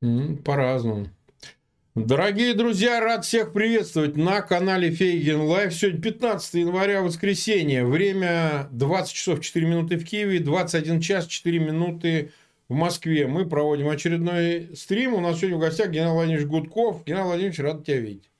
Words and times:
По-разному. 0.00 1.08
Дорогие 1.94 2.54
друзья, 2.54 3.00
рад 3.00 3.26
всех 3.26 3.52
приветствовать 3.52 4.16
на 4.16 4.40
канале 4.40 4.90
Фейгин 4.90 5.42
Live. 5.42 5.74
Сегодня 5.74 6.00
15 6.00 6.54
января, 6.54 7.02
воскресенье. 7.02 7.84
Время 7.84 8.68
20 8.70 9.12
часов 9.12 9.40
4 9.42 9.66
минуты 9.66 9.98
в 9.98 10.06
Киеве, 10.06 10.40
21 10.40 11.02
час 11.02 11.26
4 11.26 11.58
минуты 11.58 12.32
в 12.70 12.72
Москве. 12.72 13.26
Мы 13.26 13.46
проводим 13.46 13.90
очередной 13.90 14.70
стрим. 14.74 15.12
У 15.12 15.20
нас 15.20 15.36
сегодня 15.36 15.58
в 15.58 15.60
гостях 15.60 15.90
Геннадий 15.90 16.14
Владимирович 16.14 16.46
Гудков. 16.46 17.04
Геннадий 17.04 17.26
Владимирович, 17.26 17.58
рад 17.58 17.84
тебя 17.84 17.98
видеть. 17.98 18.30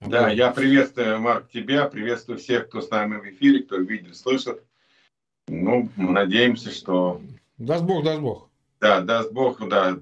Да, 0.00 0.30
я 0.30 0.50
приветствую, 0.50 1.18
Марк, 1.18 1.50
тебя, 1.50 1.86
приветствую 1.86 2.38
всех, 2.38 2.68
кто 2.68 2.82
с 2.82 2.90
нами 2.90 3.16
в 3.16 3.24
эфире, 3.24 3.62
кто 3.62 3.76
видит, 3.76 4.14
слышит. 4.14 4.62
Ну, 5.48 5.88
надеемся, 5.96 6.70
что... 6.72 7.22
Даст 7.56 7.84
Бог, 7.84 8.04
даст 8.04 8.20
Бог. 8.20 8.45
Да, 8.80 9.00
даст 9.00 9.32
Бог, 9.32 9.66
да. 9.68 9.98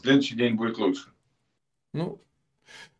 Следующий 0.00 0.36
день 0.36 0.54
будет 0.54 0.78
лучше. 0.78 1.10
Ну, 1.92 2.20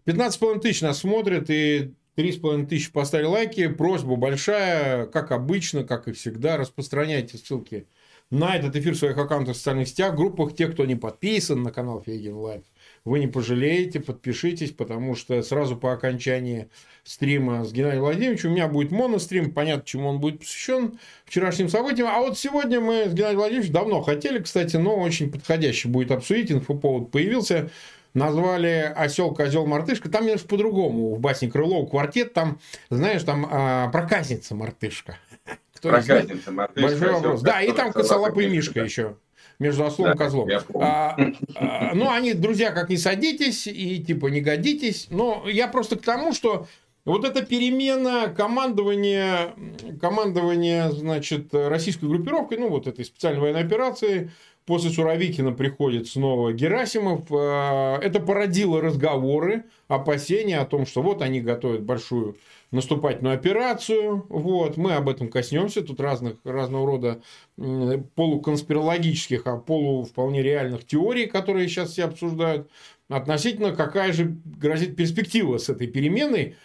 15,5 0.07 0.61
тысяч 0.61 0.83
нас 0.83 0.99
смотрят, 0.99 1.51
и 1.51 1.95
3,5 2.17 2.67
тысячи 2.67 2.93
поставили 2.93 3.27
лайки. 3.27 3.69
Просьба 3.69 4.17
большая, 4.17 5.07
как 5.07 5.33
обычно, 5.33 5.85
как 5.85 6.09
и 6.09 6.13
всегда, 6.13 6.57
распространяйте 6.57 7.39
ссылки 7.39 7.87
на 8.31 8.57
этот 8.57 8.75
эфир 8.77 8.95
в 8.95 8.99
своих 8.99 9.17
аккаунтах 9.19 9.55
в 9.55 9.59
социальных 9.59 9.89
сетях, 9.89 10.17
группах, 10.17 10.55
те, 10.55 10.69
кто 10.69 10.85
не 10.85 10.97
подписан 10.97 11.63
на 11.63 11.73
канал 11.73 12.03
Фейгин 12.03 12.35
Live. 12.35 12.65
Вы 13.07 13.21
не 13.21 13.29
пожалеете, 13.29 14.01
подпишитесь, 14.01 14.73
потому 14.73 15.15
что 15.15 15.41
сразу 15.43 15.77
по 15.77 15.93
окончании 15.93 16.69
стрима 17.05 17.65
с 17.65 17.73
Геннадием 17.73 18.03
Владимировичем 18.03 18.51
у 18.51 18.53
меня 18.55 18.67
будет 18.67 18.91
монострим, 18.91 19.53
понятно, 19.53 19.85
чему 19.87 20.09
он 20.09 20.19
будет 20.19 20.41
посвящен 20.41 20.99
вчерашним 21.25 21.69
событиям. 21.69 22.09
А 22.09 22.19
вот 22.19 22.37
сегодня 22.37 22.81
мы 22.81 23.05
с 23.05 23.15
Геннадием 23.15 23.39
Владимировичем 23.39 23.73
давно 23.73 24.03
хотели, 24.03 24.41
кстати, 24.41 24.75
но 24.75 24.97
очень 24.97 25.31
подходящий 25.31 25.87
будет 25.87 26.11
обсудить, 26.11 26.51
инфоповод 26.51 27.13
появился 27.13 27.71
назвали 28.13 28.93
осел, 28.97 29.33
козел, 29.33 29.67
мартышка. 29.67 30.09
Там 30.09 30.25
немножко 30.25 30.49
по-другому. 30.49 31.15
В 31.15 31.21
басне 31.21 31.51
Крылова 31.51 31.87
квартет, 31.87 32.33
там, 32.33 32.59
знаешь, 32.89 33.23
там 33.23 33.47
а, 33.49 33.89
проказница 33.91 34.55
мартышка. 34.55 35.19
Кто 35.75 35.91
проказница 35.91 36.51
мартышка. 36.51 36.89
Большой 36.89 37.13
вопрос. 37.13 37.43
Да, 37.43 37.61
и 37.61 37.71
там 37.73 37.93
косолапый 37.93 38.49
Мишка 38.49 38.81
еще 38.81 39.17
между 39.59 39.85
ослом 39.85 40.07
да, 40.07 40.13
и 40.13 40.17
козлом. 40.17 40.49
А, 40.75 41.17
а, 41.55 41.91
ну, 41.95 42.11
они, 42.11 42.35
друзья, 42.35 42.73
как 42.73 42.89
не 42.89 42.97
садитесь 42.97 43.67
и 43.67 44.03
типа 44.03 44.27
не 44.27 44.41
годитесь. 44.41 45.09
Но 45.11 45.45
я 45.49 45.69
просто 45.69 45.97
к 45.97 46.03
тому, 46.03 46.33
что 46.33 46.67
вот 47.05 47.25
эта 47.25 47.45
перемена 47.45 48.29
командования, 48.29 49.55
командования, 50.01 50.91
значит, 50.91 51.55
российской 51.55 52.07
группировкой, 52.07 52.59
ну, 52.59 52.69
вот 52.69 52.87
этой 52.87 53.05
специальной 53.05 53.41
военной 53.41 53.63
операции, 53.63 54.31
После 54.67 54.91
Суровикина 54.91 55.53
приходит 55.53 56.09
снова 56.09 56.53
Герасимов. 56.53 57.31
Э, 57.31 57.99
это 58.03 58.19
породило 58.19 58.81
разговоры, 58.81 59.65
опасения 59.87 60.59
о 60.59 60.67
том, 60.67 60.87
что 60.87 61.03
вот 61.03 61.23
они 61.23 61.41
готовят 61.41 61.83
большую 61.83 62.37
наступательную 62.73 63.37
операцию. 63.37 64.27
Вот. 64.29 64.77
Мы 64.77 64.95
об 64.95 65.09
этом 65.09 65.29
коснемся. 65.29 65.83
Тут 65.83 66.01
разных, 66.01 66.37
разного 66.43 66.85
рода 66.85 67.23
полуконспирологических, 67.57 69.47
а 69.47 69.57
полу 69.57 70.05
вполне 70.05 70.43
реальных 70.43 70.85
теорий, 70.85 71.27
которые 71.27 71.69
сейчас 71.69 71.93
все 71.93 72.05
обсуждают. 72.05 72.69
Относительно 73.09 73.71
какая 73.71 74.13
же 74.13 74.37
грозит 74.45 74.97
перспектива 74.97 75.59
с 75.59 75.69
этой 75.69 75.87
переменой 75.87 76.57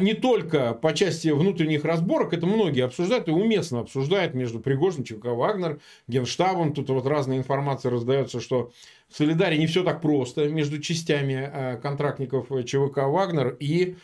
не 0.00 0.14
только 0.14 0.74
по 0.74 0.92
части 0.92 1.28
внутренних 1.28 1.84
разборок, 1.84 2.32
это 2.32 2.46
многие 2.46 2.84
обсуждают 2.84 3.28
и 3.28 3.30
уместно 3.30 3.80
обсуждают 3.80 4.34
между 4.34 4.58
Пригожин, 4.60 5.04
ЧВК 5.04 5.26
Вагнер, 5.26 5.80
Генштабом. 6.08 6.72
Тут 6.74 6.90
вот 6.90 7.06
разная 7.06 7.38
информация 7.38 7.90
раздается, 7.90 8.40
что 8.40 8.72
в 9.08 9.16
Солидаре 9.16 9.56
не 9.56 9.66
все 9.66 9.84
так 9.84 10.00
просто 10.00 10.48
между 10.48 10.80
частями 10.80 11.34
а, 11.34 11.76
контрактников 11.76 12.48
ЧВК 12.64 13.04
Вагнер 13.04 13.56
и 13.60 13.96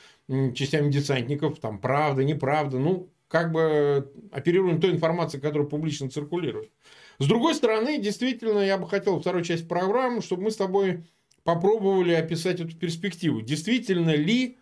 частями 0.55 0.91
десантников. 0.91 1.59
Там 1.59 1.79
правда, 1.79 2.23
неправда. 2.23 2.79
Ну, 2.79 3.11
как 3.29 3.51
бы 3.51 4.13
оперируем 4.31 4.81
той 4.81 4.93
информацией, 4.93 5.43
которая 5.43 5.67
публично 5.67 6.09
циркулирует. 6.09 6.71
С 7.19 7.27
другой 7.27 7.55
стороны, 7.55 7.99
действительно, 7.99 8.61
я 8.61 8.79
бы 8.79 8.89
хотел 8.89 9.21
второй 9.21 9.45
часть 9.45 9.67
программы, 9.67 10.23
чтобы 10.23 10.45
мы 10.45 10.51
с 10.51 10.57
тобой 10.57 11.05
попробовали 11.43 12.13
описать 12.13 12.61
эту 12.61 12.77
перспективу. 12.77 13.41
Действительно 13.41 14.15
ли 14.15 14.59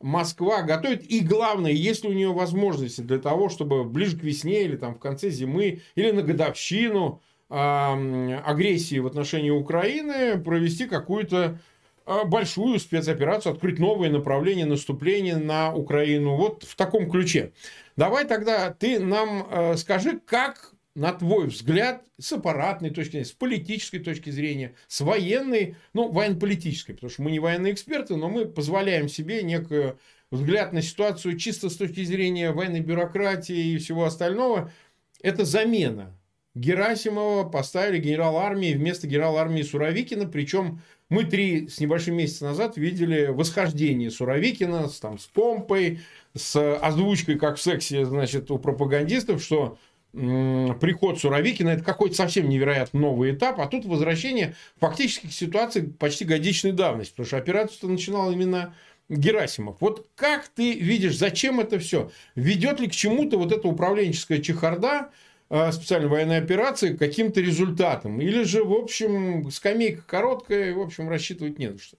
Москва 0.00 0.62
готовит, 0.62 1.10
и 1.10 1.20
главное, 1.20 1.72
есть 1.72 2.04
ли 2.04 2.10
у 2.10 2.12
нее 2.12 2.32
возможности 2.32 3.00
для 3.00 3.18
того, 3.18 3.48
чтобы 3.48 3.84
ближе 3.84 4.18
к 4.18 4.22
весне 4.22 4.64
или 4.64 4.76
там 4.76 4.94
в 4.94 4.98
конце 4.98 5.30
зимы, 5.30 5.80
или 5.94 6.10
на 6.10 6.22
годовщину 6.22 7.22
э, 7.48 7.54
агрессии 7.54 8.98
в 8.98 9.06
отношении 9.06 9.50
Украины 9.50 10.38
провести 10.38 10.86
какую-то 10.86 11.58
э, 12.06 12.24
большую 12.26 12.78
спецоперацию, 12.78 13.54
открыть 13.54 13.78
новые 13.78 14.10
направления 14.10 14.66
наступления 14.66 15.38
на 15.38 15.74
Украину. 15.74 16.36
Вот 16.36 16.64
в 16.64 16.76
таком 16.76 17.10
ключе. 17.10 17.52
Давай 17.96 18.26
тогда 18.26 18.70
ты 18.70 19.00
нам 19.00 19.46
э, 19.50 19.76
скажи, 19.76 20.20
как 20.26 20.72
на 20.96 21.12
твой 21.12 21.48
взгляд, 21.48 22.04
с 22.18 22.32
аппаратной 22.32 22.88
точки 22.88 23.10
зрения, 23.12 23.26
с 23.26 23.32
политической 23.32 23.98
точки 23.98 24.30
зрения, 24.30 24.74
с 24.88 25.02
военной, 25.02 25.76
ну, 25.92 26.10
военно-политической, 26.10 26.94
потому 26.94 27.10
что 27.10 27.22
мы 27.22 27.30
не 27.30 27.38
военные 27.38 27.74
эксперты, 27.74 28.16
но 28.16 28.30
мы 28.30 28.46
позволяем 28.46 29.10
себе 29.10 29.42
некий 29.42 29.92
взгляд 30.30 30.72
на 30.72 30.80
ситуацию 30.80 31.36
чисто 31.36 31.68
с 31.68 31.76
точки 31.76 32.02
зрения 32.02 32.50
военной 32.50 32.80
бюрократии 32.80 33.74
и 33.74 33.76
всего 33.76 34.06
остального. 34.06 34.72
Это 35.20 35.44
замена. 35.44 36.16
Герасимова 36.54 37.44
поставили 37.46 37.98
генерал 37.98 38.38
армии 38.38 38.72
вместо 38.72 39.06
генерала 39.06 39.42
армии 39.42 39.60
Суровикина, 39.60 40.26
причем 40.26 40.80
мы 41.10 41.24
три 41.24 41.68
с 41.68 41.78
небольшим 41.78 42.16
месяца 42.16 42.46
назад 42.46 42.78
видели 42.78 43.26
восхождение 43.26 44.10
Суровикина 44.10 44.88
с, 44.88 44.98
там, 44.98 45.18
с 45.18 45.26
помпой, 45.26 46.00
с 46.34 46.78
озвучкой, 46.78 47.38
как 47.38 47.58
в 47.58 47.62
сексе, 47.62 48.06
значит, 48.06 48.50
у 48.50 48.58
пропагандистов, 48.58 49.42
что 49.42 49.76
приход 50.16 51.20
Суровикина, 51.20 51.70
это 51.70 51.84
какой-то 51.84 52.14
совсем 52.14 52.48
невероятно 52.48 53.00
новый 53.00 53.32
этап, 53.32 53.60
а 53.60 53.66
тут 53.66 53.84
возвращение 53.84 54.54
фактически 54.80 55.26
к 55.26 55.32
ситуации 55.32 55.82
почти 55.82 56.24
годичной 56.24 56.72
давности, 56.72 57.12
потому 57.12 57.26
что 57.26 57.36
операцию 57.36 57.90
начинал 57.90 58.32
именно 58.32 58.74
Герасимов. 59.10 59.76
Вот 59.80 60.06
как 60.14 60.48
ты 60.48 60.72
видишь, 60.72 61.18
зачем 61.18 61.60
это 61.60 61.78
все? 61.78 62.10
Ведет 62.34 62.80
ли 62.80 62.88
к 62.88 62.92
чему-то 62.92 63.36
вот 63.36 63.52
эта 63.52 63.68
управленческая 63.68 64.38
чехарда, 64.38 65.10
э, 65.50 65.70
специальной 65.72 66.08
военной 66.08 66.38
операции, 66.38 66.94
к 66.94 66.98
каким-то 66.98 67.42
результатам? 67.42 68.20
Или 68.20 68.42
же, 68.44 68.64
в 68.64 68.72
общем, 68.72 69.50
скамейка 69.50 70.02
короткая, 70.06 70.74
в 70.74 70.80
общем, 70.80 71.10
рассчитывать 71.10 71.58
не 71.58 71.68
на 71.68 71.78
что? 71.78 71.98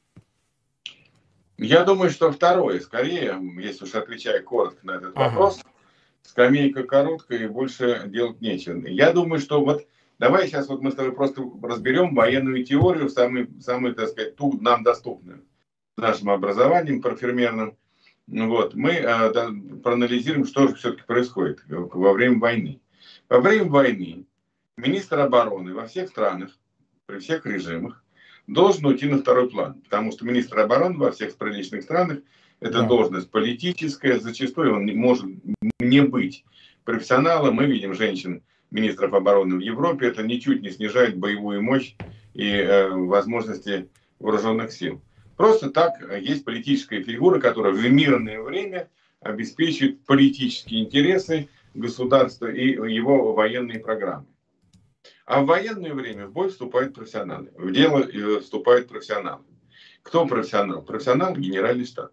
Я 1.59 1.83
думаю, 1.83 2.09
что 2.09 2.31
второе, 2.31 2.79
скорее, 2.79 3.35
если 3.61 3.85
уж 3.85 3.93
отвечая 3.93 4.41
коротко 4.41 4.85
на 4.85 4.91
этот 4.91 5.15
ага. 5.15 5.29
вопрос– 5.29 5.61
скамейка 6.27 6.83
короткая 6.83 7.45
и 7.45 7.47
больше 7.47 8.03
делать 8.07 8.41
нечего. 8.41 8.85
Я 8.85 9.13
думаю, 9.13 9.39
что 9.39 9.63
вот 9.63 9.87
давай 10.19 10.47
сейчас 10.47 10.67
вот 10.67 10.81
мы 10.81 10.91
с 10.91 10.95
тобой 10.95 11.13
просто 11.13 11.41
разберем 11.63 12.13
военную 12.13 12.65
теорию, 12.65 13.09
самую, 13.09 13.49
самую 13.61 13.95
так 13.95 14.09
сказать, 14.09 14.35
ту 14.35 14.59
нам 14.59 14.83
доступную 14.83 15.43
нашим 15.95 16.29
образованием 16.29 17.01
парфюмерным. 17.01 17.77
Вот, 18.27 18.75
мы 18.75 18.91
э, 18.91 19.31
да, 19.31 19.49
проанализируем, 19.81 20.45
что 20.45 20.67
же 20.67 20.75
все-таки 20.75 21.03
происходит 21.03 21.61
во 21.67 22.11
время 22.11 22.39
войны. 22.39 22.81
Во 23.29 23.39
время 23.39 23.69
войны 23.69 24.25
министр 24.75 25.21
обороны 25.21 25.73
во 25.73 25.87
всех 25.87 26.09
странах, 26.09 26.51
при 27.05 27.19
всех 27.19 27.45
режимах, 27.45 28.03
должен 28.47 28.85
уйти 28.85 29.07
на 29.07 29.19
второй 29.19 29.49
план, 29.49 29.81
потому 29.81 30.11
что 30.11 30.25
министр 30.25 30.59
обороны 30.59 30.97
во 30.97 31.11
всех 31.11 31.37
приличных 31.37 31.83
странах 31.83 32.19
это 32.59 32.81
да. 32.81 32.87
должность 32.87 33.29
политическая, 33.29 34.19
зачастую 34.19 34.75
он 34.75 34.85
не 34.85 34.93
может 34.93 35.25
не 35.79 36.01
быть 36.01 36.43
профессионалом. 36.85 37.55
Мы 37.55 37.65
видим 37.65 37.93
женщин 37.93 38.43
министров 38.71 39.13
обороны 39.13 39.57
в 39.57 39.59
Европе, 39.59 40.07
это 40.07 40.23
ничуть 40.23 40.61
не 40.61 40.71
снижает 40.71 41.17
боевую 41.17 41.61
мощь 41.61 41.95
и 42.33 42.49
э, 42.49 42.89
возможности 42.89 43.89
вооруженных 44.19 44.71
сил. 44.71 45.01
Просто 45.35 45.69
так 45.69 45.93
есть 46.19 46.43
политическая 46.45 47.03
фигура, 47.03 47.39
которая 47.39 47.73
в 47.73 47.91
мирное 47.91 48.41
время 48.41 48.89
обеспечивает 49.21 50.03
политические 50.05 50.83
интересы 50.83 51.47
государства 51.75 52.47
и 52.47 52.69
его 52.69 53.33
военные 53.33 53.79
программы. 53.79 54.25
А 55.25 55.41
в 55.41 55.45
военное 55.45 55.93
время 55.93 56.27
в 56.27 56.31
бой 56.31 56.49
вступают 56.49 56.95
профессионалы. 56.95 57.51
В 57.55 57.71
дело 57.71 57.99
э, 57.99 58.39
вступают 58.39 58.87
профессионалы. 58.87 59.43
Кто 60.01 60.25
профессионал? 60.25 60.81
Профессионал– 60.81 61.35
генеральный 61.35 61.85
штаб. 61.85 62.11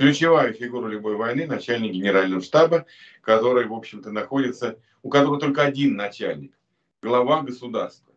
Ключевая 0.00 0.54
фигура 0.54 0.88
любой 0.88 1.16
войны– 1.16 1.46
начальник 1.46 1.92
генерального 1.92 2.40
штаба, 2.40 2.86
который, 3.20 3.66
в 3.66 3.74
общем-то, 3.74 4.10
находится, 4.10 4.78
у 5.02 5.10
которого 5.10 5.38
только 5.38 5.60
один 5.60 5.94
начальник– 5.94 6.54
глава 7.02 7.42
государства. 7.42 8.14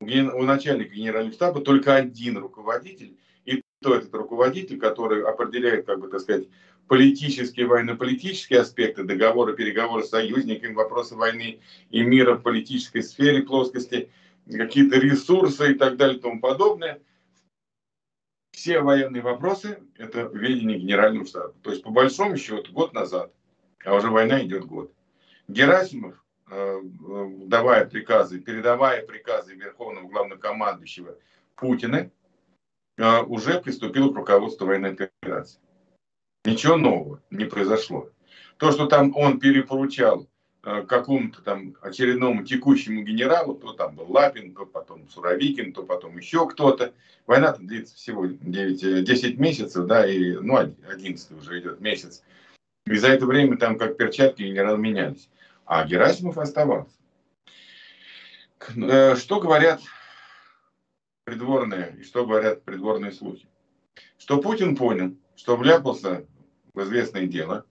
У 0.00 0.06
начальника 0.06 0.94
генерального 0.94 1.34
штаба 1.34 1.60
только 1.60 1.94
один 1.94 2.38
руководитель, 2.38 3.18
и 3.44 3.62
то 3.82 3.96
этот 3.96 4.14
руководитель, 4.14 4.78
который 4.78 5.24
определяет, 5.24 5.84
как 5.84 6.00
бы 6.00 6.08
так 6.08 6.20
сказать, 6.20 6.48
политические, 6.86 7.66
военно-политические 7.66 8.60
аспекты, 8.60 9.04
договоры, 9.04 9.54
переговоры 9.54 10.04
с 10.04 10.08
союзниками, 10.08 10.72
вопросы 10.72 11.16
войны 11.16 11.60
и 11.90 12.00
мира 12.00 12.36
в 12.36 12.42
политической 12.42 13.02
сфере, 13.02 13.42
плоскости, 13.42 14.10
какие-то 14.50 14.98
ресурсы 14.98 15.72
и 15.72 15.74
так 15.74 15.98
далее 15.98 16.16
и 16.16 16.20
тому 16.22 16.40
подобное. 16.40 17.02
Все 18.58 18.80
военные 18.80 19.22
вопросы– 19.22 19.78
это 19.98 20.22
ведение 20.22 20.80
генерального 20.80 21.24
штаба. 21.24 21.54
То 21.62 21.70
есть, 21.70 21.84
по 21.84 21.90
большому 21.90 22.36
счету, 22.36 22.72
год 22.72 22.92
назад, 22.92 23.32
а 23.84 23.94
уже 23.94 24.10
война 24.10 24.44
идет 24.44 24.64
год, 24.64 24.92
Герасимов, 25.46 26.16
э, 26.50 26.80
давая 27.46 27.84
приказы, 27.84 28.40
передавая 28.40 29.06
приказы 29.06 29.54
Верховного 29.54 30.08
Главнокомандующего 30.08 31.14
Путина, 31.54 32.10
э, 32.96 33.22
уже 33.22 33.60
приступил 33.60 34.12
к 34.12 34.16
руководству 34.16 34.66
военной 34.66 34.94
операции. 34.94 35.60
Ничего 36.44 36.76
нового 36.76 37.22
не 37.30 37.44
произошло. 37.44 38.10
То, 38.56 38.72
что 38.72 38.86
там 38.86 39.16
он 39.16 39.38
перепоручал 39.38 40.26
Э, 40.26 40.37
какому-то 40.86 41.40
там 41.42 41.76
очередному 41.80 42.44
текущему 42.44 43.02
генералу, 43.02 43.54
то 43.54 43.72
там 43.72 43.94
был 43.94 44.10
Лапин, 44.10 44.54
то 44.54 44.66
потом 44.66 45.08
Суровикин, 45.08 45.72
то 45.72 45.82
потом 45.82 46.18
еще 46.18 46.48
кто-то. 46.48 46.92
Война 47.26 47.56
длится 47.58 47.94
всего 47.94 48.26
9, 48.26 49.04
10 49.04 49.24
э, 49.24 49.36
месяцев, 49.40 49.86
да, 49.86 50.06
и, 50.06 50.32
ну, 50.32 50.56
11 50.56 51.32
уже 51.32 51.60
идет 51.60 51.80
месяц. 51.80 52.22
И 52.86 52.96
за 52.96 53.08
это 53.08 53.26
время 53.26 53.56
там 53.56 53.78
как 53.78 53.96
перчатки 53.96 54.42
генералы 54.42 54.78
менялись. 54.78 55.28
А 55.64 55.84
Герасимов 55.84 56.38
оставался. 56.38 56.96
Э, 58.76 59.14
что 59.16 59.40
говорят 59.40 59.80
придворные 61.24 61.96
и 62.00 62.02
что 62.02 62.26
говорят 62.26 62.62
придворные 62.64 63.12
слухи? 63.12 63.46
Что 64.18 64.40
Путин 64.40 64.76
понял, 64.76 65.16
что 65.36 65.56
вляпался 65.56 66.26
в 66.74 66.82
известное 66.82 67.26
дело, 67.26 67.64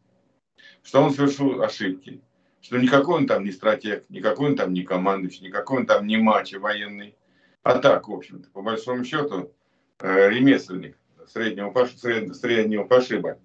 что 0.83 1.01
он 1.01 1.13
совершил 1.13 1.61
ошибки, 1.61 2.21
что 2.67 2.77
никакой 2.77 3.15
он 3.15 3.27
там 3.27 3.45
не 3.45 3.51
стратег, 3.53 4.03
никакой 4.09 4.49
он 4.49 4.57
там 4.57 4.73
не 4.73 4.83
командующий, 4.83 5.45
никакой 5.45 5.77
он 5.79 5.85
там 5.85 6.05
не 6.05 6.17
мачо 6.17 6.59
военный. 6.59 7.15
А 7.63 7.79
так, 7.79 8.09
в 8.09 8.13
общем-то, 8.13 8.49
по 8.49 8.61
большому 8.61 9.05
счету, 9.05 9.53
э, 10.01 10.29
ремесленник 10.29 10.97
среднего, 11.27 11.85
среднего 12.33 12.83
пошиба. 12.83 13.39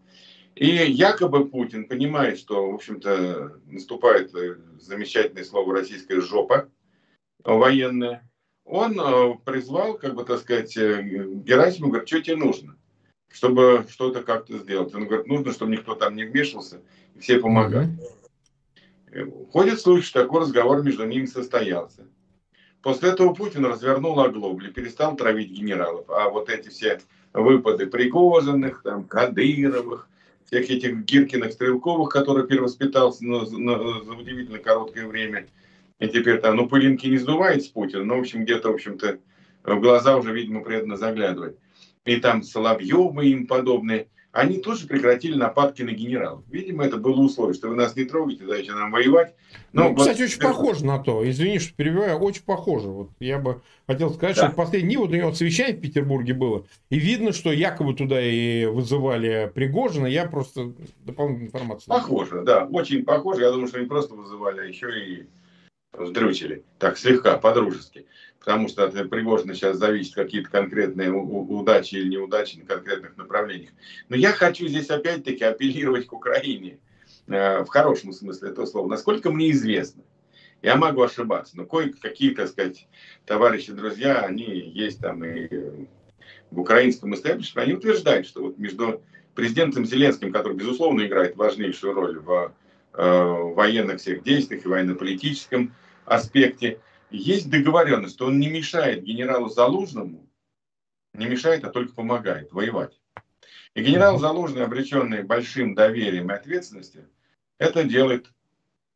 И 0.57 0.67
якобы 0.67 1.49
Путин 1.49 1.87
понимает, 1.87 2.37
что, 2.37 2.69
в 2.69 2.75
общем-то, 2.75 3.61
наступает 3.67 4.35
э, 4.35 4.57
замечательное 4.81 5.45
слово 5.45 5.73
российская 5.73 6.21
жопа 6.21 6.69
военная. 7.45 8.29
Он 8.65 8.99
э, 8.99 9.35
призвал, 9.45 9.99
как 9.99 10.17
бы, 10.17 10.25
так 10.25 10.41
сказать, 10.41 10.77
Герасиму, 10.77 11.91
говорит, 11.91 12.09
что 12.09 12.21
тебе 12.23 12.35
нужно, 12.35 12.77
чтобы 13.31 13.87
что-то 13.89 14.25
как-то 14.25 14.59
сделать. 14.59 14.93
Он 14.97 15.07
говорит, 15.07 15.29
нужно, 15.29 15.53
чтобы 15.53 15.71
никто 15.71 15.95
там 15.95 16.17
не 16.17 16.25
вмешивался, 16.25 16.83
и 17.15 17.21
все 17.21 17.39
помогали. 17.39 17.87
Mm-hmm. 17.87 18.22
Ходит 19.53 19.81
слух, 19.81 20.03
что 20.05 20.23
такой 20.23 20.41
разговор 20.41 20.83
между 20.83 21.07
ними 21.07 21.27
состоялся. 21.27 22.07
После 22.81 23.11
этого 23.11 23.35
Путин 23.35 23.67
развернул 23.67 24.19
оглобли, 24.21 24.71
перестал 24.71 25.17
травить 25.17 25.51
генералов. 25.51 26.07
А 26.09 26.29
вот 26.31 26.49
эти 26.49 26.69
все 26.69 27.01
выпады 27.33 27.87
Пригожиных, 27.87 28.83
там, 28.83 29.05
Кадыровых, 29.05 30.09
всех 30.47 30.69
этих 30.71 31.05
Гиркиных, 31.05 31.53
Стрелковых, 31.53 32.11
которые 32.11 32.47
перевоспитался 32.47 33.25
на, 33.25 33.41
на, 33.43 34.03
за 34.03 34.13
удивительно 34.13 34.59
короткое 34.59 35.07
время, 35.07 35.47
и 35.99 36.09
теперь 36.09 36.41
там, 36.41 36.57
ну, 36.57 36.69
пылинки 36.69 37.07
не 37.07 37.19
сдувает 37.19 37.63
с 37.63 37.69
Путина, 37.69 38.05
но, 38.05 38.17
в 38.17 38.21
общем, 38.21 38.45
где-то, 38.45 38.71
в 38.71 38.75
общем-то, 38.75 39.19
в 39.63 39.81
глаза 39.81 40.17
уже, 40.17 40.33
видимо, 40.33 40.63
преданно 40.63 40.97
заглядывать. 40.97 41.57
И 42.05 42.17
там 42.17 42.43
Соловьевы 42.43 43.27
им 43.27 43.47
подобные– 43.47 44.09
они 44.33 44.59
тоже 44.59 44.87
прекратили 44.87 45.37
нападки 45.37 45.83
на 45.83 45.91
генералов. 45.91 46.43
Видимо, 46.51 46.85
это 46.85 46.97
было 46.97 47.21
условие, 47.21 47.53
что 47.53 47.69
вы 47.69 47.77
нас 47.77 47.95
не 47.95 48.05
трогаете, 48.05 48.45
дайте 48.45 48.73
нам 48.73 48.91
воевать. 48.91 49.35
Но 49.75 49.91
ну, 49.91 49.95
кстати, 49.95 50.21
вот... 50.21 50.25
очень 50.25 50.41
похоже 50.41 50.87
на 50.87 50.99
то. 50.99 51.29
Извини, 51.29 51.59
что 51.59 51.75
перебиваю, 51.75 52.19
очень 52.19 52.43
похоже. 52.43 52.89
Вот 52.89 53.11
я 53.21 53.39
бы 53.39 53.61
хотел 53.87 54.11
сказать, 54.13 54.37
да. 54.37 54.45
что 54.45 54.53
в 54.53 54.57
последние 54.57 54.89
дни 54.89 54.97
вот 54.97 55.11
у 55.11 55.15
него 55.15 55.33
совещание 55.35 55.77
в 55.77 55.83
Петербурге 55.83 56.33
было, 56.33 56.65
и 56.89 56.99
видно, 56.99 57.33
что 57.33 57.53
якобы 57.53 57.93
туда 57.93 58.21
и 58.23 58.65
вызывали 58.65 59.53
Пригожина. 59.55 60.07
Я 60.07 60.25
просто 60.25 60.73
дополнительную 61.05 61.49
информацию. 61.49 61.89
Похоже, 61.89 62.43
да, 62.43 62.65
очень 62.65 63.05
похоже. 63.05 63.43
Я 63.43 63.51
думаю, 63.51 63.69
что 63.69 63.79
они 63.79 63.87
просто 63.87 64.15
вызывали, 64.15 64.61
а 64.61 64.65
еще 64.65 64.89
и 64.99 65.27
вздрючили, 65.93 66.65
так 66.79 66.99
слегка, 66.99 67.39
по-дружески 67.39 68.07
потому 68.45 68.69
что 68.69 68.85
от 68.85 69.11
Пригожина 69.11 69.55
сейчас 69.55 69.77
зависит 69.77 70.15
какие-то 70.15 70.51
конкретные 70.51 71.13
удачи 71.13 71.95
или 71.95 72.09
неудачи 72.09 72.57
на 72.57 72.67
конкретных 72.67 73.17
направлениях. 73.17 73.71
Но 74.09 74.17
я 74.17 74.33
хочу 74.33 74.67
здесь 74.67 74.91
опять-таки 74.91 75.45
апеллировать 75.45 76.07
к 76.07 76.13
Украине 76.13 76.79
э, 77.29 77.63
в 77.63 77.69
хорошем 77.69 78.13
смысле 78.13 78.51
этого 78.51 78.67
слова. 78.67 78.89
Насколько 78.89 79.31
мне 79.31 79.53
известно, 79.53 80.03
я 80.61 80.77
могу 80.77 81.03
ошибаться, 81.03 81.57
но 81.57 81.67
кое-какие, 81.67 82.35
так 82.35 82.49
сказать, 82.49 82.89
товарищи, 83.27 83.73
друзья, 83.73 84.21
они 84.21 84.45
есть 84.45 85.01
там 85.01 85.25
и 85.25 85.87
в 86.51 86.61
украинском 86.61 87.15
истеблишменте, 87.15 87.61
они 87.61 87.75
утверждают, 87.75 88.27
что 88.27 88.43
вот 88.43 88.59
между 88.59 89.03
президентом 89.37 89.87
Зеленским, 89.87 90.33
который, 90.33 90.57
безусловно, 90.57 91.07
играет 91.07 91.37
важнейшую 91.37 91.95
роль 91.95 92.19
в 92.19 92.53
э, 92.93 93.03
военных 93.55 94.01
всех 94.01 94.25
действиях 94.25 94.65
и 94.65 94.69
военно-политическом 94.69 95.73
аспекте, 96.05 96.81
есть 97.11 97.51
договоренность, 97.51 98.15
что 98.15 98.27
он 98.27 98.41
не 98.41 98.49
мешает 98.49 99.03
генералу 99.03 99.49
Залужному, 99.49 100.29
не 101.15 101.27
мешает, 101.27 101.65
а 101.65 101.71
только 101.71 101.95
помогает 101.95 102.53
воевать. 102.53 102.99
И 103.75 103.83
генерал 103.83 104.19
Залужный, 104.19 104.65
обреченный 104.65 105.23
большим 105.23 105.75
доверием 105.75 106.31
и 106.31 106.35
ответственностью, 106.35 107.09
это 107.59 107.85
делает 107.85 108.27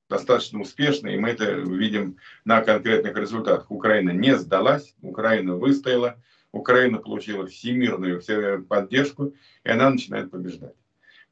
достаточно 0.09 0.61
успешно, 0.61 1.09
и 1.09 1.19
мы 1.19 1.31
это 1.31 1.53
видим 1.53 2.17
на 2.45 2.63
конкретных 2.63 3.17
результатах. 3.17 3.71
Украина 3.71 4.11
не 4.11 4.37
сдалась, 4.37 4.95
Украина 5.03 5.57
выстояла, 5.57 6.23
Украина 6.53 6.99
получила 6.99 7.47
всемирную 7.47 8.23
поддержку, 8.65 9.35
и 9.65 9.69
она 9.69 9.91
начинает 9.91 10.31
побеждать. 10.31 10.75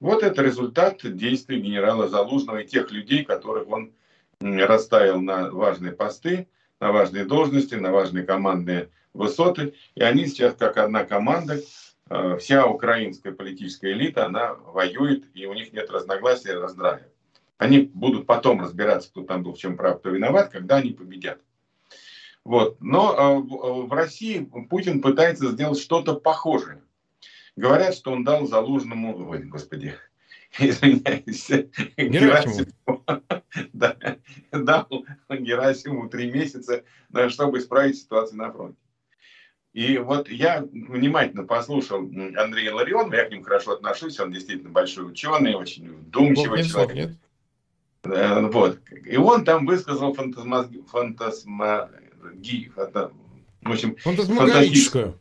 Вот 0.00 0.23
это 0.23 0.43
результат 0.43 1.00
действий 1.03 1.61
генерала 1.61 2.09
Залужного 2.09 2.59
и 2.59 2.67
тех 2.67 2.91
людей, 2.91 3.25
которых 3.25 3.69
он 3.69 3.93
расставил 4.40 5.20
на 5.20 5.50
важные 5.50 5.92
посты, 5.92 6.48
на 6.81 6.92
важные 6.92 7.25
должности, 7.25 7.75
на 7.75 7.92
важные 7.92 8.25
командные 8.25 8.90
высоты. 9.12 9.75
И 9.94 10.02
они 10.02 10.26
сейчас 10.26 10.54
как 10.54 10.76
одна 10.76 11.04
команда, 11.04 11.60
э, 12.10 12.36
вся 12.38 12.66
украинская 12.66 13.32
политическая 13.32 13.92
элита, 13.92 14.26
она 14.26 14.54
воюет, 14.54 15.25
и 15.34 15.46
у 15.46 15.54
них 15.54 15.72
нет 15.72 15.90
разногласий 15.90 16.50
и 16.50 16.54
раздрая. 16.54 17.08
Они 17.58 17.90
будут 17.94 18.26
потом 18.26 18.60
разбираться, 18.60 19.08
кто 19.10 19.22
там 19.22 19.42
был 19.42 19.54
в 19.54 19.58
чем 19.58 19.76
прав, 19.76 20.00
кто 20.00 20.10
виноват, 20.10 20.50
когда 20.50 20.76
они 20.76 20.90
победят. 20.90 21.40
Вот. 22.44 22.76
Но 22.80 23.14
э, 23.14 23.87
в 23.87 23.92
России 23.92 24.40
Путин 24.69 25.00
пытается 25.00 25.50
сделать 25.50 25.78
что-то 25.78 26.14
похожее. 26.14 26.82
Говорят, 27.56 27.94
что 27.94 28.12
он 28.12 28.25
дал 28.25 28.47
Залужному, 28.47 29.28
ой, 29.28 29.44
господи, 29.44 29.94
извиняюсь, 30.58 31.49
Герасимову, 31.96 33.04
да, 33.73 33.96
дал 34.52 34.88
Герасиму 35.28 36.08
три 36.08 36.30
месяца, 36.30 36.84
чтобы 37.28 37.58
исправить 37.58 37.99
ситуацию 37.99 38.38
на 38.38 38.52
фронте. 38.52 38.78
И 39.73 39.99
вот 39.99 40.28
я 40.28 40.62
внимательно 40.62 41.42
послушал 41.44 42.02
Андрея 42.37 42.73
Ларионова, 42.73 43.14
я 43.14 43.25
к 43.25 43.30
ним 43.32 43.42
хорошо 43.42 43.73
отношусь, 43.73 44.20
он 44.20 44.32
действительно 44.32 44.70
большой 44.70 45.11
ученый, 45.11 45.54
очень 45.54 45.90
вдумчивый 45.90 46.62
нет, 46.62 46.70
человек. 46.70 47.11
Нет. 48.04 48.52
Вот. 48.52 48.78
И 49.04 49.16
он 49.16 49.44
там 49.44 49.66
высказал 49.66 50.14
фантазмоги, 50.14 50.80
фантазмоги, 50.82 52.70
фанта, 52.75 53.11
в 53.62 53.73
общем, 53.73 53.96
фантасмагорическую. 53.96 55.18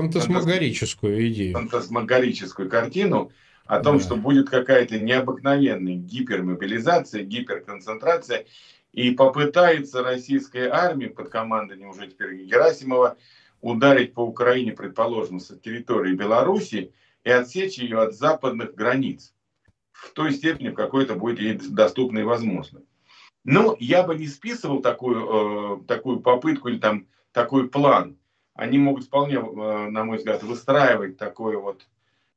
Фантасмагорическую 0.00 1.28
идею. 1.28 1.54
Фантасмагорическую 1.54 2.68
картину 2.68 3.32
о 3.66 3.80
том, 3.80 3.98
да. 3.98 4.04
что 4.04 4.16
будет 4.16 4.50
какая-то 4.50 4.98
необыкновенная 4.98 5.94
гипермобилизация, 5.94 7.22
гиперконцентрация, 7.22 8.46
и 8.92 9.12
попытается 9.12 10.02
российская 10.02 10.68
армия 10.70 11.08
под 11.08 11.28
командованием 11.28 11.90
уже 11.90 12.08
теперь 12.08 12.44
Герасимова 12.44 13.16
ударить 13.60 14.14
по 14.14 14.20
Украине, 14.20 14.72
предположим, 14.72 15.38
с 15.38 15.56
территории 15.58 16.14
Беларуси 16.14 16.92
и 17.24 17.30
отсечь 17.30 17.78
ее 17.78 18.00
от 18.00 18.14
западных 18.14 18.74
границ 18.74 19.32
в 19.92 20.12
той 20.12 20.32
степени, 20.32 20.70
в 20.70 20.74
какой 20.74 21.04
это 21.04 21.14
будет 21.14 21.38
ей 21.38 21.54
доступно 21.54 22.20
и 22.20 22.24
возможно. 22.24 22.80
Но 23.44 23.76
я 23.78 24.02
бы 24.02 24.16
не 24.16 24.26
списывал 24.26 24.80
такую, 24.80 25.80
э, 25.82 25.86
такую 25.86 26.20
попытку 26.20 26.68
или 26.68 26.78
там 26.78 27.06
такой 27.32 27.68
план. 27.68 28.16
Они 28.60 28.76
могут 28.76 29.04
вполне, 29.04 29.36
э, 29.36 29.88
на 29.88 30.04
мой 30.04 30.18
взгляд, 30.18 30.42
выстраивать 30.42 31.16
такой 31.16 31.56
вот 31.56 31.86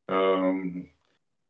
э, 0.07 0.53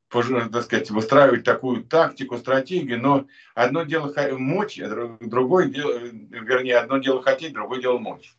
так 0.09 0.63
сказать, 0.63 0.89
выстраивать 0.89 1.43
такую 1.43 1.83
тактику, 1.83 2.37
стратегию, 2.37 2.99
но 2.99 3.27
одно 3.53 3.83
дело 3.83 4.11
мочь, 4.31 4.79
а 4.79 5.17
другое 5.19 5.65
дело, 5.65 5.99
вернее, 5.99 6.77
одно 6.77 6.97
дело 6.97 7.21
хотеть, 7.21 7.53
другое 7.53 7.81
дело 7.81 7.99
мочь. 7.99 8.33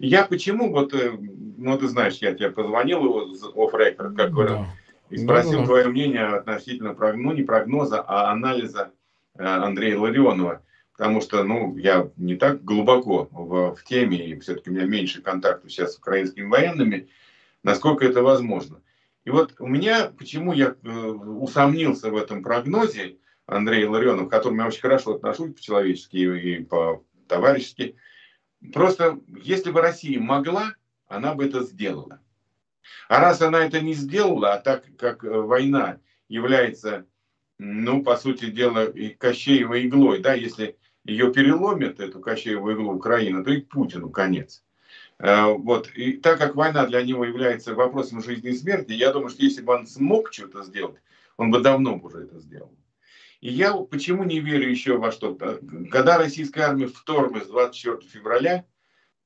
Я 0.00 0.24
почему, 0.24 0.72
вот, 0.72 0.92
э, 0.94 1.16
ну, 1.56 1.78
ты 1.78 1.86
знаешь, 1.86 2.16
я 2.16 2.34
тебе 2.34 2.50
позвонил 2.50 3.04
его 3.04 3.28
оф 3.54 3.72
рекорд, 3.74 4.16
как 4.16 4.34
да. 4.34 4.66
и 5.10 5.16
спросил 5.16 5.60
да, 5.60 5.66
твое 5.66 5.86
мнение 5.86 6.24
относительно, 6.24 6.92
ну, 7.14 7.32
не 7.32 7.44
прогноза, 7.44 8.00
а 8.00 8.32
анализа 8.32 8.90
э, 9.36 9.44
Андрея 9.44 9.96
Ларионова. 9.96 10.60
Потому 10.98 11.20
что, 11.20 11.44
ну, 11.44 11.76
я 11.76 12.10
не 12.16 12.34
так 12.34 12.64
глубоко 12.64 13.28
в, 13.30 13.76
в 13.76 13.84
теме, 13.84 14.26
и 14.26 14.38
все-таки 14.40 14.68
у 14.68 14.72
меня 14.72 14.84
меньше 14.84 15.22
контактов 15.22 15.70
сейчас 15.70 15.94
с 15.94 15.98
украинскими 15.98 16.48
военными, 16.48 17.08
насколько 17.62 18.04
это 18.04 18.20
возможно. 18.20 18.82
И 19.24 19.30
вот 19.30 19.54
у 19.60 19.68
меня, 19.68 20.10
почему 20.18 20.52
я 20.52 20.74
э, 20.82 20.90
усомнился 20.90 22.10
в 22.10 22.16
этом 22.16 22.42
прогнозе 22.42 23.18
Андрея 23.46 23.88
Ларионова, 23.88 24.26
к 24.26 24.30
которому 24.30 24.62
я 24.62 24.66
очень 24.66 24.80
хорошо 24.80 25.14
отношусь 25.14 25.54
по-человечески 25.54 26.16
и 26.16 26.64
по-товарищески, 26.64 27.94
просто 28.72 29.20
если 29.40 29.70
бы 29.70 29.80
Россия 29.80 30.18
могла, 30.18 30.74
она 31.06 31.32
бы 31.32 31.44
это 31.44 31.62
сделала. 31.62 32.20
А 33.08 33.20
раз 33.20 33.40
она 33.40 33.64
это 33.64 33.80
не 33.80 33.94
сделала, 33.94 34.54
а 34.54 34.58
так 34.58 34.84
как 34.98 35.22
э, 35.22 35.28
война 35.30 36.00
является, 36.28 37.06
ну, 37.58 38.02
по 38.02 38.16
сути 38.16 38.46
дела, 38.46 38.84
и 38.84 39.10
Кощеевой 39.10 39.86
иглой, 39.86 40.18
да, 40.18 40.34
если 40.34 40.76
ее 41.08 41.32
переломит, 41.32 42.00
эту 42.00 42.20
Кощееву 42.20 42.70
иглу 42.70 42.92
Украина, 42.92 43.42
то 43.42 43.50
и 43.50 43.60
Путину 43.60 44.10
конец. 44.10 44.62
Э, 45.18 45.46
вот. 45.46 45.90
И 45.94 46.12
так 46.12 46.38
как 46.38 46.54
война 46.54 46.86
для 46.86 47.02
него 47.02 47.24
является 47.24 47.74
вопросом 47.74 48.22
жизни 48.22 48.50
и 48.50 48.56
смерти, 48.56 48.92
я 48.92 49.10
думаю, 49.10 49.30
что 49.30 49.42
если 49.42 49.62
бы 49.62 49.74
он 49.74 49.86
смог 49.86 50.32
что-то 50.32 50.62
сделать, 50.62 51.00
он 51.38 51.50
бы 51.50 51.60
давно 51.60 51.98
уже 51.98 52.24
это 52.24 52.38
сделал. 52.38 52.72
И 53.40 53.50
я 53.50 53.72
почему 53.74 54.24
не 54.24 54.40
верю 54.40 54.68
еще 54.68 54.98
во 54.98 55.10
что-то? 55.10 55.60
Когда 55.90 56.18
российская 56.18 56.62
армия 56.62 56.88
вторглась 56.88 57.46
24 57.46 58.06
февраля, 58.08 58.64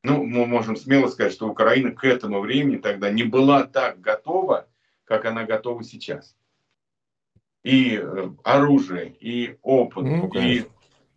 ну, 0.04 0.22
мы 0.24 0.46
можем 0.46 0.76
смело 0.76 1.08
сказать, 1.08 1.32
что 1.32 1.48
Украина 1.48 1.92
к 1.92 2.04
этому 2.04 2.40
времени 2.40 2.76
тогда 2.76 3.10
не 3.10 3.22
была 3.22 3.64
так 3.64 4.00
готова, 4.00 4.68
как 5.04 5.24
она 5.24 5.44
готова 5.44 5.82
сейчас. 5.82 6.36
И 7.62 7.96
э, 7.96 8.30
оружие, 8.44 9.14
и 9.20 9.56
опыт, 9.62 10.04
ну, 10.04 10.30
и 10.34 10.60
э, 10.60 10.64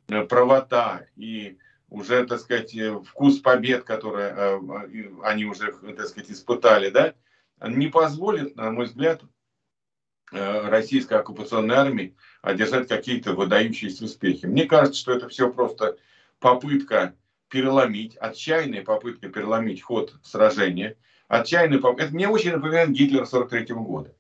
правота, 0.08 1.06
и 1.16 1.58
уже, 1.90 2.26
так 2.26 2.40
сказать, 2.40 2.76
э, 2.76 3.00
вкус 3.00 3.40
побед, 3.40 3.84
которые 3.84 4.60
они 5.24 5.46
уже, 5.46 5.72
так 5.72 6.08
сказать, 6.08 6.32
испытали, 6.32 6.90
да, 6.90 7.14
не 7.66 7.88
позволит, 7.88 8.56
на 8.56 8.72
мой 8.72 8.86
взгляд, 8.86 9.22
российской 10.32 11.20
оккупационной 11.20 11.76
армии 11.76 12.16
одержать 12.42 12.88
какие-то 12.88 13.34
выдающиеся 13.34 14.06
успехи. 14.06 14.46
Мне 14.46 14.66
кажется, 14.66 15.00
что 15.00 15.14
это 15.14 15.30
все 15.30 15.52
просто 15.52 15.98
попытка 16.40 17.16
переломить, 17.50 18.18
отчаянная 18.18 18.84
попытка 18.84 19.30
переломить 19.30 19.82
ход 19.82 20.16
сражения, 20.24 20.98
отчаянная 21.28 21.80
попытка. 21.80 22.06
Это 22.06 22.16
мне 22.16 22.28
очень 22.28 22.52
напоминает 22.52 22.92
Гитлер 22.92 23.26
43 23.26 23.74
года. 23.76 24.14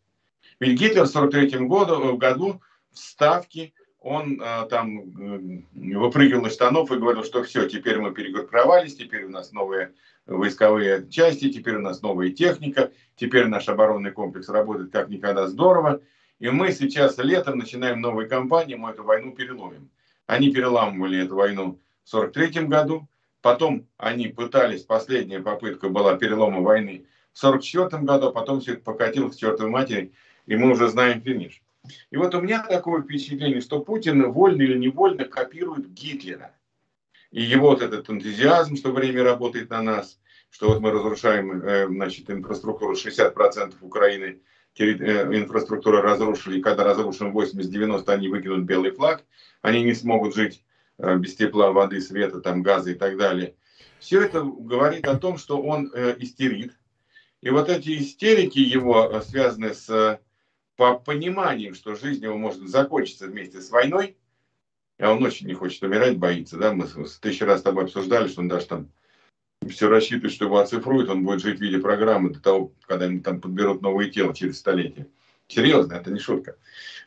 Ведь 0.59 0.79
Гитлер 0.79 1.03
в 1.03 1.07
43 1.07 1.67
году, 1.67 1.95
в 1.95 2.17
году 2.17 2.61
в 2.91 2.97
Ставке 2.97 3.73
он 4.05 4.39
э, 4.39 4.67
там 4.69 4.99
э, 4.99 5.61
выпрыгивал 5.73 6.45
из 6.45 6.53
штанов 6.53 6.91
и 6.91 6.95
говорил, 6.95 7.23
что 7.23 7.43
все, 7.43 7.67
теперь 7.67 7.97
мы 7.97 8.13
перегруппировались, 8.13 8.95
теперь 8.95 9.25
у 9.25 9.29
нас 9.29 9.51
новые 9.51 9.93
войсковые 10.27 11.09
части, 11.09 11.51
теперь 11.51 11.77
у 11.77 11.81
нас 11.81 12.03
новая 12.03 12.29
техника, 12.29 12.91
теперь 13.15 13.47
наш 13.47 13.67
оборонный 13.67 14.11
комплекс 14.11 14.47
работает 14.47 14.91
как 14.91 15.09
никогда 15.09 15.47
здорово. 15.47 16.01
И 16.37 16.49
мы 16.49 16.71
сейчас 16.71 17.17
летом 17.17 17.57
начинаем 17.57 17.99
новую 17.99 18.29
кампанию, 18.29 18.77
мы 18.77 18.91
эту 18.91 19.03
войну 19.03 19.31
переломим. 19.31 19.89
Они 20.27 20.53
переламывали 20.53 21.23
эту 21.25 21.35
войну 21.35 21.79
в 22.03 22.09
43 22.09 22.65
году, 22.67 23.07
Потом 23.41 23.85
они 23.97 24.27
пытались, 24.27 24.81
последняя 24.81 25.39
попытка 25.39 25.87
была 25.87 26.17
перелома 26.17 26.61
войны 26.61 27.05
в 27.31 27.43
1944 27.45 28.03
году, 28.03 28.29
а 28.29 28.31
потом 28.31 28.59
все 28.59 28.73
это 28.73 28.81
покатилось 28.81 29.35
к 29.35 29.39
чертовой 29.39 29.71
матери, 29.71 30.13
и 30.47 30.55
мы 30.55 30.71
уже 30.71 30.89
знаем 30.89 31.21
финиш. 31.21 31.61
И 32.11 32.17
вот 32.17 32.35
у 32.35 32.41
меня 32.41 32.63
такое 32.63 33.01
впечатление, 33.01 33.61
что 33.61 33.79
Путин 33.79 34.31
вольно 34.31 34.61
или 34.61 34.77
невольно 34.77 35.25
копирует 35.25 35.89
Гитлера. 35.93 36.55
И 37.31 37.41
его 37.41 37.69
вот 37.69 37.81
этот 37.81 38.09
энтузиазм, 38.09 38.75
что 38.75 38.91
время 38.91 39.23
работает 39.23 39.69
на 39.69 39.81
нас, 39.81 40.19
что 40.49 40.69
вот 40.69 40.79
мы 40.79 40.91
разрушаем 40.91 41.61
э, 41.61 41.87
значит, 41.87 42.29
инфраструктуру 42.29 42.93
60% 42.93 43.75
Украины, 43.81 44.39
э, 44.77 44.83
инфраструктуру 44.83 46.01
разрушили, 46.01 46.59
и 46.59 46.61
когда 46.61 46.83
разрушим 46.83 47.37
80-90, 47.37 48.09
они 48.09 48.29
выкинут 48.29 48.63
белый 48.63 48.91
флаг, 48.91 49.23
они 49.61 49.83
не 49.83 49.93
смогут 49.93 50.35
жить 50.35 50.61
Э, 50.97 51.17
без 51.17 51.35
тепла, 51.35 51.71
воды, 51.71 51.99
света, 51.99 52.39
там, 52.39 52.63
газа 52.63 52.91
и 52.91 52.93
так 52.93 53.17
далее. 53.17 53.55
Все 53.99 54.21
это 54.21 54.43
говорит 54.43 55.07
о 55.07 55.17
том, 55.17 55.37
что 55.37 55.61
он 55.61 55.87
истерит. 56.19 56.73
И 57.41 57.49
вот 57.49 57.69
эти 57.69 57.99
истерики 57.99 58.59
его, 58.59 59.19
связаны 59.21 59.73
с 59.73 60.19
по 60.75 60.97
пониманием, 60.97 61.73
что 61.73 61.95
жизнь 61.95 62.23
его 62.23 62.37
может 62.37 62.67
закончиться 62.67 63.27
вместе 63.27 63.61
с 63.61 63.69
войной, 63.71 64.17
а 64.99 65.11
он 65.11 65.23
очень 65.23 65.47
не 65.47 65.53
хочет 65.53 65.83
умирать, 65.83 66.17
боится, 66.17 66.57
да, 66.57 66.73
мы 66.73 66.87
тысячу 67.21 67.45
раз 67.45 67.59
с 67.59 67.63
тобой 67.63 67.85
обсуждали, 67.85 68.27
что 68.27 68.41
он 68.41 68.47
даже 68.47 68.65
там 68.65 68.89
все 69.69 69.89
рассчитывает, 69.89 70.33
что 70.33 70.45
его 70.45 70.59
оцифруют, 70.59 71.09
он 71.09 71.23
будет 71.23 71.41
жить 71.41 71.59
в 71.59 71.61
виде 71.61 71.79
программы 71.79 72.29
до 72.31 72.39
того, 72.39 72.71
когда 72.87 73.05
ему 73.05 73.21
там 73.21 73.41
подберут 73.41 73.81
новые 73.81 74.11
тела 74.11 74.33
через 74.33 74.57
столетие. 74.57 75.07
Серьезно, 75.47 75.93
это 75.93 76.11
не 76.11 76.19
шутка. 76.19 76.57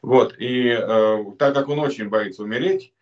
Вот, 0.03 0.35
и 0.39 0.69
э, 0.69 1.25
так 1.39 1.55
как 1.55 1.69
он 1.69 1.81
очень 1.81 2.09
боится 2.09 2.43
умереть, 2.43 2.93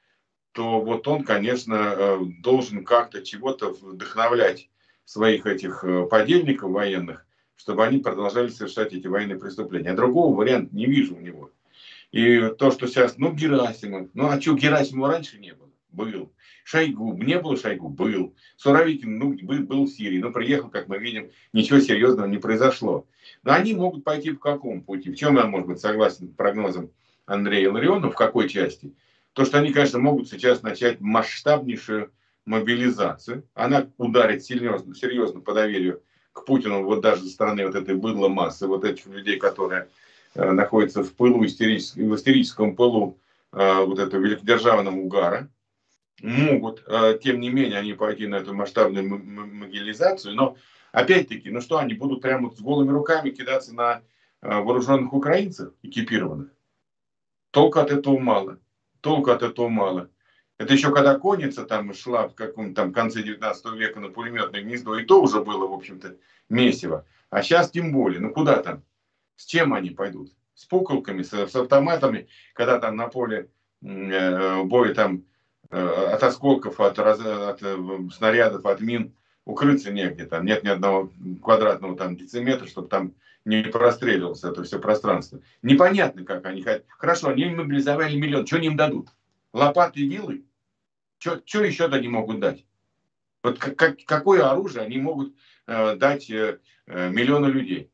то 0.52 0.80
вот 0.80 1.06
он, 1.08 1.24
конечно, 1.24 1.74
э, 1.74 2.18
должен 2.40 2.84
как-то 2.84 3.22
чего-то 3.22 3.70
вдохновлять 3.70 4.70
своих 5.04 5.46
этих 5.46 5.84
э, 5.84 6.06
подельников 6.06 6.70
военных, 6.70 7.25
чтобы 7.56 7.84
они 7.84 7.98
продолжали 7.98 8.48
совершать 8.48 8.92
эти 8.92 9.06
военные 9.06 9.38
преступления. 9.38 9.90
А 9.90 9.96
другого 9.96 10.34
варианта 10.34 10.74
не 10.74 10.86
вижу 10.86 11.16
у 11.16 11.20
него. 11.20 11.50
И 12.12 12.50
то, 12.58 12.70
что 12.70 12.86
сейчас, 12.86 13.18
ну, 13.18 13.32
Герасимов, 13.32 14.08
ну, 14.14 14.28
а 14.28 14.40
что, 14.40 14.54
Герасимова 14.54 15.10
раньше 15.10 15.38
не 15.38 15.52
было? 15.54 15.70
Был. 15.90 16.32
Шойгу, 16.64 17.14
не 17.14 17.38
было 17.40 17.56
Шойгу? 17.56 17.88
Был. 17.88 18.34
Суровикин, 18.56 19.18
ну, 19.18 19.36
был, 19.42 19.60
был 19.60 19.84
в 19.84 19.88
Сирии, 19.88 20.18
но 20.18 20.30
приехал, 20.30 20.68
как 20.68 20.88
мы 20.88 20.98
видим, 20.98 21.30
ничего 21.52 21.80
серьезного 21.80 22.26
не 22.26 22.38
произошло. 22.38 23.06
Но 23.42 23.52
они 23.52 23.74
могут 23.74 24.04
пойти 24.04 24.32
по 24.32 24.52
какому 24.52 24.82
пути? 24.82 25.10
В 25.10 25.16
чем 25.16 25.36
я, 25.36 25.46
может 25.46 25.68
быть, 25.68 25.80
согласен 25.80 26.28
с 26.28 26.34
прогнозом 26.34 26.90
Андрея 27.24 27.70
Ларионова, 27.70 28.12
в 28.12 28.16
какой 28.16 28.48
части? 28.48 28.94
То, 29.32 29.44
что 29.44 29.58
они, 29.58 29.72
конечно, 29.72 29.98
могут 29.98 30.28
сейчас 30.28 30.62
начать 30.62 31.00
масштабнейшую 31.00 32.12
мобилизацию. 32.46 33.44
Она 33.54 33.88
ударит 33.98 34.44
серьезно, 34.44 34.94
серьезно 34.94 35.40
по 35.40 35.52
доверию 35.52 36.02
к 36.36 36.44
Путину, 36.44 36.84
вот 36.84 37.00
даже 37.00 37.22
со 37.22 37.30
стороны 37.30 37.66
вот 37.66 37.74
этой 37.74 37.94
быдло 37.94 38.28
массы, 38.28 38.66
вот 38.66 38.84
этих 38.84 39.06
людей, 39.06 39.38
которые 39.38 39.88
э, 40.34 40.50
находятся 40.52 41.02
в 41.02 41.12
пылу, 41.14 41.44
истерическом, 41.44 42.10
в 42.10 42.14
истерическом 42.14 42.76
пылу 42.76 43.18
э, 43.52 43.84
вот 43.84 43.98
этого 43.98 44.20
великодержавного 44.20 44.96
угара. 44.96 45.48
Могут, 46.22 46.84
э, 46.86 47.18
тем 47.22 47.40
не 47.40 47.50
менее, 47.50 47.78
они 47.78 47.94
пойти 47.94 48.26
на 48.26 48.36
эту 48.36 48.54
масштабную 48.54 49.06
мобилизацию, 49.08 50.34
но 50.34 50.56
опять-таки, 50.92 51.50
ну 51.50 51.60
что, 51.60 51.78
они 51.78 51.94
будут 51.94 52.20
прямо 52.22 52.50
с 52.50 52.60
голыми 52.60 52.90
руками 52.90 53.30
кидаться 53.30 53.74
на 53.74 54.02
э, 54.42 54.60
вооруженных 54.60 55.12
украинцев, 55.12 55.72
экипированных? 55.82 56.48
Только 57.50 57.82
от 57.82 57.90
этого 57.90 58.18
мало 58.18 58.58
толку 59.06 59.30
от 59.30 59.42
этого 59.44 59.68
мало. 59.68 60.10
Это 60.58 60.72
еще 60.72 60.90
когда 60.90 61.18
конница 61.18 61.64
там 61.64 61.92
шла 61.92 62.28
в 62.28 62.34
каком-то 62.34 62.82
там 62.82 62.92
конце 62.92 63.22
19 63.22 63.72
века 63.74 64.00
на 64.00 64.08
пулеметное 64.08 64.62
гнездо, 64.62 64.98
и 64.98 65.04
то 65.04 65.20
уже 65.20 65.42
было, 65.42 65.66
в 65.66 65.72
общем-то, 65.72 66.16
месиво. 66.48 67.04
А 67.28 67.42
сейчас 67.42 67.70
тем 67.70 67.92
более. 67.92 68.20
Ну 68.20 68.30
куда 68.30 68.62
там? 68.62 68.82
С 69.36 69.44
чем 69.44 69.74
они 69.74 69.90
пойдут? 69.90 70.32
С 70.54 70.64
пуколками, 70.64 71.22
с, 71.22 71.32
с 71.32 71.54
автоматами, 71.54 72.28
когда 72.54 72.78
там 72.78 72.96
на 72.96 73.08
поле 73.08 73.50
э, 73.82 74.62
боя 74.62 74.94
там 74.94 75.24
э, 75.70 75.78
от 75.78 76.22
осколков, 76.22 76.80
от, 76.80 76.98
раз, 76.98 77.20
от 77.20 77.62
э, 77.62 77.76
снарядов, 78.14 78.64
от 78.64 78.80
мин 78.80 79.14
укрыться 79.44 79.92
негде. 79.92 80.24
Там 80.24 80.46
нет 80.46 80.64
ни 80.64 80.68
одного 80.68 81.10
квадратного 81.42 81.96
там 81.96 82.16
дециметра, 82.16 82.66
чтобы 82.66 82.88
там 82.88 83.12
не 83.44 83.62
простреливалось 83.62 84.42
это 84.42 84.64
все 84.64 84.78
пространство. 84.78 85.40
Непонятно, 85.60 86.24
как 86.24 86.46
они 86.46 86.62
хотят. 86.62 86.84
Хорошо, 86.88 87.28
они 87.28 87.44
мобилизовали 87.44 88.16
миллион. 88.16 88.46
Что 88.46 88.56
они 88.56 88.68
им 88.68 88.76
дадут? 88.76 89.08
Лопаты 89.52 90.00
и 90.00 90.08
вилы? 90.08 90.45
Что 91.18 91.64
еще-то 91.64 91.96
они 91.96 92.08
могут 92.08 92.40
дать? 92.40 92.64
Вот 93.42 93.58
как, 93.58 93.98
какое 94.06 94.50
оружие 94.50 94.84
они 94.84 94.98
могут 94.98 95.34
э, 95.66 95.96
дать 95.96 96.28
э, 96.30 96.58
э, 96.86 97.10
миллиону 97.10 97.48
людей? 97.48 97.90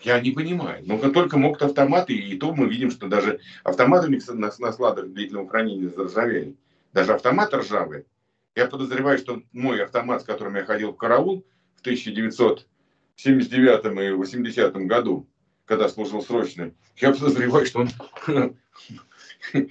Я 0.00 0.20
не 0.20 0.32
понимаю. 0.32 0.82
Ну, 0.86 0.98
только 1.12 1.38
могут 1.38 1.62
автоматы, 1.62 2.14
и 2.14 2.36
то 2.36 2.54
мы 2.54 2.68
видим, 2.68 2.90
что 2.90 3.08
даже 3.08 3.40
автоматы 3.62 4.08
на, 4.32 4.52
на 4.58 4.72
складах 4.72 5.08
длительного 5.08 5.48
хранения 5.48 5.88
заржавели. 5.88 6.56
Даже 6.92 7.14
автоматы 7.14 7.56
ржавые. 7.56 8.04
Я 8.54 8.66
подозреваю, 8.66 9.18
что 9.18 9.42
мой 9.52 9.82
автомат, 9.82 10.22
с 10.22 10.24
которым 10.24 10.56
я 10.56 10.64
ходил 10.64 10.92
в 10.92 10.96
караул 10.96 11.44
в 11.76 11.80
1900 11.80 12.66
в 13.16 13.20
79 13.20 14.10
и 14.10 14.12
80 14.12 14.76
году, 14.86 15.28
когда 15.64 15.88
служил 15.88 16.22
срочным, 16.22 16.76
я 16.96 17.12
подозреваю, 17.12 17.66
что 17.66 17.80
он 17.80 17.90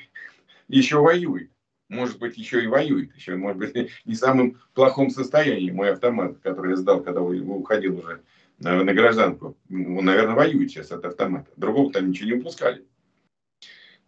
еще 0.68 0.98
воюет. 0.98 1.53
Может 1.94 2.20
быть, 2.20 2.38
еще 2.38 2.64
и 2.64 2.68
воюет. 2.68 3.16
Еще, 3.16 3.36
может 3.36 3.58
быть, 3.58 3.76
не 4.06 4.14
в 4.14 4.18
самом 4.18 4.60
плохом 4.74 5.10
состоянии 5.10 5.72
мой 5.72 5.92
автомат, 5.92 6.38
который 6.40 6.72
я 6.72 6.78
сдал, 6.78 7.02
когда 7.02 7.22
уходил 7.22 8.00
уже 8.00 8.22
на 8.60 8.94
гражданку. 8.94 9.58
Он, 9.70 10.06
наверное, 10.06 10.36
воюет 10.36 10.72
сейчас 10.72 10.92
от 10.92 11.06
автомата. 11.06 11.50
Другого 11.56 11.92
там 11.92 12.10
ничего 12.10 12.28
не 12.28 12.34
упускали. 12.34 12.86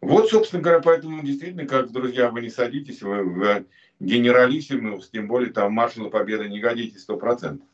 Вот, 0.02 0.30
собственно 0.30 0.62
говоря, 0.62 0.82
поэтому 0.82 1.24
действительно, 1.24 1.66
как, 1.66 1.92
друзья, 1.92 2.30
вы 2.30 2.42
не 2.42 2.50
садитесь, 2.50 3.02
вы 3.02 3.24
в 3.24 3.66
генералиссимус, 4.00 5.10
тем 5.10 5.28
более 5.28 5.52
там 5.52 5.72
маршала 5.74 6.10
победы 6.10 6.48
не 6.48 6.60
годитесь 6.60 7.02
сто 7.02 7.18
процентов. 7.18 7.68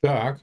Так. 0.00 0.40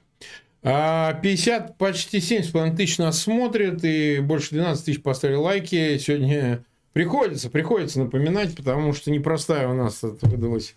50, 0.62 1.70
а 1.70 1.72
почти 1.74 2.18
7,5 2.18 2.76
тысяч 2.76 2.98
нас 2.98 3.20
смотрят, 3.20 3.82
и 3.84 4.20
больше 4.20 4.50
12 4.50 4.84
тысяч 4.84 5.02
поставили 5.02 5.36
лайки. 5.36 5.98
Сегодня 5.98 6.64
приходится, 6.92 7.50
приходится 7.50 8.00
напоминать, 8.00 8.56
потому 8.56 8.92
что 8.92 9.10
непростая 9.10 9.68
у 9.68 9.74
нас 9.74 10.02
выдалась 10.02 10.74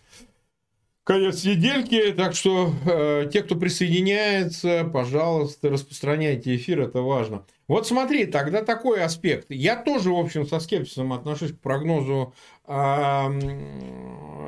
конец 1.04 1.44
недельки. 1.44 2.14
Так 2.14 2.36
что 2.36 2.74
э, 2.86 3.30
те, 3.32 3.44
кто 3.44 3.56
присоединяется, 3.56 4.90
пожалуйста, 4.92 5.70
распространяйте 5.70 6.56
эфир, 6.56 6.82
это 6.82 7.02
важно. 7.02 7.46
Вот 7.68 7.88
смотри, 7.88 8.26
тогда 8.26 8.62
такой 8.62 9.02
аспект. 9.02 9.48
Я 9.50 9.76
тоже, 9.76 10.12
в 10.12 10.18
общем, 10.20 10.46
со 10.46 10.60
скепсисом 10.60 11.14
отношусь 11.14 11.52
к 11.54 11.60
прогнозу 11.60 12.34
а 12.66 13.30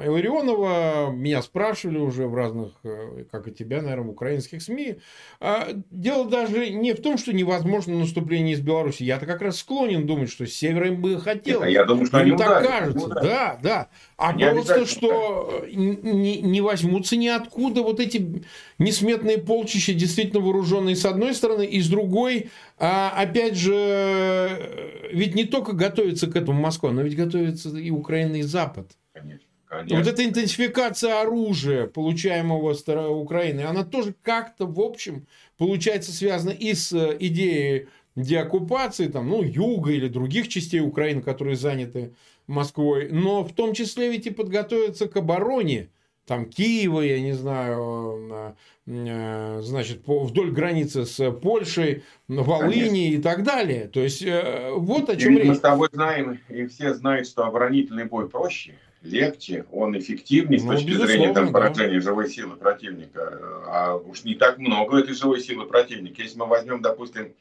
Илларионова, 0.06 1.12
меня 1.12 1.42
спрашивали 1.42 1.98
уже 1.98 2.28
в 2.28 2.36
разных, 2.36 2.72
э, 2.84 3.26
как 3.30 3.50
и 3.50 3.52
тебя, 3.52 3.82
наверное, 3.82 4.08
в 4.08 4.10
украинских 4.12 4.62
СМИ. 4.62 5.00
А, 5.42 5.68
дело 5.92 6.30
даже 6.30 6.70
не 6.70 6.94
в 6.94 7.02
том, 7.02 7.18
что 7.18 7.34
невозможно 7.34 7.98
наступление 7.98 8.54
из 8.54 8.62
Беларуси. 8.62 9.04
Я-то 9.04 9.26
как 9.26 9.42
раз 9.42 9.58
склонен 9.58 10.08
думать, 10.08 10.30
что 10.30 10.48
Север 10.48 10.86
им 10.86 11.02
бы 11.02 11.20
хотел. 11.20 11.62
Я 11.64 11.84
думаю, 11.84 12.06
что 12.06 12.22
им 12.22 12.38
так 12.38 12.66
кажется. 12.66 13.08
Да, 13.10 13.60
да. 13.62 13.90
А 14.16 14.32
не 14.32 14.50
просто, 14.50 14.86
что 14.86 15.66
не, 15.70 16.42
не 16.42 16.62
возьмутся 16.62 17.18
ниоткуда 17.18 17.82
вот 17.84 18.00
эти 18.00 18.46
несметные 18.78 19.38
полчища, 19.38 19.94
действительно 19.94 20.42
вооруженные 20.42 20.96
с 20.96 21.06
одной 21.06 21.34
стороны, 21.34 21.66
и 21.66 21.82
с 21.82 21.88
другой, 21.88 22.50
а, 22.78 23.14
опять 23.16 23.56
же, 23.56 25.10
ведь 25.12 25.36
не 25.36 25.46
только 25.46 25.74
готовится 25.74 26.28
к 26.28 26.36
этому 26.36 26.60
Москва, 26.60 26.92
но 26.92 27.02
ведь 27.02 27.16
готовится 27.16 27.70
и 27.78 27.90
Украина, 27.90 28.38
и 28.38 28.42
Запад. 28.42 28.92
Конечно. 29.14 29.48
Конечно. 29.68 29.98
Вот 29.98 30.08
эта 30.08 30.24
интенсификация 30.24 31.22
оружия, 31.22 31.88
получаемого 31.88 32.74
с 32.74 32.88
Украины, 32.88 33.62
она 33.62 33.84
тоже 33.84 34.14
как-то, 34.22 34.68
в 34.68 34.80
общем, 34.80 35.28
получается 35.58 36.12
связана 36.14 36.52
и 36.52 36.74
с 36.74 36.94
идеей 37.20 37.88
деоккупации, 38.16 39.08
там, 39.08 39.28
ну, 39.28 39.44
юга 39.44 39.92
или 39.92 40.08
других 40.08 40.48
частей 40.48 40.80
Украины, 40.80 41.22
которые 41.22 41.56
заняты 41.56 42.14
Москвой, 42.48 43.10
но 43.12 43.44
в 43.44 43.54
том 43.54 43.74
числе 43.74 44.10
ведь 44.12 44.28
и 44.28 44.30
подготовиться 44.30 45.08
к 45.08 45.18
обороне 45.18 45.90
там 46.26 46.46
Киева, 46.46 47.02
я 47.02 47.22
не 47.22 47.34
знаю, 47.34 48.56
э, 48.88 49.60
значит, 49.62 50.02
вдоль 50.06 50.52
границы 50.52 51.06
с 51.06 51.32
Польшей, 51.32 52.04
Волыни 52.28 53.14
и 53.14 53.22
так 53.22 53.44
далее. 53.44 53.88
То 53.88 54.02
есть, 54.02 54.24
э, 54.24 54.72
вот 54.76 55.10
о 55.10 55.16
чем 55.16 55.34
и 55.34 55.42
речь. 55.42 55.48
Мы 55.48 55.56
с 55.56 55.60
тобой 55.60 55.90
знаем, 55.92 56.40
и 56.50 56.66
все 56.66 56.94
знают, 56.94 57.28
что 57.28 57.46
оборонительный 57.46 58.06
бой 58.06 58.28
проще, 58.28 58.76
легче, 59.04 59.66
он 59.72 59.98
эффективнее 59.98 60.60
ну, 60.64 60.72
с 60.72 60.76
точки 60.76 60.94
зрения 60.94 61.34
там, 61.34 61.52
поражения 61.52 61.96
да. 61.96 62.02
живой 62.02 62.30
силы 62.30 62.56
противника. 62.56 63.40
А 63.68 63.96
уж 63.96 64.24
не 64.24 64.36
так 64.36 64.58
много 64.58 65.00
этой 65.00 65.14
живой 65.14 65.42
силы 65.42 65.66
противника. 65.66 66.24
Если 66.24 66.38
мы 66.40 66.48
возьмем, 66.48 66.82
допустим, 66.82 67.34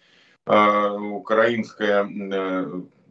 э, 0.46 0.90
украинское 0.98 2.04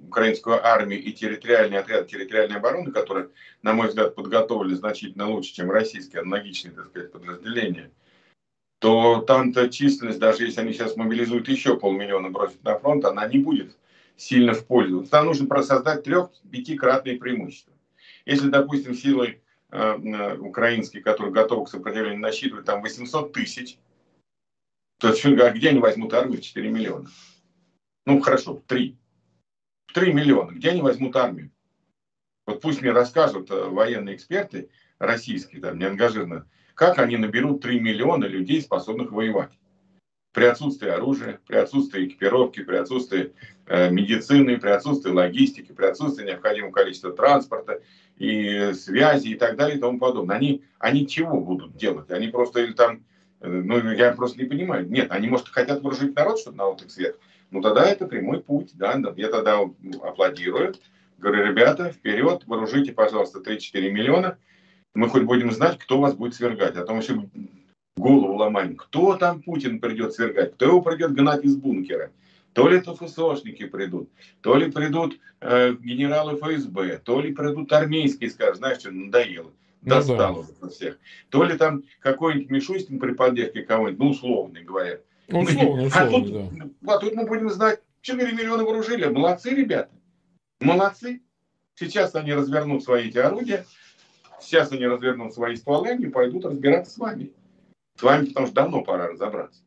украинскую 0.08 0.66
армию 0.66 1.02
и 1.02 1.12
территориальный 1.12 1.80
отряд 1.80 2.08
территориальной 2.08 2.58
обороны, 2.58 2.92
которые, 2.92 3.30
на 3.62 3.74
мой 3.74 3.88
взгляд, 3.88 4.16
подготовили 4.16 4.74
значительно 4.74 5.30
лучше, 5.30 5.54
чем 5.54 5.72
российские 5.72 6.22
аналогичные, 6.22 6.74
так 6.74 6.88
сказать, 6.88 7.12
подразделения, 7.12 7.92
то 8.80 9.22
там-то 9.22 9.70
численность, 9.70 10.20
даже 10.20 10.46
если 10.46 10.62
они 10.62 10.74
сейчас 10.74 10.96
мобилизуют 10.96 11.48
еще 11.48 11.78
полмиллиона 11.78 12.30
бросить 12.30 12.64
на 12.64 12.78
фронт, 12.78 13.06
она 13.06 13.28
не 13.28 13.38
будет 13.38 13.76
сильно 14.18 14.54
в 14.54 14.66
пользу. 14.66 15.06
Там 15.10 15.26
нужно 15.26 15.64
создать 15.64 16.04
трех-пятикратные 16.04 17.18
преимущества. 17.18 17.74
Если, 18.26 18.50
допустим, 18.50 18.94
силы 18.94 19.42
э, 19.72 19.78
э, 19.78 20.38
украинские, 20.38 21.02
которые 21.02 21.34
готовы 21.34 21.66
к 21.66 21.70
сопротивлению, 21.70 22.20
насчитывают 22.20 22.66
там 22.66 22.82
800 22.82 23.34
тысяч, 23.34 23.78
то 25.00 25.10
а 25.10 25.52
где 25.52 25.70
они 25.70 25.80
возьмут 25.80 26.14
армию 26.14 26.40
в 26.40 26.44
4 26.44 26.70
миллиона? 26.70 27.10
Ну, 28.06 28.22
хорошо, 28.22 28.62
3. 28.68 28.98
3 29.94 30.14
миллиона. 30.14 30.52
Где 30.52 30.70
они 30.70 30.82
возьмут 30.82 31.16
армию? 31.16 31.52
Вот 32.46 32.62
пусть 32.62 32.82
мне 32.82 32.92
расскажут 32.92 33.52
э, 33.52 33.64
военные 33.70 34.16
эксперты 34.16 34.70
российские, 35.00 35.62
там, 35.62 35.80
не 35.80 35.86
ангажированные, 35.86 36.46
как 36.76 37.00
они 37.00 37.18
наберут 37.18 37.62
3 37.62 37.80
миллиона 37.80 38.26
людей, 38.26 38.62
способных 38.62 39.12
воевать. 39.12 39.52
При 40.34 40.46
отсутствии 40.46 40.90
оружия, 40.90 41.40
при 41.48 41.58
отсутствии 41.58 42.08
экипировки, 42.08 42.64
при 42.64 42.76
отсутствии 42.76 43.34
э, 43.68 43.92
медицины, 43.92 44.58
при 44.60 44.70
отсутствии 44.70 45.12
логистики, 45.12 45.72
при 45.72 45.86
отсутствии 45.86 46.26
необходимого 46.26 46.72
количества 46.72 47.14
транспорта 47.14 47.82
и 48.18 48.74
связи 48.74 49.30
и 49.30 49.36
так 49.36 49.56
далее 49.56 49.78
и 49.78 49.80
тому 49.80 50.00
подобное. 50.00 50.36
Они, 50.36 50.64
они 50.80 51.08
чего 51.08 51.40
будут 51.40 51.78
делать? 51.78 52.10
Они 52.10 52.30
просто 52.30 52.62
или 52.62 52.74
там, 52.74 53.06
э, 53.42 53.48
ну 53.48 53.92
я 53.92 54.12
просто 54.14 54.40
не 54.40 54.46
понимаю. 54.46 54.90
Нет, 54.90 55.12
они, 55.12 55.28
может, 55.28 55.50
хотят 55.50 55.82
вооружить 55.82 56.16
народ, 56.16 56.40
чтобы 56.40 56.58
народ 56.58 56.82
их 56.82 56.92
свет 56.92 57.18
ну 57.54 57.62
тогда 57.62 57.86
это 57.86 58.08
прямой 58.08 58.42
путь, 58.42 58.72
да, 58.74 59.00
я 59.16 59.30
тогда 59.30 59.62
аплодирую, 60.02 60.74
говорю, 61.20 61.46
ребята, 61.46 61.92
вперед, 61.92 62.44
вооружите, 62.48 62.92
пожалуйста, 62.92 63.40
3-4 63.40 63.92
миллиона, 63.92 64.38
мы 64.96 65.08
хоть 65.08 65.24
будем 65.24 65.52
знать, 65.52 65.78
кто 65.78 66.00
вас 66.00 66.16
будет 66.16 66.34
свергать, 66.34 66.76
а 66.76 66.84
то 66.84 66.94
мы 66.94 67.02
еще 67.02 67.30
голову 67.96 68.34
ломаем, 68.34 68.76
кто 68.76 69.16
там 69.18 69.42
Путин 69.44 69.80
придет 69.80 70.14
свергать, 70.14 70.56
кто 70.56 70.66
его 70.66 70.82
придет 70.82 71.14
гнать 71.14 71.46
из 71.46 71.56
бункера, 71.56 72.12
то 72.54 72.68
ли 72.68 72.78
это 72.78 72.96
ФСОшники 72.96 73.68
придут, 73.68 74.10
то 74.42 74.56
ли 74.56 74.72
придут 74.72 75.20
э, 75.40 75.74
генералы 75.80 76.38
ФСБ, 76.38 77.02
то 77.04 77.22
ли 77.22 77.34
придут 77.34 77.72
армейские, 77.72 78.32
скажут, 78.32 78.58
знаешь, 78.58 78.80
что 78.80 78.90
надоело, 78.90 79.52
достало 79.82 80.42
ну, 80.42 80.48
да. 80.62 80.70
всех. 80.70 80.98
То 81.30 81.44
ли 81.44 81.56
там 81.56 81.84
какой-нибудь 82.00 82.50
Мишустин 82.50 83.00
при 83.00 83.14
поддержке 83.14 83.62
кого-нибудь, 83.62 84.00
ну, 84.00 84.10
условно 84.10 84.60
говоря, 84.62 84.96
ну, 84.96 85.02
условно, 85.30 85.84
условно, 85.84 85.92
а, 85.94 86.10
тут, 86.10 86.32
да. 86.84 86.94
а 86.94 86.98
тут 87.00 87.14
мы 87.16 87.26
будем 87.26 87.50
знать, 87.50 87.80
4 88.02 88.34
миллиона 88.34 88.64
вооружили. 88.64 89.06
Молодцы, 89.06 89.52
ребята. 89.52 89.90
Молодцы. 90.60 91.22
Сейчас 91.76 92.14
они 92.16 92.34
развернут 92.34 92.84
свои 92.84 93.10
эти 93.10 93.18
орудия, 93.18 93.66
сейчас 94.40 94.72
они 94.72 94.86
развернут 94.86 95.34
свои 95.34 95.56
стволы 95.56 95.96
и 95.96 96.08
пойдут 96.08 96.46
разбираться 96.46 96.94
с 96.94 96.98
вами. 96.98 97.32
С 97.96 98.04
вами, 98.04 98.28
потому 98.28 98.48
что 98.48 98.56
давно 98.56 98.82
пора 98.84 99.08
разобраться. 99.08 99.62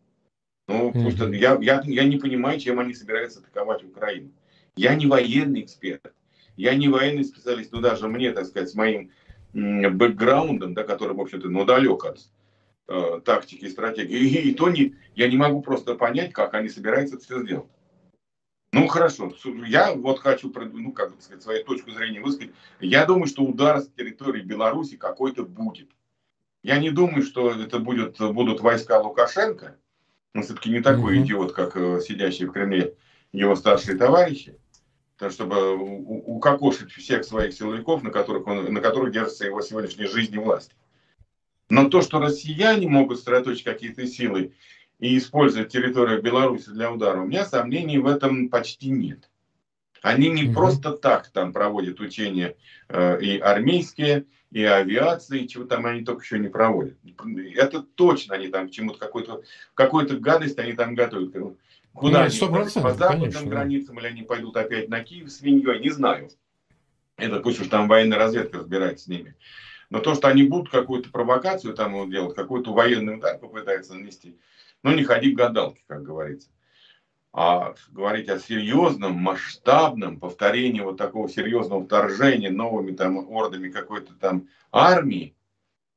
Ну, 0.69 0.93
что 1.11 1.33
я, 1.33 1.59
я, 1.61 1.83
я 1.85 2.05
не 2.05 2.17
понимаю, 2.17 2.59
чем 2.61 2.79
они 2.79 2.95
собираются 2.95 3.41
атаковать 3.41 3.85
Украину. 3.85 4.31
Я 4.77 4.95
не 4.95 5.07
военный 5.07 5.63
эксперт. 5.63 6.13
Я 6.57 6.75
не 6.75 6.89
военный 6.89 7.25
специалист, 7.25 7.73
ну 7.73 7.81
даже 7.81 8.09
мне, 8.09 8.33
так 8.33 8.47
сказать, 8.47 8.71
с 8.71 8.75
моим 8.75 9.11
бэкграундом, 9.53 10.75
да, 10.75 10.85
который, 10.85 11.15
в 11.15 11.21
общем-то, 11.21 11.49
ну, 11.49 11.65
далек 11.65 12.05
от 12.05 12.21
э, 12.89 13.21
тактики 13.25 13.65
и 13.65 13.71
стратегии. 13.71 14.19
И, 14.19 14.51
и 14.51 14.55
то 14.55 14.69
не, 14.69 14.95
я 15.15 15.29
не 15.29 15.37
могу 15.37 15.63
просто 15.63 15.95
понять, 15.95 16.33
как 16.33 16.55
они 16.55 16.69
собираются 16.69 17.17
это 17.17 17.25
все 17.25 17.43
сделать. 17.43 17.69
Ну 18.73 18.89
хорошо, 18.89 19.33
я 19.67 19.95
вот 19.95 20.19
хочу, 20.19 20.53
ну 20.55 20.93
как 20.93 21.15
бы 21.15 21.23
сказать, 21.23 21.43
свою 21.43 21.65
точку 21.65 21.93
зрения 21.93 22.21
высказать. 22.21 22.53
Я 22.81 23.07
думаю, 23.07 23.27
что 23.27 23.43
удар 23.43 23.81
с 23.81 23.89
территории 23.89 24.43
Беларуси 24.43 24.97
какой-то 24.97 25.45
будет. 25.45 25.89
Я 26.63 26.79
не 26.79 26.91
думаю, 26.91 27.23
что 27.23 27.53
это 27.53 27.79
будет, 27.79 28.19
будут 28.19 28.61
войска 28.61 29.01
Лукашенко. 29.01 29.77
Он 30.35 30.43
все-таки 30.43 30.71
не 30.71 30.81
такой 30.81 31.17
mm-hmm. 31.17 31.23
идиот, 31.23 31.53
как 31.53 31.77
э, 31.77 32.01
сидящий 32.01 32.47
в 32.47 32.53
Кремле 32.53 32.95
его 33.33 33.57
старшие 33.57 33.97
товарищи. 33.97 34.59
Так, 35.17 35.33
чтобы 35.33 35.75
укокошить 35.77 36.93
всех 36.93 37.25
своих 37.25 37.55
силовиков, 37.55 38.03
на 38.03 38.11
которых, 38.11 38.47
он, 38.47 38.71
на 38.71 38.81
которых 38.83 39.13
держится 39.13 39.47
его 39.47 39.63
сегодняшняя 39.63 40.09
жизнь 40.09 40.35
и 40.35 40.39
власть. 40.39 40.73
Но 41.69 41.89
то, 41.89 42.03
что 42.03 42.21
россияне 42.21 42.89
могут 42.89 43.19
сосредоточить 43.19 43.65
какие-то 43.65 44.07
силы 44.07 44.53
и 44.99 45.19
использовать 45.19 45.71
территорию 45.71 46.23
Беларуси 46.23 46.71
для 46.71 46.91
удара, 46.91 47.21
у 47.21 47.27
меня 47.27 47.45
сомнений 47.45 47.99
в 47.99 48.07
этом 48.07 48.49
почти 48.49 48.91
нет. 48.91 49.29
Они 50.03 50.29
не 50.29 50.45
mm-hmm. 50.45 50.55
просто 50.55 50.93
так 50.93 51.29
там 51.31 51.53
проводят 51.53 51.99
учения 52.01 52.55
э, 52.89 53.21
и 53.21 53.39
армейские, 53.39 54.27
и 54.53 54.63
авиации, 54.63 55.41
и 55.41 55.49
чего 55.49 55.65
там 55.65 55.85
они 55.87 56.05
только 56.05 56.23
еще 56.23 56.39
не 56.39 56.49
проводят. 56.49 56.97
Это 57.57 57.83
точно 57.83 58.37
они 58.37 58.49
там 58.49 58.69
к 58.69 58.71
чему-то, 58.71 58.99
какой-то, 58.99 59.43
какую-то 59.75 60.17
гадость 60.19 60.59
они 60.59 60.75
там 60.75 60.95
готовят. 60.95 61.35
Куда 61.93 62.25
Нет, 62.25 62.43
они? 62.43 62.53
По 62.53 62.95
западным 62.95 63.21
конечно, 63.21 63.47
границам, 63.47 63.99
или 63.99 64.07
они 64.07 64.23
пойдут 64.23 64.57
опять 64.57 64.89
на 64.89 65.03
Киев 65.03 65.31
свиньей, 65.33 65.81
не 65.81 65.91
знаю. 65.91 66.31
Это 67.17 67.41
пусть 67.41 67.61
уж 67.61 67.69
там 67.69 67.89
военная 67.89 68.19
разведка 68.19 68.59
разбирается 68.59 69.07
с 69.07 69.09
ними. 69.09 69.35
Но 69.91 70.01
то, 70.01 70.15
что 70.15 70.29
они 70.29 70.45
будут 70.45 70.71
какую-то 70.71 71.11
провокацию 71.11 71.75
там 71.75 72.11
делать, 72.11 72.35
какой-то 72.35 72.73
военный 72.73 73.17
удар 73.17 73.39
попытаются 73.39 73.95
нанести, 73.95 74.39
ну, 74.83 74.93
не 74.95 75.05
ходи 75.05 75.33
к 75.33 75.37
гадалке, 75.37 75.83
как 75.87 76.03
говорится. 76.03 76.49
А 77.33 77.75
говорить 77.91 78.31
о 78.31 78.39
серьезном, 78.39 79.13
масштабном 79.15 80.19
повторении 80.19 80.81
вот 80.81 80.97
такого 80.97 81.29
серьезного 81.29 81.85
вторжения 81.85 82.51
новыми 82.51 82.97
там 82.97 83.19
ордами 83.19 83.69
какой-то 83.69 84.15
там 84.15 84.49
армии, 84.73 85.36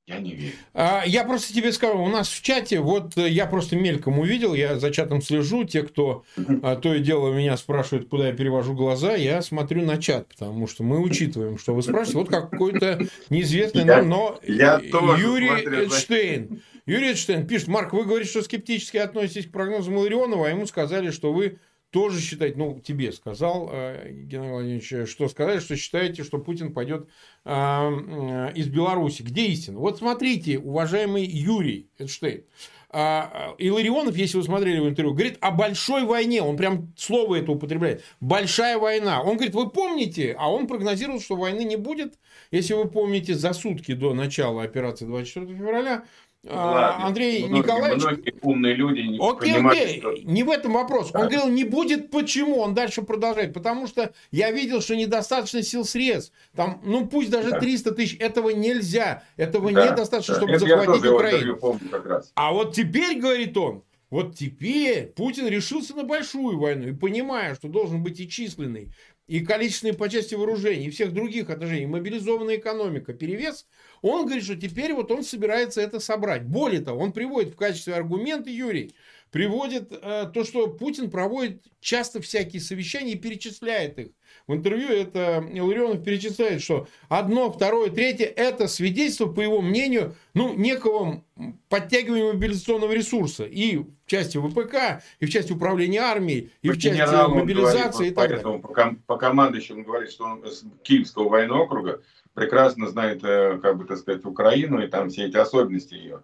Я 0.09 0.19
не 0.19 0.33
верю. 0.33 0.53
А, 0.73 1.03
я 1.05 1.23
просто 1.23 1.53
тебе 1.53 1.71
скажу, 1.71 2.01
у 2.01 2.07
нас 2.07 2.29
в 2.29 2.41
чате, 2.41 2.79
вот 2.79 3.15
э, 3.15 3.29
я 3.29 3.45
просто 3.45 3.75
мельком 3.75 4.17
увидел, 4.17 4.55
я 4.55 4.79
за 4.79 4.89
чатом 4.89 5.21
слежу, 5.21 5.65
те, 5.65 5.83
кто 5.83 6.23
а, 6.63 6.75
то 6.77 6.95
и 6.95 6.99
дело 6.99 7.31
меня 7.31 7.55
спрашивают, 7.57 8.09
куда 8.09 8.29
я 8.29 8.33
перевожу 8.33 8.73
глаза, 8.73 9.13
я 9.13 9.43
смотрю 9.43 9.85
на 9.85 9.99
чат, 9.99 10.27
потому 10.29 10.65
что 10.65 10.83
мы 10.83 10.99
учитываем, 10.99 11.59
что 11.59 11.75
вы 11.75 11.83
спрашиваете, 11.83 12.17
вот 12.17 12.29
какой-то 12.29 13.05
неизвестный 13.29 13.85
нам, 13.85 14.09
но 14.09 14.39
я 14.41 14.81
Юрий 14.81 15.85
Эдштейн. 15.85 16.63
Юрий 16.87 17.11
Эдштейн 17.11 17.45
пишет, 17.45 17.67
Марк, 17.67 17.93
вы 17.93 18.03
говорите, 18.03 18.31
что 18.31 18.41
скептически 18.41 18.97
относитесь 18.97 19.45
к 19.45 19.51
прогнозам 19.51 19.97
Ларионова, 19.97 20.47
а 20.47 20.49
ему 20.49 20.65
сказали, 20.65 21.11
что 21.11 21.31
вы 21.31 21.59
тоже 21.91 22.21
считаете, 22.21 22.57
ну, 22.57 22.79
тебе 22.79 23.11
сказал 23.11 23.69
э, 23.71 24.11
Геннадий 24.11 24.51
Владимирович, 24.51 25.09
что 25.09 25.27
сказали, 25.27 25.59
что 25.59 25.75
считаете, 25.75 26.23
что 26.23 26.37
Путин 26.37 26.73
пойдет 26.73 27.07
э, 27.45 27.51
э, 27.51 28.53
из 28.55 28.67
Беларуси. 28.67 29.23
Где 29.23 29.47
истина? 29.47 29.79
Вот 29.79 29.97
смотрите, 29.97 30.59
уважаемый 30.59 31.25
Юрий 31.25 31.89
Эдштейн. 31.97 32.43
А, 32.91 33.53
Иларионов, 33.59 34.15
если 34.15 34.37
вы 34.37 34.43
смотрели 34.43 34.77
его 34.77 34.89
интервью, 34.89 35.13
говорит 35.13 35.37
о 35.41 35.51
большой 35.51 36.05
войне. 36.05 36.41
Он 36.41 36.57
прям 36.57 36.91
слово 36.97 37.35
это 37.35 37.51
употребляет. 37.51 38.03
Большая 38.19 38.79
война. 38.79 39.21
Он 39.21 39.35
говорит, 39.35 39.53
вы 39.53 39.69
помните? 39.69 40.35
А 40.37 40.51
он 40.51 40.65
прогнозировал, 40.65 41.21
что 41.21 41.35
войны 41.35 41.63
не 41.63 41.75
будет. 41.75 42.17
Если 42.49 42.73
вы 42.73 42.89
помните, 42.89 43.35
за 43.35 43.53
сутки 43.53 43.93
до 43.93 44.15
начала 44.15 44.63
операции 44.63 45.05
24 45.05 45.55
февраля 45.55 46.03
ладно. 46.45 47.05
Андрей 47.05 47.45
многие, 47.45 47.59
Николаевич... 47.59 48.03
Многие 48.03 48.33
умные 48.41 48.73
люди 48.73 48.99
не 49.01 49.17
окей, 49.17 49.53
понимают, 49.53 49.81
окей. 49.81 49.99
Что... 49.99 50.13
не 50.13 50.43
в 50.43 50.49
этом 50.49 50.73
вопрос. 50.73 51.11
Он 51.13 51.21
говорил, 51.21 51.47
не 51.49 51.63
будет 51.63 52.11
почему. 52.11 52.59
Он 52.59 52.73
дальше 52.73 53.01
продолжает. 53.01 53.53
Потому 53.53 53.87
что 53.87 54.13
я 54.31 54.51
видел, 54.51 54.81
что 54.81 54.95
недостаточно 54.95 55.61
сил 55.61 55.83
средств. 55.83 56.33
Там, 56.55 56.81
ну 56.85 57.07
пусть 57.07 57.29
даже 57.29 57.51
да. 57.51 57.59
300 57.59 57.91
тысяч. 57.91 58.17
Этого 58.19 58.49
нельзя. 58.49 59.23
Этого 59.37 59.71
да. 59.71 59.91
недостаточно, 59.91 60.35
да. 60.35 60.39
чтобы 60.39 60.53
Это 60.53 60.65
захватить 60.65 61.05
Украину. 61.05 61.79
Как 61.91 62.05
раз. 62.05 62.31
А 62.35 62.53
вот 62.53 62.73
теперь, 62.73 63.19
говорит 63.19 63.57
он, 63.57 63.83
вот 64.09 64.35
теперь 64.35 65.07
Путин 65.07 65.47
решился 65.47 65.95
на 65.95 66.03
большую 66.03 66.57
войну. 66.57 66.87
И 66.87 66.93
понимая, 66.93 67.55
что 67.55 67.67
должен 67.67 68.01
быть 68.01 68.19
и 68.19 68.27
численный, 68.27 68.91
и 69.29 69.41
количественные 69.41 69.93
по 69.93 70.09
части 70.09 70.33
вооружений, 70.33 70.87
и 70.87 70.89
всех 70.89 71.13
других 71.13 71.51
отношений, 71.51 71.85
мобилизованная 71.85 72.57
экономика, 72.57 73.13
перевес, 73.13 73.67
он 74.01 74.25
говорит, 74.25 74.43
что 74.43 74.55
теперь 74.55 74.91
вот 74.93 75.11
он 75.11 75.23
собирается 75.23 75.81
это 75.81 75.99
собрать. 75.99 76.45
Более 76.45 76.81
того, 76.81 76.99
он 76.99 77.13
приводит 77.13 77.53
в 77.53 77.55
качестве 77.55 77.93
аргумента, 77.93 78.49
Юрий, 78.49 78.95
приводит 79.29 79.91
э, 79.91 80.31
то, 80.33 80.43
что 80.43 80.67
Путин 80.67 81.11
проводит 81.11 81.63
часто 81.79 82.21
всякие 82.21 82.59
совещания 82.59 83.11
и 83.11 83.19
перечисляет 83.19 83.99
их. 83.99 84.07
В 84.49 84.53
интервью 84.55 84.89
это 84.89 85.47
Илларионов 85.53 86.03
перечисляет, 86.03 86.63
что 86.63 86.87
одно, 87.07 87.51
второе, 87.51 87.91
третье– 87.91 88.25
это 88.35 88.67
свидетельство, 88.67 89.27
по 89.27 89.41
его 89.41 89.61
мнению, 89.61 90.15
ну, 90.33 90.55
некого 90.55 91.23
подтягивания 91.69 92.33
мобилизационного 92.33 92.93
ресурса 92.93 93.43
и 93.43 93.77
в 93.77 93.85
части 94.07 94.39
ВПК, 94.39 95.03
и 95.19 95.27
в 95.27 95.29
части 95.29 95.53
управления 95.53 95.99
армией, 95.99 96.51
и 96.63 96.69
по 96.69 96.73
в 96.73 96.79
части 96.79 96.99
мобилизации 97.31 98.09
говорит, 98.09 98.11
и 98.11 98.15
так 98.15 98.29
далее. 98.43 98.59
По, 98.59 98.95
по 99.05 99.17
командующему 99.17 99.83
говорит, 99.83 100.09
что 100.09 100.23
он 100.23 100.43
с 100.43 100.63
Киевского 100.81 101.29
военного 101.29 101.65
округа 101.65 102.01
прекрасно 102.33 102.87
знает, 102.87 103.23
э, 103.23 103.59
как 103.61 103.77
бы 103.77 103.85
так 103.85 103.99
сказать, 103.99 104.25
Украину 104.25 104.81
и 104.81 104.87
там 104.87 105.11
все 105.11 105.27
эти 105.27 105.37
особенности 105.37 105.93
ее. 105.93 106.23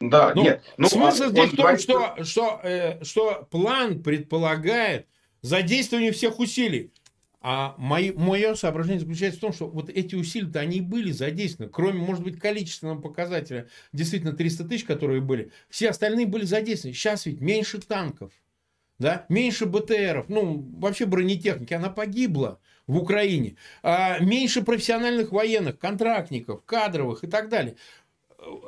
Да, 0.00 0.32
ну, 0.34 0.42
нет. 0.42 0.62
Ну, 0.78 0.88
смысл 0.88 1.24
а 1.24 1.28
здесь 1.28 1.52
в 1.52 1.56
том, 1.56 1.64
говорит, 1.66 1.82
что, 1.82 2.24
что, 2.24 2.60
э, 2.62 3.04
что 3.04 3.46
план 3.50 4.02
предполагает 4.02 5.06
задействование 5.42 6.12
всех 6.12 6.38
усилий. 6.38 6.92
А 7.50 7.74
мое 7.78 8.54
соображение 8.56 9.00
заключается 9.00 9.38
в 9.38 9.40
том, 9.40 9.52
что 9.54 9.68
вот 9.68 9.88
эти 9.88 10.14
усилия-то 10.14 10.60
они 10.60 10.82
были 10.82 11.12
задействованы. 11.12 11.72
Кроме, 11.72 11.98
может 11.98 12.22
быть, 12.22 12.38
количественного 12.38 13.00
показателя, 13.00 13.68
действительно 13.94 14.34
300 14.34 14.64
тысяч, 14.64 14.84
которые 14.84 15.22
были, 15.22 15.50
все 15.70 15.88
остальные 15.88 16.26
были 16.26 16.44
задействованы. 16.44 16.94
Сейчас 16.94 17.24
ведь 17.24 17.40
меньше 17.40 17.80
танков, 17.80 18.32
да, 18.98 19.24
меньше 19.30 19.64
БТРов, 19.64 20.28
ну, 20.28 20.58
вообще 20.76 21.06
бронетехники, 21.06 21.72
она 21.72 21.88
погибла 21.88 22.60
в 22.86 22.98
Украине. 22.98 23.56
А, 23.82 24.18
меньше 24.18 24.60
профессиональных 24.60 25.32
военных, 25.32 25.78
контрактников, 25.78 26.62
кадровых 26.66 27.24
и 27.24 27.28
так 27.28 27.48
далее. 27.48 27.76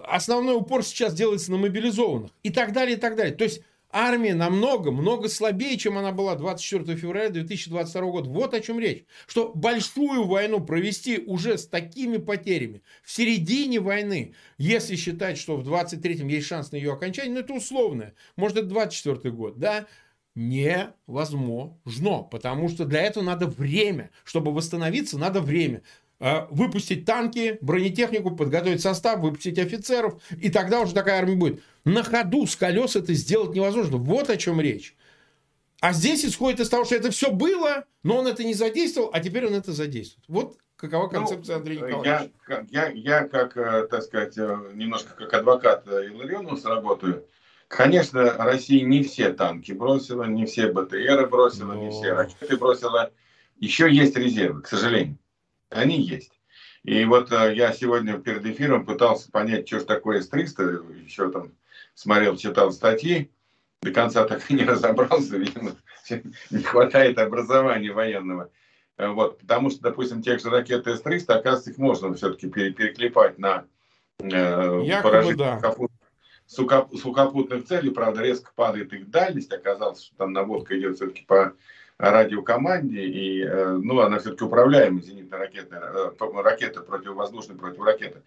Основной 0.07 0.57
упор 0.57 0.83
сейчас 0.83 1.12
делается 1.12 1.51
на 1.51 1.59
мобилизованных 1.59 2.31
и 2.43 2.49
так 2.49 2.73
далее, 2.73 2.97
и 2.97 2.99
так 2.99 3.14
далее. 3.14 3.35
То 3.35 3.45
есть 3.45 3.61
армия 3.92 4.35
намного, 4.35 4.90
много 4.90 5.29
слабее, 5.29 5.76
чем 5.76 5.98
она 5.98 6.12
была 6.12 6.35
24 6.35 6.96
февраля 6.96 7.31
2022 7.31 8.03
года. 8.03 8.31
Вот 8.31 8.55
о 8.55 8.61
чем 8.61 8.79
речь. 8.79 9.05
Что 9.26 9.53
большую 9.55 10.24
войну 10.24 10.61
провести 10.61 11.18
уже 11.18 11.59
с 11.59 11.66
такими 11.66 12.18
потерями 12.18 12.83
в 13.03 13.11
середине 13.11 13.81
войны, 13.81 14.35
если 14.59 14.96
считать, 14.96 15.38
что 15.38 15.57
в 15.57 15.68
23-м 15.68 16.29
есть 16.29 16.46
шанс 16.46 16.72
на 16.72 16.76
ее 16.76 16.92
окончание, 16.92 17.35
ну 17.35 17.40
это 17.40 17.53
условное. 17.53 18.14
Может, 18.37 18.59
это 18.59 18.66
24 18.66 19.35
год, 19.35 19.59
да? 19.59 19.87
невозможно, 20.37 22.22
потому 22.31 22.68
что 22.68 22.85
для 22.85 23.03
этого 23.03 23.24
надо 23.24 23.46
время. 23.46 24.11
Чтобы 24.24 24.53
восстановиться, 24.53 25.18
надо 25.18 25.40
время. 25.40 25.83
А, 26.22 26.46
выпустить 26.50 27.07
танки, 27.07 27.57
бронетехнику, 27.62 28.37
подготовить 28.37 28.83
состав, 28.83 29.20
выпустить 29.20 29.59
офицеров, 29.59 30.22
и 30.38 30.50
тогда 30.50 30.81
уже 30.81 30.92
такая 30.92 31.18
армия 31.18 31.35
будет. 31.35 31.62
На 31.85 32.03
ходу 32.03 32.47
с 32.47 32.57
колес 32.57 32.97
это 32.97 33.14
сделать 33.14 33.55
невозможно. 33.55 33.97
Вот 33.97 34.31
о 34.31 34.37
чем 34.37 34.61
речь. 34.61 34.95
А 35.81 35.93
здесь 35.93 36.25
исходит 36.25 36.61
из 36.61 36.69
того, 36.69 36.85
что 36.85 36.95
это 36.95 37.11
все 37.11 37.31
было, 37.31 37.87
но 38.03 38.19
он 38.19 38.27
это 38.27 38.45
не 38.45 38.55
задействовал, 38.55 39.11
а 39.12 39.21
теперь 39.21 39.47
он 39.47 39.55
это 39.55 39.73
задействует. 39.73 40.25
Вот 40.29 40.59
какова 40.77 41.05
ну, 41.05 41.11
концепция 41.11 41.55
ну, 41.55 41.59
Андрея 41.61 41.81
Николаевича. 41.81 42.31
Я, 42.49 42.66
я, 42.71 42.88
я 42.90 43.29
как, 43.29 43.57
э, 43.57 43.87
так 43.88 44.03
сказать, 44.03 44.37
э, 44.37 44.73
немножко 44.75 45.14
как 45.14 45.33
адвокат 45.33 45.87
Илларионовса 45.87 46.69
работаю. 46.69 47.27
Конечно, 47.69 48.33
Россия 48.37 48.85
не 48.85 49.03
все 49.05 49.33
танки 49.33 49.73
бросила, 49.73 50.25
не 50.25 50.45
все 50.45 50.73
БТРы 50.73 51.27
бросила, 51.27 51.75
Но... 51.75 51.83
не 51.85 51.90
все 51.90 52.12
ракеты 52.12 52.57
бросила. 52.57 53.12
Еще 53.57 53.90
есть 53.90 54.16
резервы, 54.16 54.62
к 54.62 54.66
сожалению. 54.66 55.19
Они 55.71 56.01
есть. 56.01 56.33
И 56.83 57.05
вот 57.05 57.31
э, 57.31 57.55
я 57.55 57.73
сегодня 57.73 58.19
перед 58.19 58.45
эфиром 58.45 58.85
пытался 58.85 59.31
понять, 59.31 59.69
что 59.69 59.79
же 59.81 59.85
такое 59.85 60.21
С-300, 60.21 61.05
еще 61.05 61.31
там 61.31 61.53
смотрел, 62.01 62.37
читал 62.37 62.73
статьи, 62.73 63.31
до 63.83 63.93
конца 63.93 64.25
так 64.25 64.51
и 64.51 64.55
не 64.55 64.65
разобрался, 64.67 65.37
видимо, 65.37 65.73
не 66.51 66.63
хватает 66.63 67.19
образования 67.19 67.93
военного. 67.93 68.51
Э, 68.97 69.09
вот, 69.09 69.39
потому 69.39 69.71
что, 69.71 69.83
допустим, 69.83 70.23
тех 70.23 70.41
же 70.41 70.51
ракет 70.51 70.87
С-300, 70.87 71.25
оказывается, 71.29 71.71
их 71.71 71.79
можно 71.79 72.15
все-таки 72.15 72.49
переклепать 72.49 73.39
на 73.39 73.67
э, 74.19 75.03
поражение 75.03 75.59
да 75.61 75.75
сухопутных 76.47 77.67
целей, 77.67 77.91
правда, 77.91 78.23
резко 78.23 78.51
падает 78.57 78.93
их 78.93 79.09
дальность, 79.09 79.53
оказалось, 79.53 80.03
что 80.03 80.17
там 80.17 80.33
наводка 80.33 80.77
идет 80.77 80.97
все-таки 80.97 81.23
по 81.25 81.55
радиокоманде, 81.99 83.03
и, 83.05 83.45
э, 83.45 83.79
ну, 83.81 84.01
она 84.01 84.19
все-таки 84.19 84.43
управляемая 84.43 85.03
зенитно-ракетная, 85.03 85.81
э, 86.19 86.43
ракета 86.43 86.81
противовоздушная 86.81 87.57
против 87.57 87.83
ракеты, 87.83 88.23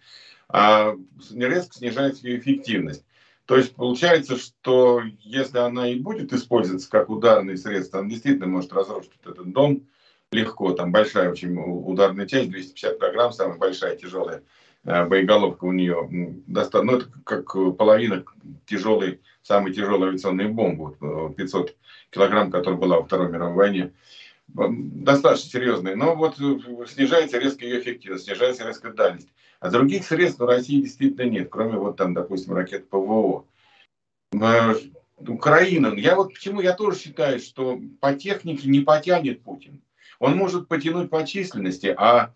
а 0.48 0.94
резко 1.34 1.74
снижается 1.74 2.26
ее 2.26 2.38
эффективность. 2.38 3.04
То 3.46 3.56
есть 3.56 3.74
получается, 3.74 4.36
что 4.36 5.02
если 5.20 5.58
она 5.58 5.88
и 5.88 5.98
будет 5.98 6.32
использоваться 6.32 6.88
как 6.90 7.10
ударное 7.10 7.56
средство, 7.56 8.00
она 8.00 8.08
действительно 8.08 8.46
может 8.46 8.72
разрушить 8.72 9.12
этот 9.24 9.52
дом 9.52 9.86
легко. 10.32 10.72
Там 10.72 10.92
большая 10.92 11.30
очень 11.30 11.56
ударная 11.56 12.26
часть, 12.26 12.50
250 12.50 12.98
килограмм, 12.98 13.32
самая 13.32 13.58
большая, 13.58 13.96
тяжелая 13.96 14.42
Э, 14.84 15.06
боеголовка 15.06 15.64
у 15.64 15.72
нее 15.72 16.08
достаточно, 16.46 16.92
ну, 16.92 16.98
это 16.98 17.08
как 17.24 17.76
половина 17.76 18.24
тяжелой, 18.66 19.20
самой 19.42 19.72
тяжелой 19.72 20.08
авиационной 20.08 20.48
бомбы, 20.48 21.34
500 21.36 21.70
э, 21.70 21.72
килограмм, 22.10 22.50
которая 22.50 22.78
была 22.78 22.98
во 22.98 23.04
Второй 23.04 23.30
мировой 23.30 23.54
войне. 23.54 23.92
Достаточно 24.48 25.50
серьезная, 25.50 25.96
но 25.96 26.14
вот 26.14 26.38
э, 26.38 26.86
снижается 26.86 27.38
резко 27.38 27.64
ее 27.64 27.80
эффективность, 27.80 28.24
снижается 28.24 28.66
резко 28.66 28.92
дальность. 28.92 29.28
А 29.64 29.70
других 29.70 30.04
средств 30.04 30.42
у 30.42 30.44
России 30.44 30.82
действительно 30.82 31.26
нет, 31.26 31.48
кроме 31.50 31.78
вот 31.78 31.96
там, 31.96 32.12
допустим, 32.12 32.52
ракет 32.52 32.90
ПВО. 32.90 33.46
Украина, 35.16 35.94
я 35.96 36.16
вот 36.16 36.34
почему 36.34 36.60
я 36.60 36.74
тоже 36.74 36.98
считаю, 36.98 37.38
что 37.38 37.80
по 37.98 38.12
технике 38.12 38.68
не 38.68 38.80
потянет 38.80 39.42
Путин. 39.42 39.80
Он 40.18 40.36
может 40.36 40.68
потянуть 40.68 41.08
по 41.08 41.26
численности, 41.26 41.94
а 41.96 42.34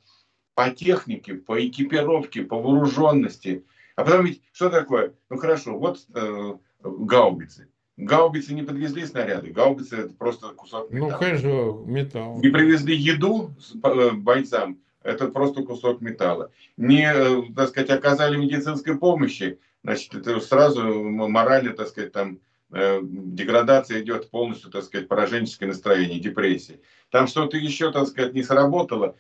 по 0.55 0.71
технике, 0.71 1.35
по 1.35 1.63
экипировке, 1.63 2.45
по 2.45 2.59
вооруженности. 2.59 3.63
А 3.95 4.05
потом 4.05 4.25
ведь 4.25 4.41
что 4.53 4.71
такое? 4.71 5.13
Ну 5.29 5.37
хорошо, 5.37 5.79
вот 5.79 5.99
э, 6.15 6.55
гаубицы. 6.83 7.69
Гаубицы 7.99 8.55
не 8.55 8.63
подвезли 8.63 9.05
снаряды, 9.05 9.51
гаубицы 9.51 9.97
это 9.97 10.15
просто 10.15 10.55
кусок 10.55 10.91
ну, 10.91 10.97
металла. 10.97 11.11
Ну, 11.11 11.19
конечно, 11.19 11.49
металл. 11.85 12.41
Не 12.41 12.49
привезли 12.49 12.97
еду 12.97 13.51
э, 13.83 14.13
бойцам, 14.13 14.79
это 15.09 15.29
просто 15.29 15.63
кусок 15.63 16.01
металла. 16.01 16.51
Не, 16.77 17.13
э, 17.13 17.43
так 17.55 17.69
сказать, 17.71 17.91
оказали 17.91 18.37
медицинской 18.37 18.99
помощи, 18.99 19.59
значит, 19.83 20.15
это 20.15 20.41
сразу 20.41 20.83
морально, 21.05 21.73
так 21.73 21.89
сказать, 21.89 22.13
там 22.13 22.41
э, 22.73 23.01
деградация 23.03 24.01
идет 24.01 24.31
полностью, 24.31 24.71
так 24.71 24.85
сказать, 24.85 25.09
пораженческое 25.09 25.69
настроение, 25.69 26.21
депрессия. 26.21 26.81
Там 27.11 27.27
что-то 27.27 27.57
еще, 27.57 27.91
так 27.91 28.07
сказать, 28.09 28.35
не 28.35 28.43
сработало, 28.43 29.17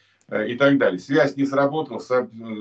и 0.46 0.56
так 0.56 0.76
далее. 0.76 0.98
Связь 1.00 1.36
не 1.36 1.46
сработала, 1.46 2.00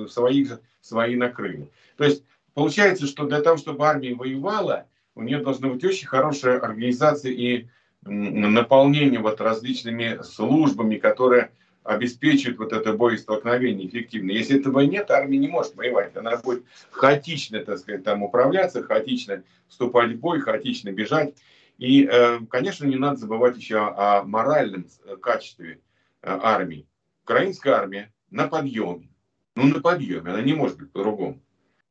своих 0.08 0.62
свои 0.80 1.18
накрыли. 1.18 1.70
То 1.98 2.06
есть 2.06 2.24
получается, 2.54 3.06
что 3.08 3.26
для 3.26 3.42
того, 3.42 3.58
чтобы 3.58 3.86
армия 3.86 4.16
воевала, 4.16 4.86
у 5.16 5.24
нее 5.24 5.40
должна 5.40 5.68
быть 5.68 5.84
очень 5.84 6.08
хорошая 6.08 6.60
организация 6.60 7.32
и 7.34 7.68
наполнение 8.04 9.20
вот 9.20 9.42
различными 9.42 10.22
службами, 10.24 10.96
которые 10.96 11.52
обеспечивают 11.88 12.60
вот 12.60 12.74
это 12.74 12.94
боестолкновение 12.94 13.88
эффективно. 13.88 14.32
Если 14.32 14.60
этого 14.60 14.82
нет, 14.82 15.10
армия 15.10 15.38
не 15.38 15.48
может 15.48 15.76
воевать. 15.76 16.16
Она 16.18 16.36
будет 16.38 16.66
хаотично, 16.92 17.64
так 17.64 17.80
сказать, 17.80 18.04
там 18.04 18.24
управляться, 18.24 18.84
хаотично 18.84 19.44
вступать 19.70 20.12
в 20.12 20.20
бой, 20.20 20.42
хаотично 20.42 20.92
бежать. 20.92 21.36
И, 21.78 22.06
э, 22.06 22.40
конечно, 22.50 22.86
не 22.86 22.98
надо 22.98 23.18
забывать 23.18 23.56
еще 23.56 23.78
о 23.78 24.24
моральном 24.24 24.88
качестве 25.22 25.80
э, 26.22 26.40
армии. 26.42 26.88
Украинская 27.24 27.76
армия 27.76 28.14
на 28.30 28.48
подъеме. 28.48 29.10
Ну, 29.56 29.68
на 29.68 29.80
подъеме. 29.80 30.32
Она 30.32 30.42
не 30.42 30.54
может 30.54 30.78
быть 30.78 30.92
по-другому. 30.92 31.40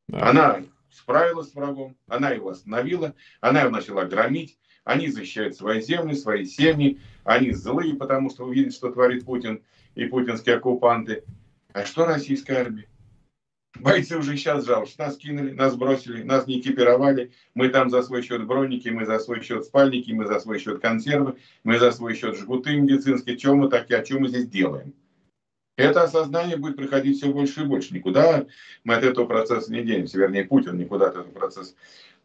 Да. 0.08 0.28
Она 0.28 0.62
справилась 0.90 1.50
с 1.50 1.54
врагом, 1.54 1.96
она 2.06 2.30
его 2.30 2.50
остановила, 2.50 3.14
она 3.40 3.62
его 3.62 3.70
начала 3.70 4.04
громить, 4.04 4.58
они 4.84 5.08
защищают 5.08 5.56
свои 5.56 5.80
земли, 5.80 6.14
свои 6.14 6.44
семьи, 6.44 7.00
они 7.24 7.52
злые, 7.52 7.94
потому 7.94 8.30
что 8.30 8.44
увидят, 8.44 8.72
что 8.72 8.90
творит 8.90 9.24
Путин 9.24 9.62
и 9.96 10.04
путинские 10.06 10.56
оккупанты. 10.56 11.24
А 11.72 11.84
что 11.84 12.04
российская 12.04 12.58
армия? 12.58 12.86
Бойцы 13.80 14.16
уже 14.16 14.36
сейчас 14.36 14.64
жалуются. 14.64 14.98
Нас 14.98 15.16
кинули, 15.16 15.50
нас 15.52 15.74
бросили, 15.74 16.22
нас 16.22 16.46
не 16.46 16.60
экипировали. 16.60 17.32
Мы 17.54 17.68
там 17.68 17.90
за 17.90 18.02
свой 18.02 18.22
счет 18.22 18.46
броники, 18.46 18.88
мы 18.88 19.04
за 19.04 19.18
свой 19.18 19.42
счет 19.42 19.64
спальники, 19.64 20.12
мы 20.12 20.26
за 20.26 20.38
свой 20.40 20.58
счет 20.58 20.80
консервы, 20.80 21.36
мы 21.64 21.78
за 21.78 21.90
свой 21.90 22.14
счет 22.14 22.36
жгуты 22.36 22.76
медицинские. 22.76 23.36
Чем 23.36 23.58
мы 23.58 23.68
такие, 23.68 23.98
а 23.98 24.04
что 24.04 24.18
мы 24.18 24.28
здесь 24.28 24.48
делаем? 24.48 24.94
Это 25.76 26.04
осознание 26.04 26.56
будет 26.56 26.76
приходить 26.76 27.18
все 27.18 27.30
больше 27.30 27.62
и 27.62 27.64
больше. 27.64 27.92
Никуда 27.92 28.46
мы 28.84 28.94
от 28.94 29.04
этого 29.04 29.26
процесса 29.26 29.70
не 29.70 29.82
денемся. 29.82 30.18
Вернее, 30.18 30.44
Путин 30.44 30.78
никуда 30.78 31.08
от 31.08 31.16
этого 31.16 31.32
процесса. 31.32 31.74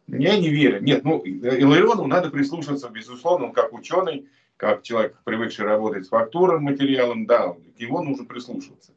Я 0.08 0.38
не 0.38 0.48
верю. 0.48 0.82
Нет, 0.82 1.04
ну, 1.04 1.22
Илларионову 1.24 2.06
надо 2.06 2.30
прислушаться, 2.30 2.88
безусловно, 2.88 3.46
он 3.46 3.52
как 3.52 3.74
ученый, 3.74 4.26
как 4.62 4.84
человек, 4.84 5.16
привыкший 5.24 5.64
работать 5.64 6.06
с 6.06 6.08
фактурным 6.08 6.62
материалом, 6.62 7.26
да, 7.26 7.52
к 7.52 7.80
его 7.80 8.00
нужно 8.00 8.24
прислушиваться. 8.24 8.92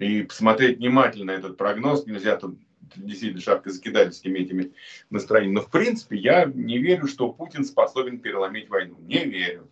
И 0.00 0.24
посмотреть 0.24 0.78
внимательно 0.78 1.30
этот 1.30 1.56
прогноз. 1.56 2.04
Нельзя 2.04 2.36
тут 2.36 2.58
действительно 2.96 3.40
шапкозакидательскими 3.40 4.40
этими 4.40 4.72
настроениями. 5.08 5.54
Но 5.54 5.60
в 5.60 5.70
принципе 5.70 6.16
я 6.16 6.46
не 6.46 6.78
верю, 6.78 7.06
что 7.06 7.32
Путин 7.32 7.64
способен 7.64 8.18
переломить 8.18 8.68
войну. 8.68 8.96
Не 8.98 9.24
верю. 9.24 9.70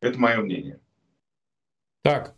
Это 0.00 0.16
мое 0.16 0.36
мнение. 0.36 0.78
Так, 2.04 2.36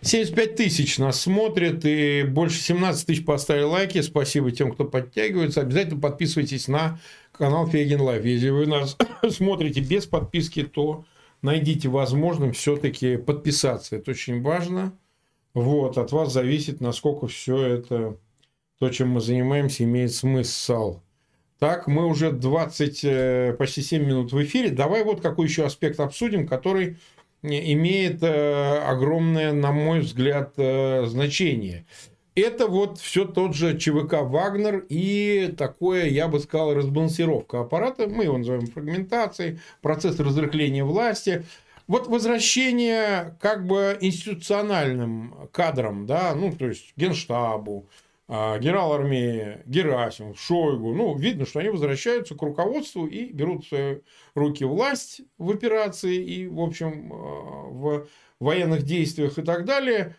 75 0.00 0.56
тысяч 0.56 0.96
нас 0.96 1.20
смотрит, 1.20 1.84
и 1.84 2.22
больше 2.26 2.56
17 2.56 3.06
тысяч 3.06 3.22
поставили 3.22 3.64
лайки. 3.64 4.00
Спасибо 4.00 4.50
тем, 4.50 4.72
кто 4.72 4.86
подтягивается. 4.86 5.60
Обязательно 5.60 6.00
подписывайтесь 6.00 6.68
на 6.68 6.98
канал 7.32 7.66
Фейгин 7.66 8.00
Live. 8.00 8.24
Если 8.24 8.48
вы 8.48 8.66
нас 8.66 8.96
смотрите 9.28 9.80
без 9.80 10.06
подписки, 10.06 10.62
то 10.62 11.04
найдите 11.42 11.88
возможным 11.88 12.52
все-таки 12.52 13.16
подписаться. 13.16 13.96
Это 13.96 14.12
очень 14.12 14.42
важно. 14.42 14.96
Вот, 15.54 15.98
от 15.98 16.12
вас 16.12 16.32
зависит, 16.32 16.80
насколько 16.80 17.26
все 17.26 17.60
это, 17.62 18.16
то, 18.78 18.88
чем 18.88 19.10
мы 19.10 19.20
занимаемся, 19.20 19.84
имеет 19.84 20.12
смысл. 20.12 21.00
Так, 21.58 21.86
мы 21.86 22.06
уже 22.06 22.32
20, 22.32 23.04
э, 23.04 23.54
почти 23.58 23.82
7 23.82 24.04
минут 24.04 24.32
в 24.32 24.42
эфире. 24.42 24.70
Давай 24.70 25.04
вот 25.04 25.20
какой 25.20 25.46
еще 25.46 25.64
аспект 25.64 26.00
обсудим, 26.00 26.48
который 26.48 26.96
имеет 27.42 28.22
э, 28.22 28.78
огромное, 28.80 29.52
на 29.52 29.72
мой 29.72 30.00
взгляд, 30.00 30.54
э, 30.56 31.04
значение. 31.06 31.86
Это 32.34 32.66
вот 32.66 32.98
все 32.98 33.26
тот 33.26 33.54
же 33.54 33.78
ЧВК 33.78 34.22
«Вагнер» 34.22 34.86
и 34.88 35.54
такое, 35.58 36.06
я 36.06 36.28
бы 36.28 36.40
сказал, 36.40 36.72
разбалансировка 36.72 37.60
аппарата. 37.60 38.08
Мы 38.08 38.24
его 38.24 38.38
называем 38.38 38.66
фрагментацией, 38.66 39.60
процесс 39.82 40.18
разрыхления 40.18 40.82
власти. 40.82 41.44
Вот 41.88 42.06
возвращение 42.06 43.36
как 43.38 43.66
бы 43.66 43.98
институциональным 44.00 45.50
кадрам, 45.52 46.06
да, 46.06 46.34
ну, 46.34 46.52
то 46.52 46.68
есть 46.68 46.94
генштабу, 46.96 47.90
а, 48.28 48.58
генерал 48.58 48.94
армии 48.94 49.58
Герасимов, 49.66 50.40
Шойгу, 50.40 50.94
ну, 50.94 51.14
видно, 51.14 51.44
что 51.44 51.58
они 51.58 51.68
возвращаются 51.68 52.34
к 52.34 52.40
руководству 52.40 53.06
и 53.06 53.26
берут 53.30 53.66
в 53.66 53.68
свои 53.68 53.96
руки 54.34 54.64
власть 54.64 55.20
в 55.36 55.50
операции 55.50 56.16
и, 56.16 56.46
в 56.46 56.60
общем, 56.60 57.12
а, 57.12 57.16
в 57.68 58.06
военных 58.40 58.84
действиях 58.84 59.38
и 59.38 59.42
так 59.42 59.66
далее. 59.66 60.16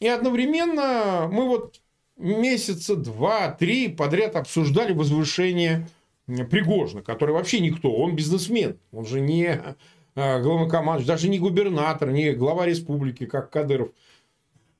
И 0.00 0.06
одновременно 0.06 1.28
мы 1.30 1.46
вот 1.46 1.80
месяца 2.16 2.96
два-три 2.96 3.88
подряд 3.88 4.36
обсуждали 4.36 4.92
возвышение 4.92 5.88
Пригожина, 6.26 7.02
который 7.02 7.30
вообще 7.32 7.60
никто, 7.60 7.92
он 7.92 8.16
бизнесмен, 8.16 8.78
он 8.90 9.06
же 9.06 9.20
не 9.20 9.62
а, 10.16 10.40
главнокомандующий, 10.40 11.06
даже 11.06 11.28
не 11.28 11.38
губернатор, 11.38 12.10
не 12.10 12.32
глава 12.32 12.66
республики, 12.66 13.26
как 13.26 13.50
Кадыров– 13.50 13.90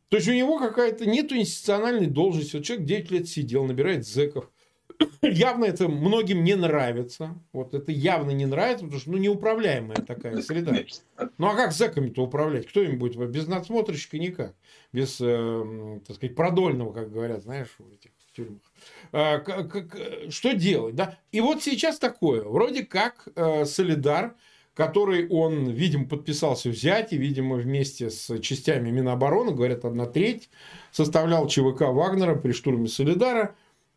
то 0.08 0.16
есть 0.16 0.28
у 0.28 0.32
него 0.32 0.58
какая-то 0.58 1.06
нету 1.06 1.36
институциональной 1.36 2.06
должности. 2.06 2.56
Вот 2.56 2.64
человек 2.64 2.86
9 2.86 3.10
лет 3.10 3.28
сидел, 3.28 3.64
набирает 3.64 4.06
зэков. 4.06 4.50
явно 5.22 5.64
это 5.64 5.88
многим 5.88 6.44
не 6.44 6.54
нравится. 6.54 7.34
Вот 7.52 7.74
это 7.74 7.92
явно 7.92 8.30
не 8.30 8.46
нравится, 8.46 8.84
потому 8.84 9.00
что 9.00 9.10
ну, 9.10 9.18
неуправляемая 9.18 9.98
такая 9.98 10.40
среда. 10.42 10.76
Ну 11.38 11.46
а 11.46 11.54
как 11.54 11.72
зэками-то 11.72 12.22
управлять? 12.22 12.66
Кто 12.66 12.82
им 12.82 12.98
будет? 12.98 13.16
Без 13.30 13.46
надсмотрщика 13.46 14.18
никак. 14.18 14.54
Без, 14.92 15.18
э, 15.20 16.00
так 16.06 16.16
сказать, 16.16 16.36
продольного, 16.36 16.92
как 16.92 17.10
говорят, 17.10 17.42
знаешь, 17.42 17.74
в 17.78 17.92
этих 17.92 18.10
тюрьмах. 18.34 18.60
А, 19.12 19.38
как, 19.38 19.70
как, 19.70 19.96
что 20.30 20.52
делать? 20.52 20.94
Да? 20.94 21.18
И 21.32 21.40
вот 21.40 21.62
сейчас 21.62 21.98
такое. 21.98 22.42
Вроде 22.42 22.84
как 22.84 23.28
э, 23.34 23.64
Солидар 23.64 24.34
который 24.76 25.26
он, 25.28 25.70
видимо, 25.70 26.06
подписался 26.06 26.68
взять, 26.68 27.14
и, 27.14 27.16
видимо, 27.16 27.56
вместе 27.56 28.10
с 28.10 28.38
частями 28.40 28.90
Минобороны, 28.90 29.52
говорят, 29.52 29.86
одна 29.86 30.04
треть, 30.04 30.50
составлял 30.92 31.48
ЧВК 31.48 31.80
Вагнера 31.80 32.34
при 32.34 32.52
штурме 32.52 32.86
Солидара, 32.86 33.56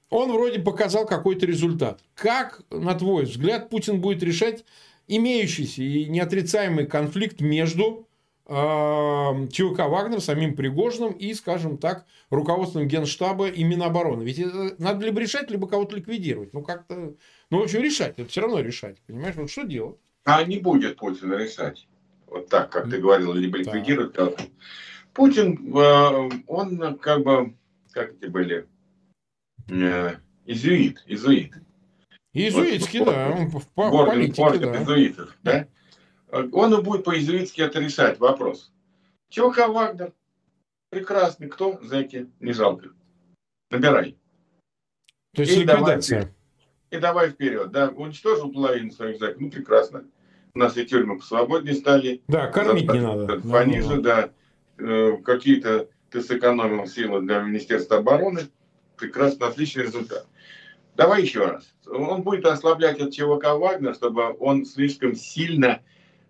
он 0.09 0.31
вроде 0.31 0.59
показал 0.59 1.05
какой-то 1.05 1.45
результат. 1.45 2.01
Как, 2.15 2.61
на 2.69 2.95
твой 2.95 3.25
взгляд, 3.25 3.69
Путин 3.69 4.01
будет 4.01 4.23
решать 4.23 4.65
имеющийся 5.07 5.83
и 5.83 6.05
неотрицаемый 6.05 6.85
конфликт 6.85 7.41
между 7.41 8.07
э, 8.45 8.51
ЧВК 9.51 9.79
Вагнер, 9.87 10.21
самим 10.21 10.55
Пригожиным 10.55 11.13
и, 11.13 11.33
скажем 11.33 11.77
так, 11.77 12.05
руководством 12.29 12.87
Генштаба 12.87 13.47
и 13.49 13.63
Минобороны. 13.63 14.23
Ведь 14.23 14.39
это 14.39 14.75
надо 14.77 15.05
либо 15.05 15.19
решать, 15.19 15.49
либо 15.49 15.67
кого-то 15.67 15.95
ликвидировать. 15.95 16.53
Ну, 16.53 16.61
как-то... 16.61 17.15
Ну, 17.49 17.59
в 17.59 17.63
общем, 17.63 17.81
решать. 17.81 18.13
Это 18.17 18.29
все 18.29 18.41
равно 18.41 18.59
решать. 18.59 18.97
Понимаешь? 19.07 19.35
Вот 19.35 19.49
что 19.49 19.63
делать? 19.63 19.97
А 20.25 20.43
не 20.43 20.59
будет 20.59 20.97
Путин 20.97 21.33
решать. 21.33 21.87
Вот 22.27 22.49
так, 22.49 22.71
как 22.71 22.89
ты 22.89 22.99
говорил, 22.99 23.33
либо 23.33 23.57
ликвидировать. 23.57 24.13
Да. 24.13 24.31
Путин, 25.13 25.75
э, 25.75 26.29
он 26.45 26.97
как 26.99 27.23
бы, 27.23 27.55
как 27.91 28.13
эти 28.13 28.27
были, 28.27 28.57
э, 28.57 28.65
изуит, 30.45 31.03
изуит. 31.05 31.53
Изуитский, 32.33 32.99
вот, 32.99 33.07
да, 33.07 33.31
он 33.31 33.47
в, 33.47 33.59
в 33.59 33.65
политике, 33.73 34.59
да. 34.59 34.83
изуитов, 34.83 35.37
да. 35.43 35.67
Он 36.31 36.73
и 36.73 36.81
будет 36.83 37.03
по-изуитски 37.03 37.61
это 37.61 37.79
решать, 37.79 38.19
вопрос. 38.19 38.71
ЧВК 39.29 39.67
Вагнер, 39.67 40.13
прекрасный, 40.89 41.47
кто, 41.47 41.79
зэки, 41.81 42.29
не 42.39 42.53
жалко. 42.53 42.89
Набирай. 43.71 44.17
То 45.33 45.41
есть 45.41 45.53
и 45.53 45.63
ликвидация. 45.63 46.21
Давай, 46.21 46.33
и 46.91 46.97
давай 46.97 47.29
вперед, 47.31 47.71
да, 47.71 47.89
уничтожил 47.89 48.51
половину 48.51 48.91
своих 48.91 49.19
зэков, 49.19 49.41
ну 49.41 49.49
прекрасно. 49.49 50.05
У 50.53 50.59
нас 50.59 50.77
и 50.77 50.85
тюрьмы 50.85 51.17
посвободнее 51.17 51.75
стали. 51.75 52.23
Да, 52.27 52.47
кормить 52.47 52.91
не 52.91 53.01
надо. 53.01 53.39
Пониже, 53.39 54.01
да. 54.01 54.31
Э, 54.77 55.17
какие-то 55.23 55.89
ты 56.09 56.21
сэкономил 56.21 56.87
силы 56.87 57.21
для 57.21 57.41
Министерства 57.41 57.97
обороны. 57.97 58.41
Прекрасно, 58.99 59.47
отличный 59.47 59.83
результат. 59.83 60.27
Давай 60.95 61.21
еще 61.21 61.45
раз. 61.45 61.73
Он 61.87 62.21
будет 62.21 62.45
ослаблять 62.45 62.99
от 62.99 63.13
ЧВК 63.13 63.53
Вагнер, 63.53 63.95
чтобы 63.95 64.35
он 64.39 64.65
слишком 64.65 65.15
сильно, 65.15 65.81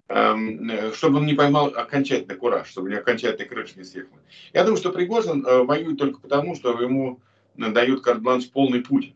эм, 0.08 0.94
чтобы 0.94 1.18
он 1.18 1.26
не 1.26 1.34
поймал 1.34 1.68
окончательный 1.76 2.36
кураж, 2.36 2.68
чтобы 2.68 2.90
не 2.90 2.96
окончательный 2.96 3.48
крыш 3.48 3.76
не 3.76 3.84
съехал. 3.84 4.16
Я 4.54 4.64
думаю, 4.64 4.78
что 4.78 4.92
Пригожин 4.92 5.44
э, 5.46 5.64
воюет 5.64 5.98
только 5.98 6.20
потому, 6.20 6.56
что 6.56 6.80
ему 6.80 7.20
дают 7.56 8.04
карт-бланш 8.04 8.50
полный 8.52 8.82
путь. 8.82 9.16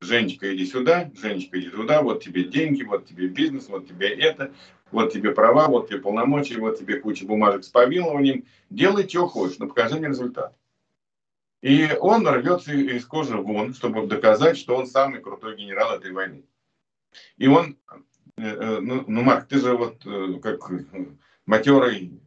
Женечка, 0.00 0.54
иди 0.54 0.66
сюда, 0.66 1.10
Женечка, 1.14 1.60
иди 1.60 1.68
туда, 1.68 2.02
вот 2.02 2.22
тебе 2.22 2.44
деньги, 2.44 2.82
вот 2.82 3.06
тебе 3.06 3.26
бизнес, 3.26 3.68
вот 3.68 3.86
тебе 3.86 4.08
это, 4.08 4.52
вот 4.90 5.12
тебе 5.12 5.32
права, 5.32 5.68
вот 5.68 5.88
тебе 5.88 5.98
полномочия, 5.98 6.58
вот 6.58 6.78
тебе 6.78 7.00
куча 7.00 7.26
бумажек 7.26 7.64
с 7.64 7.68
помилованием. 7.68 8.44
Делай, 8.70 9.08
что 9.08 9.26
хочешь, 9.26 9.58
но 9.58 9.66
покажи 9.66 9.96
мне 9.96 10.08
результат. 10.08 10.54
И 11.64 11.96
он 11.98 12.28
рвется 12.28 12.74
из 12.74 13.06
кожи 13.06 13.38
вон, 13.38 13.72
чтобы 13.72 14.06
доказать, 14.06 14.58
что 14.58 14.76
он 14.76 14.86
самый 14.86 15.22
крутой 15.22 15.56
генерал 15.56 15.96
этой 15.96 16.12
войны. 16.12 16.44
И 17.38 17.46
он, 17.46 17.78
э, 18.36 18.42
э, 18.44 18.80
ну, 18.80 19.02
ну 19.06 19.22
Марк, 19.22 19.48
ты 19.48 19.58
же 19.58 19.74
вот 19.74 20.04
э, 20.04 20.40
как 20.42 20.70
матерый 21.46 22.20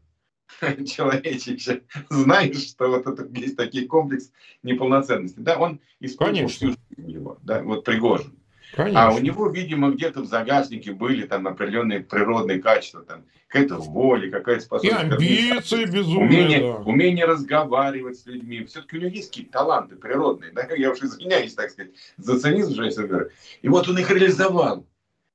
человечище, 0.88 1.84
знаешь, 2.10 2.67
что 2.67 2.88
вот 2.88 3.06
это 3.06 3.28
есть 3.39 3.56
такие 3.56 3.88
комплекс 3.88 4.32
неполноценности. 4.63 5.39
Да, 5.39 5.60
он 5.60 5.82
жизнь 6.00 6.80
его, 6.97 7.38
да, 7.43 7.62
вот 7.62 7.84
Пригожин. 7.84 8.39
Конечно. 8.73 9.08
А 9.08 9.13
у 9.13 9.19
него, 9.19 9.49
видимо, 9.49 9.91
где-то 9.91 10.21
в 10.21 10.25
загашнике 10.25 10.91
были 10.91 11.25
там 11.25 11.47
определенные 11.47 12.01
природные 12.01 12.60
качества, 12.60 13.01
там 13.03 13.23
какая-то 13.47 13.77
воля, 13.77 14.30
какая-то 14.30 14.62
способность. 14.62 15.21
И 15.21 15.51
амбиции 15.51 15.86
безумные. 15.86 16.27
Умение, 16.27 16.60
да. 16.60 16.80
умение 16.80 17.25
разговаривать 17.25 18.19
с 18.19 18.25
людьми. 18.25 18.65
Все-таки 18.65 18.97
у 18.97 18.99
него 18.99 19.12
есть 19.12 19.30
какие-то 19.30 19.51
таланты 19.53 19.95
природные. 19.95 20.51
Да? 20.51 20.67
Я 20.75 20.91
уж 20.91 21.01
извиняюсь, 21.01 21.53
так 21.53 21.71
сказать, 21.71 21.93
за 22.17 22.39
цинизм, 22.39 22.73
что 22.73 22.84
я 22.84 23.08
говорю. 23.08 23.30
И 23.62 23.69
вот 23.69 23.88
он 23.88 23.97
их 23.97 24.10
реализовал. 24.10 24.86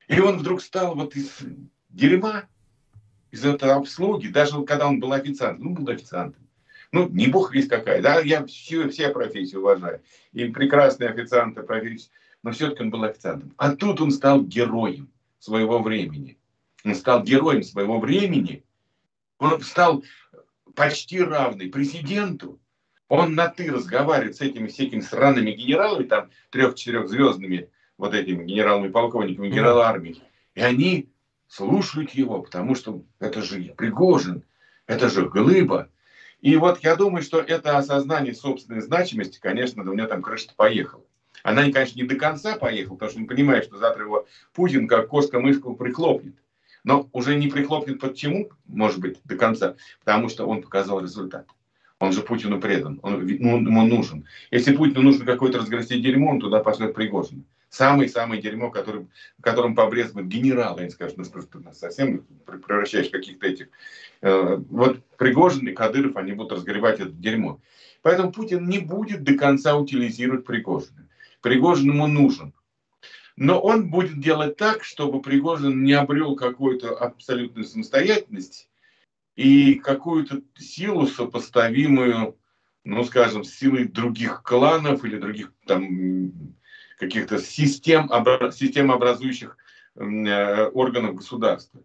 И 0.09 0.21
он 0.21 0.39
вдруг 0.39 0.61
стал 0.61 0.95
вот 0.95 1.17
из 1.17 1.39
дерьма, 1.89 2.45
из 3.31 3.45
этой 3.45 3.71
обслуги, 3.71 4.29
даже 4.29 4.63
когда 4.65 4.89
он 4.89 5.01
был 5.01 5.13
официантом, 5.13 5.65
ну, 5.65 5.71
был 5.71 5.89
официантом. 5.89 6.43
Ну, 6.93 7.09
не 7.09 7.29
бог 7.29 7.55
весь 7.55 7.69
какая, 7.69 8.03
да, 8.03 8.21
я 8.21 8.45
все, 8.45 8.89
все 8.91 9.09
профессии 9.09 9.57
уважаю. 9.57 10.03
И 10.33 10.45
прекрасные 10.47 11.09
официанты, 11.09 11.63
профессии 11.63 12.11
но 12.43 12.53
все-таки 12.53 12.83
он 12.83 12.91
был 12.91 13.05
официантом. 13.05 13.55
А 13.57 13.75
тут 13.75 14.01
он 14.01 14.11
стал 14.11 14.43
героем 14.43 15.11
своего 15.39 15.81
времени. 15.81 16.39
Он 16.85 16.95
стал 16.95 17.23
героем 17.23 17.63
своего 17.63 18.01
времени. 18.01 18.65
Он 19.39 19.61
стал 19.61 20.05
почти 20.75 21.21
равный 21.21 21.69
президенту. 21.69 22.61
Он 23.09 23.35
на 23.35 23.49
«ты» 23.49 23.71
разговаривает 23.71 24.37
с 24.37 24.41
этими 24.41 24.69
всякими 24.69 25.01
странными 25.01 25.51
генералами, 25.53 26.05
там, 26.05 26.31
трех-четырехзвездными 26.51 27.69
вот 27.99 28.15
этими 28.15 28.45
генералами, 28.45 28.91
полковниками, 28.91 29.49
генерал 29.49 29.81
армии. 29.81 30.23
И 30.55 30.61
они 30.61 31.11
слушают 31.47 32.11
его, 32.13 32.41
потому 32.41 32.75
что 32.75 33.05
это 33.21 33.43
же 33.43 33.75
Пригожин, 33.77 34.45
это 34.87 35.09
же 35.11 35.29
Глыба. 35.29 35.89
И 36.41 36.57
вот 36.57 36.81
я 36.81 36.97
думаю, 36.97 37.23
что 37.23 37.39
это 37.39 37.77
осознание 37.77 38.35
собственной 38.35 38.81
значимости, 38.81 39.39
конечно, 39.39 39.83
у 39.83 39.95
меня 39.95 40.07
там 40.07 40.23
крыша 40.23 40.49
поехала. 40.57 41.05
Она, 41.43 41.71
конечно, 41.71 41.99
не 41.99 42.07
до 42.07 42.17
конца 42.17 42.57
поехала, 42.57 42.95
потому 42.95 43.11
что 43.11 43.21
он 43.21 43.27
понимает, 43.27 43.65
что 43.65 43.77
завтра 43.77 44.05
его 44.05 44.27
Путин 44.55 44.87
как 44.87 45.09
кошка-мышку 45.09 45.75
прихлопнет. 45.75 46.35
Но 46.85 47.09
уже 47.13 47.37
не 47.37 47.49
прихлопнет 47.49 48.01
почему, 48.01 48.51
может 48.67 48.99
быть, 48.99 49.21
до 49.25 49.37
конца, 49.37 49.77
потому 50.05 50.29
что 50.29 50.47
он 50.47 50.63
показал 50.63 51.01
результат. 51.01 51.47
Он 52.01 52.13
же 52.13 52.23
Путину 52.23 52.61
предан, 52.61 52.99
он, 53.03 53.15
он 53.15 53.67
ему 53.67 53.87
нужен. 53.87 54.27
Если 54.51 54.75
Путину 54.75 55.03
нужно 55.03 55.25
какое-то 55.25 55.59
разгрести 55.59 56.01
дерьмо, 56.01 56.33
он 56.33 56.41
туда 56.41 56.59
пошлет 56.59 56.95
Пригожина. 56.95 57.45
Самый-самый 57.71 58.41
дерьмо, 58.43 58.71
которым 58.71 59.75
побрезгует 59.75 60.27
генерал, 60.27 60.79
я 60.79 60.85
не 60.85 60.91
скажу, 60.91 61.15
ну, 61.17 61.25
что 61.25 61.41
ты 61.41 61.73
совсем 61.73 62.27
превращаешь 62.45 63.09
каких-то 63.09 63.47
этих. 63.47 63.69
Э, 64.21 64.59
вот 64.69 65.01
Пригожин 65.17 65.69
и 65.69 65.73
Кадыров, 65.73 66.17
они 66.17 66.33
будут 66.33 66.53
разгребать 66.53 67.01
это 67.01 67.11
дерьмо. 67.11 67.61
Поэтому 68.03 68.33
Путин 68.33 68.69
не 68.69 68.81
будет 68.81 69.23
до 69.23 69.35
конца 69.35 69.77
утилизировать 69.77 70.45
Пригожина. 70.45 71.09
Пригожин 71.43 71.91
ему 71.91 72.07
нужен. 72.07 72.55
Но 73.37 73.61
он 73.61 73.91
будет 73.91 74.21
делать 74.21 74.57
так, 74.57 74.85
чтобы 74.85 75.21
Пригожин 75.21 75.83
не 75.85 75.93
обрел 75.93 76.37
какую-то 76.37 76.97
абсолютную 76.97 77.65
самостоятельность 77.65 78.71
и 79.37 79.75
какую-то 79.75 80.43
силу, 80.57 81.07
сопоставимую, 81.07 82.39
ну, 82.85 83.05
скажем, 83.05 83.45
с 83.45 83.55
силой 83.55 83.85
других 83.85 84.43
кланов 84.43 85.05
или 85.05 85.19
других 85.19 85.53
там 85.67 86.33
каких-то 86.99 87.39
систем, 87.39 88.09
систем 88.53 88.93
образующих 88.93 89.57
э, 89.97 90.67
органов 90.69 91.17
государства. 91.17 91.83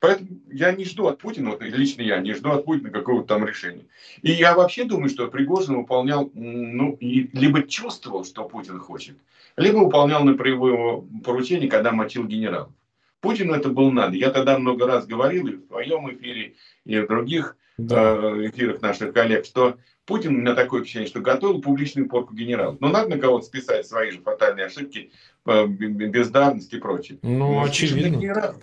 Поэтому 0.00 0.30
я 0.50 0.72
не 0.72 0.86
жду 0.86 1.06
от 1.06 1.18
Путина, 1.18 1.50
вот 1.50 1.62
лично 1.62 2.00
я 2.00 2.18
не 2.20 2.32
жду 2.32 2.50
от 2.52 2.64
Путина 2.64 2.90
какого-то 2.90 3.28
там 3.28 3.46
решения. 3.46 3.84
И 4.22 4.32
я 4.32 4.54
вообще 4.54 4.84
думаю, 4.84 5.10
что 5.10 5.28
Пригожин 5.28 5.76
выполнял, 5.76 6.30
ну, 6.32 6.96
и 7.00 7.28
либо 7.36 7.62
чувствовал, 7.62 8.24
что 8.24 8.44
Путин 8.44 8.78
хочет, 8.78 9.16
либо 9.56 9.76
выполнял 9.78 10.24
на 10.24 10.30
его 10.30 11.04
поручение, 11.22 11.68
когда 11.68 11.92
мочил 11.92 12.24
генералов. 12.24 12.70
Путину 13.20 13.52
это 13.52 13.68
было 13.68 13.90
надо. 13.90 14.16
Я 14.16 14.30
тогда 14.30 14.58
много 14.58 14.86
раз 14.86 15.06
говорил 15.06 15.46
и 15.46 15.56
в 15.56 15.66
своем 15.66 16.10
эфире, 16.14 16.54
и 16.86 16.98
в 16.98 17.06
других 17.06 17.58
э, 17.78 17.82
эфирах 17.82 18.80
наших 18.80 19.12
коллег, 19.12 19.44
что 19.44 19.76
Путин, 20.06 20.34
у 20.34 20.38
меня 20.38 20.54
такое 20.54 20.80
впечатление, 20.80 21.10
что 21.10 21.20
готовил 21.20 21.60
публичную 21.60 22.08
порку 22.08 22.34
генералов. 22.34 22.80
Но 22.80 22.88
надо 22.88 23.10
на 23.10 23.18
кого-то 23.18 23.44
списать 23.44 23.86
свои 23.86 24.12
же 24.12 24.20
фатальные 24.22 24.66
ошибки, 24.66 25.12
э, 25.44 25.66
бездарность 25.66 26.72
и 26.72 26.78
прочее. 26.78 27.18
Ну, 27.20 27.52
Но 27.52 27.62
очевидно. 27.64 28.54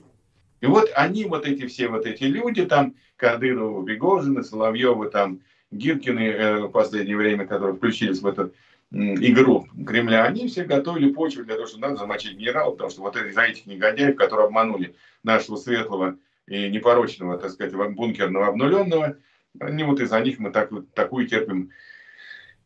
И 0.61 0.65
вот 0.65 0.89
они, 0.95 1.25
вот 1.25 1.45
эти 1.45 1.67
все 1.67 1.87
вот 1.87 2.05
эти 2.05 2.23
люди, 2.23 2.65
там, 2.65 2.95
Кадырова, 3.15 3.83
Бегожины, 3.83 4.43
Соловьевы, 4.43 5.09
там, 5.09 5.41
Гиркины 5.71 6.19
э, 6.19 6.59
в 6.61 6.69
последнее 6.69 7.17
время, 7.17 7.45
которые 7.45 7.75
включились 7.75 8.21
в 8.21 8.27
эту 8.27 8.53
игру 8.91 9.67
Кремля, 9.85 10.23
они 10.23 10.47
все 10.47 10.63
готовили 10.63 11.11
почву 11.11 11.43
для 11.43 11.55
того, 11.55 11.67
чтобы 11.67 11.87
надо 11.87 11.97
замочить 11.97 12.37
генерала, 12.37 12.71
потому 12.71 12.89
что 12.89 13.01
вот 13.01 13.17
из-за 13.17 13.43
этих 13.43 13.65
негодяев, 13.65 14.15
которые 14.15 14.45
обманули 14.45 14.95
нашего 15.23 15.57
светлого 15.57 16.17
и 16.47 16.69
непорочного, 16.69 17.37
так 17.37 17.51
сказать, 17.51 17.73
бункерного 17.93 18.47
обнуленного, 18.47 19.17
они 19.59 19.83
вот 19.83 19.99
из-за 19.99 20.19
них 20.21 20.39
мы 20.39 20.51
так, 20.51 20.71
такую 20.93 21.27
терпим 21.27 21.71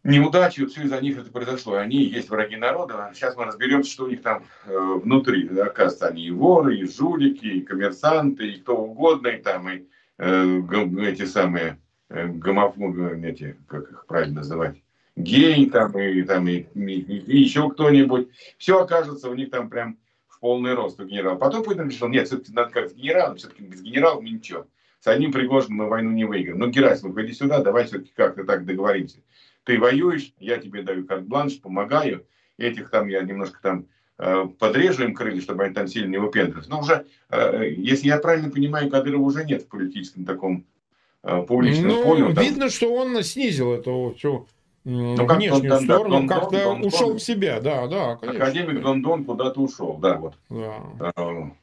неудачи, 0.03 0.65
все 0.65 0.83
из-за 0.83 1.01
них 1.01 1.17
это 1.17 1.31
произошло. 1.31 1.75
Они 1.75 2.03
есть 2.03 2.29
враги 2.29 2.55
народа. 2.55 3.11
Сейчас 3.13 3.35
мы 3.35 3.45
разберемся, 3.45 3.91
что 3.91 4.05
у 4.05 4.07
них 4.07 4.21
там 4.21 4.43
э, 4.65 4.77
внутри. 4.77 5.47
Оказывается, 5.59 6.07
они 6.07 6.23
и 6.23 6.31
воры, 6.31 6.77
и 6.77 6.85
жулики, 6.85 7.45
и 7.45 7.61
коммерсанты, 7.61 8.47
и 8.47 8.59
кто 8.59 8.77
угодно, 8.77 9.27
и 9.27 9.41
там 9.41 9.69
и 9.69 9.83
э, 10.17 10.61
эти 11.01 11.25
самые 11.25 11.79
э, 12.09 12.27
гомофобы, 12.27 13.19
эти, 13.23 13.57
как 13.67 13.91
их 13.91 14.05
правильно 14.07 14.35
называть, 14.37 14.81
гей 15.15 15.69
там, 15.69 15.97
и, 15.99 16.23
там, 16.23 16.47
и, 16.47 16.65
и, 16.73 16.99
и 16.99 17.37
еще 17.39 17.69
кто-нибудь. 17.69 18.29
Все 18.57 18.81
окажется 18.81 19.29
у 19.29 19.35
них 19.35 19.51
там 19.51 19.69
прям 19.69 19.97
в 20.27 20.39
полный 20.39 20.73
рост 20.73 20.99
у 20.99 21.05
генерала. 21.05 21.35
Потом 21.35 21.63
Путин 21.63 21.89
решил, 21.89 22.07
нет, 22.07 22.27
все-таки 22.27 22.53
надо 22.53 22.71
как 22.71 22.89
с 22.89 22.93
генералом, 22.93 23.37
все-таки 23.37 23.63
без 23.63 23.81
генерала 23.81 24.19
мы 24.19 24.29
ничего. 24.29 24.67
С 24.99 25.07
одним 25.07 25.31
Пригожиным 25.31 25.79
мы 25.79 25.87
войну 25.87 26.11
не 26.11 26.25
выиграем. 26.25 26.59
Ну, 26.59 26.69
Герасимов, 26.69 27.17
иди 27.17 27.33
сюда, 27.33 27.63
давай 27.63 27.85
все-таки 27.85 28.11
как-то 28.15 28.43
так 28.43 28.65
договоримся. 28.65 29.17
Ты 29.63 29.79
воюешь, 29.79 30.33
я 30.39 30.57
тебе 30.57 30.81
даю 30.81 31.05
карт-бланш, 31.05 31.59
помогаю. 31.59 32.25
Этих 32.57 32.89
там 32.89 33.07
я 33.07 33.21
немножко 33.21 33.59
там 33.61 33.85
э, 34.17 34.45
подрежу 34.59 35.03
им 35.03 35.15
крылья, 35.15 35.41
чтобы 35.41 35.63
они 35.63 35.73
там 35.73 35.87
сильно 35.87 36.09
не 36.09 36.17
выпендривались. 36.17 36.67
Но 36.67 36.79
уже, 36.79 37.05
э, 37.29 37.69
если 37.77 38.07
я 38.07 38.17
правильно 38.17 38.49
понимаю, 38.49 38.89
Кадырова 38.89 39.21
уже 39.21 39.45
нет 39.45 39.63
в 39.63 39.67
политическом 39.67 40.25
таком 40.25 40.65
э, 41.23 41.41
публичном 41.43 41.87
ну, 41.87 42.03
поле. 42.03 42.33
Там... 42.33 42.43
Видно, 42.43 42.69
что 42.69 42.93
он 42.93 43.21
снизил 43.23 43.73
эту 43.73 44.15
всю 44.17 44.47
ну, 44.83 45.15
внешнюю 45.27 45.73
он, 45.75 45.81
сторону, 45.81 46.09
Дон, 46.09 46.27
как-то 46.27 46.63
Дон, 46.63 46.85
ушел 46.85 47.09
Дон, 47.09 47.17
в 47.17 47.21
себя, 47.21 47.59
да, 47.59 47.87
да. 47.87 48.15
Конечно. 48.15 48.43
Академик 48.43 48.81
Дондон 48.81 49.25
куда-то 49.25 49.61
ушел, 49.61 49.97
да, 49.97 50.17
вот. 50.17 50.33
Да. 50.49 51.53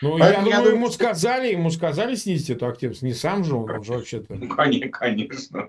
Ну, 0.00 0.18
я, 0.18 0.42
я 0.42 0.58
думаю, 0.58 0.74
ему 0.74 0.90
сказали, 0.90 1.52
ему 1.52 1.70
сказали 1.70 2.14
снизить 2.14 2.50
эту 2.50 2.66
активность. 2.66 3.02
Не 3.02 3.14
сам 3.14 3.44
же 3.44 3.54
он, 3.54 3.70
он 3.70 3.82
же 3.82 3.92
вообще-то. 3.92 4.34
Ну, 4.34 4.48
конечно. 4.48 5.68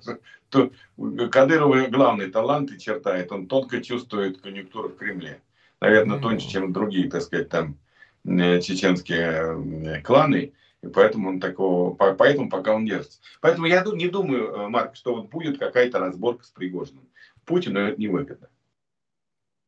То, 0.49 0.71
Кадырова 1.31 1.87
главный 1.87 2.29
талант 2.29 2.71
и 2.71 2.79
черта, 2.79 3.17
это 3.17 3.35
он 3.35 3.47
тонко 3.47 3.81
чувствует 3.81 4.41
конъюнктуру 4.41 4.89
в 4.89 4.97
Кремле. 4.97 5.41
Наверное, 5.81 6.17
mm-hmm. 6.17 6.21
тоньше, 6.21 6.49
чем 6.49 6.73
другие, 6.73 7.09
так 7.09 7.21
сказать, 7.21 7.49
там 7.49 7.77
э, 8.25 8.59
чеченские 8.61 9.97
э, 9.97 10.01
кланы. 10.01 10.53
И 10.81 10.87
поэтому 10.87 11.29
он 11.29 11.39
такого, 11.39 11.93
поэтому 11.93 12.49
пока 12.49 12.73
он 12.73 12.85
держится. 12.85 13.19
Поэтому 13.41 13.67
я 13.67 13.83
не 13.83 14.07
думаю, 14.07 14.53
э, 14.53 14.67
Марк, 14.69 14.95
что 14.95 15.15
вот 15.15 15.29
будет 15.29 15.57
какая-то 15.57 15.99
разборка 15.99 16.45
с 16.45 16.49
Пригожиным. 16.49 17.07
Путину 17.45 17.79
это 17.79 17.99
невыгодно. 17.99 18.47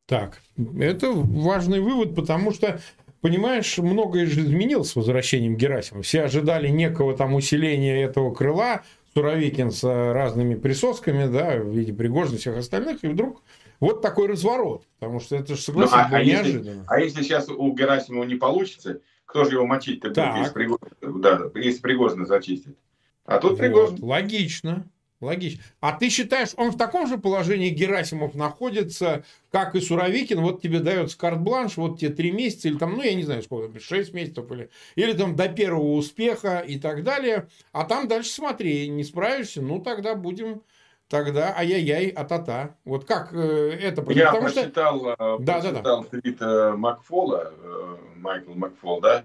Так, 0.06 0.38
это 0.78 1.10
важный 1.12 1.80
вывод, 1.80 2.14
потому 2.14 2.52
что 2.52 2.80
понимаешь, 3.22 3.78
многое 3.78 4.26
же 4.26 4.40
изменилось 4.42 4.90
с 4.90 4.96
возвращением 4.96 5.56
Герасимова. 5.56 6.02
Все 6.02 6.22
ожидали 6.22 6.68
некого 6.68 7.16
там 7.16 7.34
усиления 7.34 8.04
этого 8.04 8.34
крыла, 8.34 8.82
Суровикин 9.14 9.70
с 9.70 9.84
разными 9.84 10.54
присосками, 10.54 11.30
да, 11.30 11.56
в 11.56 11.68
виде 11.68 11.92
Пригожина 11.92 12.36
и 12.36 12.38
всех 12.38 12.56
остальных, 12.56 13.04
и 13.04 13.08
вдруг 13.08 13.42
вот 13.80 14.00
такой 14.00 14.28
разворот, 14.28 14.84
потому 14.98 15.20
что 15.20 15.36
это 15.36 15.54
же, 15.54 15.60
согласен, 15.60 15.96
ну, 15.96 16.02
а, 16.02 16.08
а 16.10 16.24
неожиданно. 16.24 16.68
Если, 16.68 16.84
а 16.86 17.00
если 17.00 17.22
сейчас 17.22 17.48
у 17.48 17.72
Герасимова 17.74 18.24
не 18.24 18.36
получится, 18.36 19.00
кто 19.26 19.44
же 19.44 19.56
его 19.56 19.66
мочить-то 19.66 20.08
будет, 20.08 20.36
если 20.36 20.52
Пригожин, 20.52 21.20
да, 21.20 21.40
если 21.54 21.80
Пригожина 21.80 22.26
зачистит? 22.26 22.76
А 23.24 23.38
тут 23.38 23.52
вот, 23.52 23.58
Пригожин. 23.60 24.02
Логично. 24.02 24.86
Логично. 25.22 25.62
А 25.80 25.92
ты 25.92 26.08
считаешь, 26.10 26.50
он 26.56 26.72
в 26.72 26.76
таком 26.76 27.06
же 27.06 27.16
положении 27.16 27.70
Герасимов 27.70 28.34
находится, 28.34 29.24
как 29.50 29.74
и 29.74 29.80
Суровикин, 29.80 30.40
вот 30.40 30.60
тебе 30.60 30.80
дается 30.80 31.16
карт-бланш, 31.16 31.76
вот 31.76 32.00
тебе 32.00 32.10
три 32.10 32.32
месяца, 32.32 32.68
или 32.68 32.76
там, 32.76 32.96
ну, 32.96 33.02
я 33.02 33.14
не 33.14 33.22
знаю, 33.22 33.42
сколько, 33.42 33.78
шесть 33.78 34.12
месяцев, 34.12 34.50
или, 34.50 34.70
или 34.96 35.12
там 35.12 35.36
до 35.36 35.48
первого 35.48 35.92
успеха 35.92 36.58
и 36.58 36.78
так 36.78 37.04
далее, 37.04 37.48
а 37.72 37.84
там 37.84 38.08
дальше 38.08 38.30
смотри, 38.30 38.88
не 38.88 39.04
справишься, 39.04 39.62
ну, 39.62 39.80
тогда 39.80 40.14
будем, 40.14 40.62
тогда 41.08 41.54
ай-яй-яй, 41.56 42.08
а-та-та. 42.08 42.74
Вот 42.84 43.04
как 43.04 43.32
э, 43.32 43.78
это? 43.80 44.02
Я 44.12 44.32
Потому 44.32 44.48
прочитал, 44.48 44.98
что... 44.98 45.16
Э, 45.18 45.36
да, 45.40 45.60
прочитал 45.60 46.02
да, 46.02 46.08
да. 46.10 46.20
твит 46.20 46.42
э, 46.42 46.72
Макфола, 46.72 47.52
э, 47.62 47.96
Майкл 48.16 48.54
Макфол, 48.54 49.00
да? 49.00 49.24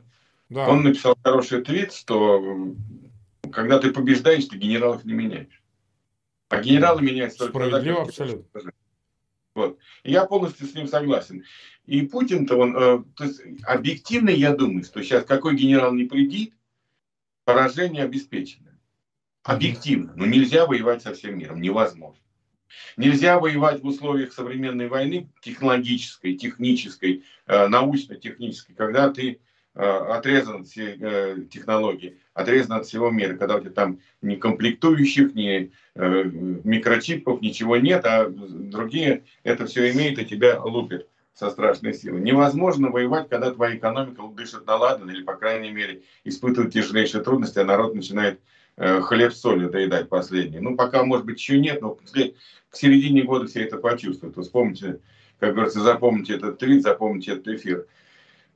да? 0.50 0.68
Он 0.70 0.84
написал 0.84 1.18
хороший 1.24 1.64
твит, 1.64 1.94
что 1.94 2.74
когда 3.52 3.80
ты 3.80 3.92
побеждаешь, 3.92 4.46
ты 4.46 4.58
генералов 4.58 5.06
не 5.06 5.14
меняешь. 5.14 5.62
А 6.50 6.62
генералы 6.62 7.02
меняются 7.02 7.40
только 7.40 7.60
Справедливо, 7.60 8.06
тогда, 8.06 8.10
абсолютно. 8.10 8.72
Вот. 9.54 9.80
И 10.04 10.12
я 10.12 10.26
полностью 10.26 10.68
с 10.68 10.76
ним 10.76 10.88
согласен. 10.88 11.44
И 11.86 12.04
Путин-то, 12.04 12.56
он, 12.58 12.78
э, 12.78 13.04
то 13.16 13.24
есть, 13.24 13.42
объективно 13.64 14.30
я 14.30 14.56
думаю, 14.56 14.84
что 14.84 15.02
сейчас 15.02 15.26
какой 15.26 15.56
генерал 15.56 15.94
не 15.94 16.04
придит, 16.04 16.54
поражение 17.44 18.04
обеспечено. 18.04 18.80
Объективно. 19.44 20.14
Но 20.16 20.26
нельзя 20.26 20.66
воевать 20.66 21.02
со 21.02 21.14
всем 21.14 21.38
миром. 21.38 21.62
Невозможно. 21.62 22.22
Нельзя 22.98 23.40
воевать 23.40 23.82
в 23.82 23.88
условиях 23.88 24.34
современной 24.34 24.90
войны, 24.90 25.30
технологической, 25.42 26.36
технической, 26.36 27.24
э, 27.46 27.68
научно-технической, 27.68 28.76
когда 28.76 29.10
ты 29.10 29.40
э, 29.74 29.80
отрезан 29.80 30.62
от 30.62 30.68
всей 30.68 30.98
э, 31.00 31.46
технологии, 31.50 32.20
отрезан 32.38 32.78
от 32.78 32.86
всего 32.86 33.10
мира, 33.10 33.36
когда 33.36 33.56
у 33.56 33.60
тебя 33.60 33.72
там 33.72 34.00
ни 34.22 34.36
комплектующих, 34.36 35.34
ни 35.34 35.72
микрочипов, 35.96 37.42
ничего 37.42 37.78
нет, 37.78 38.06
а 38.06 38.30
другие 38.30 39.24
это 39.44 39.66
все 39.66 39.92
имеют 39.92 40.20
и 40.20 40.26
тебя 40.26 40.62
лупят 40.62 41.08
со 41.34 41.50
страшной 41.50 41.94
силой. 41.94 42.22
Невозможно 42.22 42.90
воевать, 42.90 43.30
когда 43.30 43.52
твоя 43.52 43.76
экономика 43.76 44.22
дышит 44.36 44.68
на 44.68 44.76
ладан 44.76 45.10
или, 45.10 45.24
по 45.24 45.36
крайней 45.36 45.72
мере, 45.72 46.02
испытывает 46.24 46.74
тяжелейшие 46.74 47.24
трудности, 47.24 47.60
а 47.60 47.64
народ 47.64 47.96
начинает 47.96 48.40
э, 48.78 49.02
хлеб 49.02 49.34
с 49.34 49.42
солью 49.42 49.70
доедать 49.70 50.10
последний. 50.10 50.60
Ну, 50.60 50.76
пока, 50.76 51.04
может 51.04 51.26
быть, 51.26 51.40
еще 51.40 51.60
нет, 51.60 51.82
но 51.82 51.92
к 51.92 52.76
середине 52.76 53.24
года 53.24 53.48
все 53.48 53.64
это 53.64 53.78
почувствуют. 53.78 54.36
Вы 54.36 54.44
вспомните, 54.44 55.00
как 55.40 55.54
говорится, 55.54 55.82
запомните 55.82 56.36
этот 56.36 56.60
твит, 56.60 56.84
запомните 56.84 57.34
этот 57.34 57.48
эфир. 57.48 57.86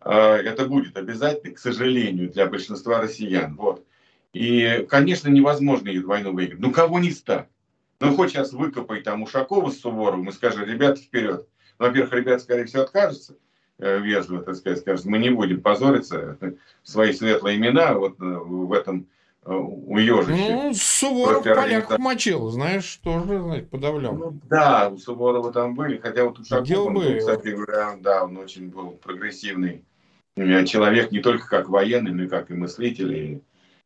Э, 0.04 0.36
это 0.36 0.66
будет 0.66 0.98
обязательно, 0.98 1.54
к 1.54 1.60
сожалению, 1.60 2.30
для 2.30 2.48
большинства 2.48 3.02
россиян. 3.02 3.56
Вот. 3.56 3.86
И, 4.34 4.86
конечно, 4.90 5.30
невозможно 5.30 5.90
эту 5.90 6.08
войну 6.08 6.34
выиграть. 6.34 6.60
Ну, 6.60 6.72
кого 6.72 7.00
не 7.00 7.12
стать? 7.12 7.48
Ну, 8.00 8.16
хоть 8.16 8.32
сейчас 8.32 8.54
выкопай 8.54 9.02
там 9.02 9.22
Ушакова 9.22 9.70
с 9.70 9.80
Суворовым 9.80 10.30
и 10.30 10.32
скажи, 10.32 10.66
ребята, 10.66 11.00
вперед. 11.00 11.48
Во-первых, 11.78 12.14
ребят, 12.14 12.42
скорее 12.42 12.66
всего, 12.66 12.84
откажутся 12.84 13.36
э, 13.78 14.00
вежливо, 14.00 14.42
так 14.42 14.56
сказать, 14.56 14.80
скажут, 14.80 15.06
мы 15.06 15.20
не 15.20 15.30
будем 15.30 15.62
позориться 15.62 16.38
в 16.84 16.90
свои 16.90 17.14
светлые 17.14 17.58
имена 17.58 17.94
вот 17.94 18.20
э, 18.20 18.24
в 18.24 18.74
этом 18.74 19.08
э, 19.46 19.54
уежище. 19.54 20.50
Ну, 20.50 20.74
Суворов 20.74 21.44
поляков 21.44 22.00
мочил, 22.00 22.50
знаешь, 22.50 23.00
тоже, 23.04 23.40
знаете, 23.40 23.68
подавлял. 23.68 24.16
Ну, 24.16 24.40
да, 24.50 24.90
у 24.90 24.98
Суворова 24.98 25.52
там 25.54 25.76
были, 25.76 25.98
хотя 25.98 26.24
вот 26.24 26.40
Ушаков, 26.40 26.88
он, 26.88 26.94
был, 26.96 27.18
кстати 27.20 27.50
говоря, 27.50 27.98
да, 28.00 28.24
он 28.24 28.38
очень 28.38 28.70
был 28.70 28.92
прогрессивный 28.92 29.84
человек, 30.36 31.12
не 31.12 31.20
только 31.20 31.48
как 31.48 31.70
военный, 31.70 32.12
но 32.12 32.24
и 32.24 32.28
как 32.28 32.52
и 32.52 32.54
мыслитель, 32.54 33.14
и, 33.14 33.42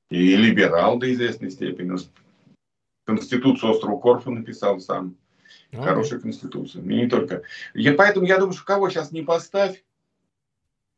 и 0.09 0.35
либерал 0.35 0.97
до 0.97 1.11
известной 1.13 1.51
степени. 1.51 1.97
Конституцию 3.05 3.71
острова 3.71 3.99
Корфа 3.99 4.31
написал 4.31 4.79
сам. 4.79 5.15
А, 5.73 5.83
Хорошая 5.83 6.19
конституция. 6.19 6.81
И 6.81 6.85
не 6.85 7.07
только. 7.07 7.43
Я, 7.73 7.93
поэтому 7.93 8.25
я 8.25 8.37
думаю, 8.37 8.53
что 8.53 8.65
кого 8.65 8.89
сейчас 8.89 9.11
не 9.11 9.21
поставь, 9.21 9.83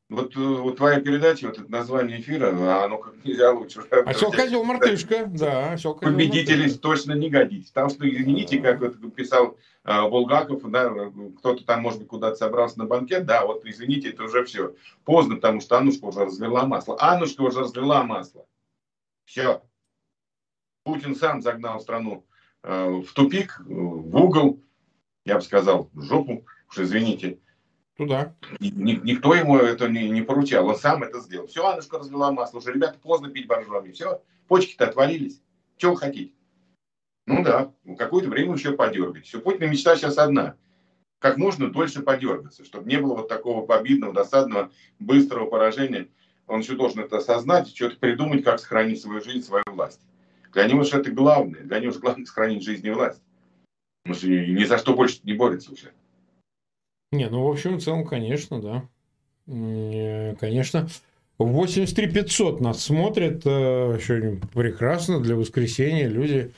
вот, 0.10 0.38
э, 0.38 0.40
вот 0.40 0.78
твоя 0.78 1.02
передача, 1.02 1.48
вот 1.48 1.60
это 1.60 1.70
название 1.70 2.22
эфира, 2.22 2.56
а 2.56 2.86
оно 2.86 2.98
как 2.98 3.14
нельзя 3.26 3.52
лучше. 3.52 3.82
Осел 3.82 4.32
козел 4.32 4.64
мартышка, 4.64 5.26
да. 5.26 5.74
Осел 5.74 5.96
козел 5.96 6.78
точно 6.80 7.12
не 7.12 7.30
годитесь. 7.30 7.72
Потому 7.72 7.90
что, 7.90 8.10
извините, 8.10 8.60
как 8.60 8.80
вот 8.80 9.14
писал 9.16 9.58
э, 9.84 10.10
Булгаков, 10.10 10.62
да, 10.72 11.12
кто-то 11.40 11.66
там, 11.66 11.82
может 11.82 12.00
быть, 12.00 12.08
куда-то 12.08 12.38
собрался 12.38 12.80
на 12.80 12.86
банкет, 12.86 13.26
да, 13.26 13.46
вот 13.46 13.66
извините, 13.66 14.10
это 14.10 14.24
уже 14.24 14.46
все. 14.46 14.76
Поздно, 15.04 15.36
потому 15.36 15.60
что 15.60 15.78
Аннушка 15.78 16.06
уже 16.06 16.24
разлила 16.24 16.66
масло. 16.66 16.96
Аннушка 17.02 17.42
уже 17.42 17.60
разлила 17.60 18.04
масло. 18.04 18.46
Все. 19.26 19.62
Путин 20.84 21.16
сам 21.16 21.42
загнал 21.42 21.82
страну 21.82 22.26
э, 22.64 22.90
в 22.90 23.12
тупик, 23.12 23.60
в 23.60 24.16
угол, 24.16 24.64
я 25.26 25.36
бы 25.36 25.42
сказал, 25.42 25.90
в 25.92 26.02
жопу, 26.04 26.46
уж 26.70 26.80
извините. 26.80 27.40
Туда. 27.98 28.36
никто 28.60 29.34
ему 29.34 29.58
это 29.58 29.90
не, 29.90 30.10
не 30.10 30.22
поручал, 30.22 30.68
он 30.68 30.76
сам 30.76 31.02
это 31.02 31.20
сделал. 31.20 31.48
Все, 31.48 31.66
Аннушка 31.66 31.98
разлила 31.98 32.32
масло, 32.32 32.60
уже 32.60 32.72
ребята 32.72 33.00
поздно 33.00 33.30
пить 33.30 33.48
боржоми, 33.48 33.92
все, 33.92 34.22
почки-то 34.48 34.86
отвалились. 34.86 35.42
Чего 35.78 35.94
вы 35.94 35.98
хотите? 35.98 36.34
Ну 37.26 37.44
да, 37.44 37.74
какое-то 37.98 38.30
время 38.30 38.54
еще 38.54 38.74
подергать. 38.74 39.26
Все, 39.26 39.40
Путина 39.40 39.66
мечта 39.66 39.96
сейчас 39.96 40.18
одна. 40.20 40.56
Как 41.20 41.38
можно 41.38 41.72
дольше 41.72 42.04
подергаться, 42.04 42.64
чтобы 42.64 42.88
не 42.88 42.98
было 42.98 43.16
вот 43.16 43.28
такого 43.28 43.66
победного, 43.66 44.14
досадного, 44.14 44.72
быстрого 45.00 45.50
поражения. 45.50 46.08
Он 46.46 46.60
еще 46.60 46.76
должен 46.76 47.00
это 47.00 47.18
осознать, 47.18 47.76
что-то 47.76 47.98
придумать, 47.98 48.44
как 48.44 48.60
сохранить 48.60 49.02
свою 49.02 49.22
жизнь, 49.22 49.42
свою 49.42 49.64
власть. 49.68 50.02
Для 50.54 50.66
него 50.66 50.84
же 50.84 50.98
это 50.98 51.12
главное. 51.12 51.62
Для 51.62 51.80
него 51.80 51.92
же 51.92 52.00
главное 52.00 52.26
сохранить 52.26 52.64
жизнь 52.64 52.86
и 52.86 52.92
власть. 52.92 53.22
Он 54.06 54.14
же 54.14 54.30
ни 54.30 54.64
за 54.64 54.78
что 54.78 54.94
больше 54.94 55.20
не 55.24 55.34
борется 55.34 55.74
уже. 55.74 55.92
Не, 57.12 57.30
ну, 57.30 57.44
в 57.44 57.52
общем, 57.52 57.78
в 57.78 57.84
целом, 57.84 58.06
конечно, 58.06 58.62
да. 58.62 58.90
Конечно. 60.40 60.88
83 61.38 62.08
500 62.12 62.62
нас 62.62 62.84
смотрят. 62.84 63.44
Сегодня 63.44 64.42
прекрасно 64.54 65.22
для 65.22 65.36
воскресенья. 65.36 66.08
Люди 66.08 66.52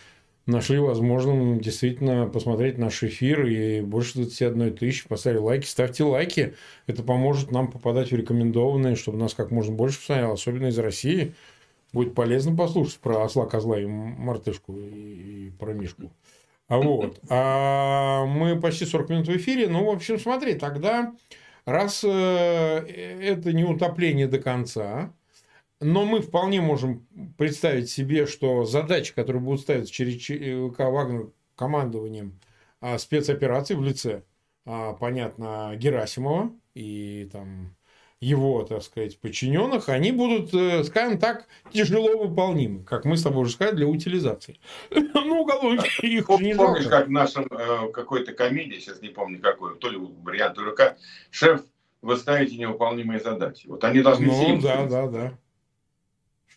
нашли 0.48 0.80
возможным 0.80 1.60
действительно 1.60 2.28
посмотреть 2.28 2.78
наш 2.78 3.04
эфир 3.04 3.46
и 3.46 3.82
больше 3.82 4.16
21 4.16 4.76
тысячи 4.76 5.08
поставили 5.08 5.40
лайки. 5.40 5.66
Ставьте 5.66 6.04
лайки. 6.04 6.56
Это 6.88 7.04
поможет 7.04 7.52
нам 7.52 7.70
попадать 7.70 8.12
в 8.12 8.16
рекомендованные, 8.16 8.96
чтобы 8.96 9.20
нас 9.20 9.36
как 9.36 9.52
можно 9.52 9.74
больше 9.76 10.00
посмотрело, 10.00 10.34
особенно 10.34 10.68
из 10.68 10.80
России. 10.80 11.36
Будет 11.94 12.16
полезно 12.16 12.56
послушать 12.56 13.00
про 13.00 13.24
осла, 13.24 13.46
козла 13.46 13.80
и 13.80 13.86
мартышку 13.86 14.78
и, 14.78 15.48
и 15.48 15.52
про 15.60 15.74
мишку. 15.74 16.12
А 16.70 16.78
вот. 16.78 17.20
А 17.30 18.26
мы 18.26 18.60
почти 18.60 18.86
40 18.86 19.10
минут 19.10 19.28
в 19.28 19.36
эфире. 19.36 19.68
Ну, 19.68 19.84
в 19.86 19.90
общем, 19.90 20.20
смотри, 20.20 20.54
тогда 20.54 21.14
раз 21.66 22.04
э, 22.04 22.08
это 22.08 23.52
не 23.54 23.64
утопление 23.64 24.28
до 24.28 24.40
конца, 24.40 25.12
но 25.82 26.06
мы 26.06 26.22
вполне 26.22 26.62
можем 26.62 27.08
представить 27.38 27.90
себе, 27.90 28.28
что 28.28 28.66
задачи, 28.66 29.14
которые 29.16 29.42
будут 29.42 29.62
ставиться 29.62 29.92
через 29.92 30.22
ЧВК 30.22 30.80
Вагнер 30.80 31.32
командованием 31.56 32.40
а, 32.82 32.98
спецопераций 32.98 33.76
в 33.76 33.84
лице, 33.84 34.24
а, 34.66 34.94
понятно, 34.94 35.74
Герасимова 35.76 36.52
и 36.76 37.28
там 37.32 37.76
его, 38.22 38.64
так 38.64 38.84
сказать, 38.84 39.18
подчиненных, 39.20 39.88
они 39.88 40.12
будут, 40.12 40.54
э, 40.54 40.84
скажем 40.84 41.20
так, 41.20 41.46
тяжело 41.72 42.18
выполнимы, 42.18 42.84
как 42.84 43.06
мы 43.06 43.16
с 43.16 43.24
тобой 43.24 43.44
уже 43.44 43.54
сказали, 43.54 43.78
для 43.78 43.88
утилизации. 43.88 44.60
Ну, 45.30 45.42
уголовники 45.42 46.06
их 46.06 46.28
не 46.40 46.56
Помнишь, 46.56 46.88
как 46.88 47.08
в 47.08 47.12
нашем 47.12 47.46
э, 47.52 47.92
какой-то 47.94 48.34
комедии, 48.34 48.80
сейчас 48.80 49.02
не 49.02 49.10
помню 49.10 49.40
какой, 49.40 49.78
то 49.78 49.90
ли 49.90 49.98
вариант 49.98 50.56
дурака, 50.56 50.98
шеф, 51.30 51.62
вы 52.02 52.18
ставите 52.18 52.58
невыполнимые 52.58 53.20
задачи. 53.20 53.68
Вот 53.68 53.84
они 53.84 54.02
должны 54.02 54.28
ну, 54.28 54.60
да, 54.62 54.86
да, 54.86 55.08
да. 55.08 55.34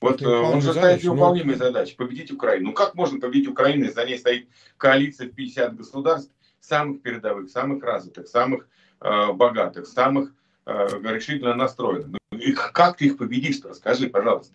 Вот 0.01 0.23
э, 0.23 0.27
он 0.27 0.63
же 0.63 0.73
ставит 0.73 1.05
невыполнимые 1.05 1.59
ну... 1.59 1.65
задачи. 1.65 1.95
Победить 1.97 2.33
Украину. 2.33 2.69
Ну 2.69 2.73
как 2.73 2.95
можно 2.95 3.21
победить 3.21 3.49
Украину, 3.49 3.85
если 3.85 3.95
за 3.95 4.05
ней 4.07 4.19
стоит 4.19 4.49
коалиция 4.79 5.29
в 5.29 5.35
50 5.35 5.77
государств, 5.77 6.33
самых 6.61 7.03
передовых, 7.03 7.51
самых 7.51 7.85
развитых, 7.85 8.27
самых 8.27 8.67
э, 9.01 9.33
богатых, 9.33 9.87
самых 9.87 10.33
решительно 10.67 11.55
настроены. 11.55 12.19
Ну, 12.31 12.39
как 12.73 12.97
ты 12.97 13.07
их 13.07 13.19
победишь 13.19 13.61
Расскажи, 13.63 14.09
пожалуйста. 14.09 14.55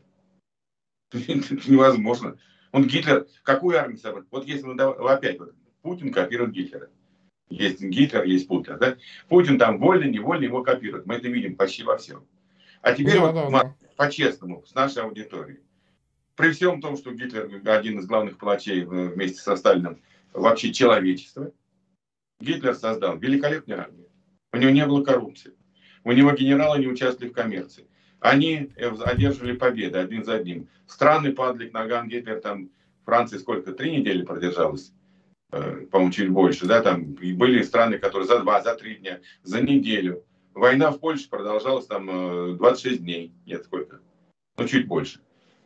Это 1.12 1.56
невозможно. 1.68 2.38
Он 2.72 2.86
Гитлер, 2.86 3.28
какую 3.44 3.80
армию 3.80 3.98
собрал? 3.98 4.26
Вот 4.32 4.46
если 4.46 4.66
мы 4.66 4.82
опять, 4.82 5.40
вот, 5.40 5.54
Путин 5.82 6.12
копирует 6.12 6.52
Гитлера. 6.52 6.90
Есть 7.50 7.82
Гитлер, 7.82 8.24
есть 8.24 8.48
Путин. 8.48 8.78
Да? 8.78 8.98
Путин 9.30 9.58
там 9.58 9.80
вольно, 9.80 10.04
невольно 10.04 10.44
его 10.44 10.64
копирует. 10.64 11.06
Мы 11.06 11.16
это 11.16 11.30
видим 11.30 11.56
почти 11.56 11.84
во 11.84 11.98
всем. 11.98 12.26
А 12.82 12.94
теперь 12.94 13.16
да, 13.16 13.22
вот, 13.22 13.34
да, 13.34 13.50
да. 13.50 13.76
по-честному, 13.96 14.66
с 14.66 14.76
нашей 14.76 15.04
аудиторией. 15.04 15.60
При 16.36 16.52
всем 16.52 16.82
том, 16.82 16.98
что 16.98 17.14
Гитлер 17.14 17.50
один 17.66 18.00
из 18.00 18.06
главных 18.06 18.38
палачей 18.38 18.84
э, 18.84 18.86
вместе 18.86 19.40
со 19.40 19.56
Сталином 19.56 20.02
вообще 20.34 20.72
человечества, 20.72 21.52
Гитлер 22.40 22.76
создал 22.76 23.18
великолепную 23.18 23.82
армию. 23.82 24.08
У 24.54 24.58
него 24.58 24.72
не 24.72 24.86
было 24.86 25.04
коррупции. 25.04 25.57
У 26.08 26.14
него 26.14 26.32
генералы 26.32 26.80
не 26.80 26.88
участвовали 26.88 27.30
в 27.30 27.36
коммерции. 27.36 27.86
Они 28.22 28.72
э, 28.78 28.90
одерживали 29.04 29.58
победы 29.58 30.00
один 30.00 30.24
за 30.24 30.36
одним. 30.36 30.70
Страны 30.88 31.34
падали 31.34 31.68
к 31.68 31.74
ногам 31.74 32.08
Гитлер, 32.08 32.40
там 32.40 32.70
Франция 33.04 33.40
сколько, 33.40 33.74
три 33.74 33.98
недели 33.98 34.24
продержалась? 34.24 34.94
Э, 35.52 35.86
по-моему, 35.92 36.14
чуть 36.14 36.30
больше, 36.30 36.66
да, 36.66 36.82
там 36.82 37.04
были 37.04 37.62
страны, 37.62 37.98
которые 37.98 38.26
за 38.26 38.40
два, 38.40 38.62
за 38.62 38.76
три 38.76 38.96
дня, 38.96 39.20
за 39.44 39.60
неделю. 39.60 40.24
Война 40.54 40.92
в 40.92 41.00
Польше 41.02 41.28
продолжалась 41.30 41.88
там 41.88 42.56
26 42.56 42.96
э, 42.96 43.04
дней, 43.04 43.34
нет, 43.46 43.66
сколько? 43.66 44.00
Ну, 44.58 44.66
чуть 44.66 44.88
больше. 44.88 45.20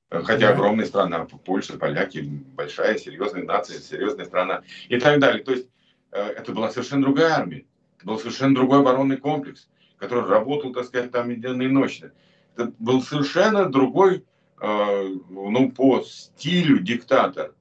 Хотя 0.10 0.48
да. 0.48 0.54
огромная 0.54 0.88
страна, 0.88 1.28
Польша, 1.46 1.78
поляки, 1.78 2.22
большая, 2.56 2.98
серьезная 2.98 3.44
нация, 3.44 3.78
серьезная 3.78 4.26
страна 4.26 4.64
и 4.90 5.00
так 5.00 5.20
далее. 5.20 5.44
То 5.44 5.52
есть 5.52 5.68
это 6.10 6.52
была 6.52 6.72
совершенно 6.72 7.04
другая 7.04 7.36
армия, 7.36 7.66
это 7.98 8.08
был 8.08 8.18
совершенно 8.18 8.56
другой 8.56 8.80
оборонный 8.80 9.18
комплекс 9.18 9.68
который 10.02 10.28
работал, 10.28 10.74
так 10.74 10.86
сказать, 10.86 11.12
там 11.12 11.40
денно 11.40 11.62
и 11.62 11.68
ночно. 11.68 12.12
Это 12.56 12.74
был 12.80 13.02
совершенно 13.02 13.70
другой 13.70 14.26
ну, 14.62 15.72
по 15.72 16.02
стилю 16.02 16.80
диктатор, 16.80 17.54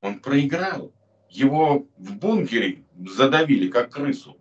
он 0.00 0.18
проиграл. 0.20 0.92
Его 1.28 1.86
в 1.98 2.16
бункере 2.16 2.82
задавили, 2.98 3.68
как 3.68 3.90
крысу. 3.90 4.36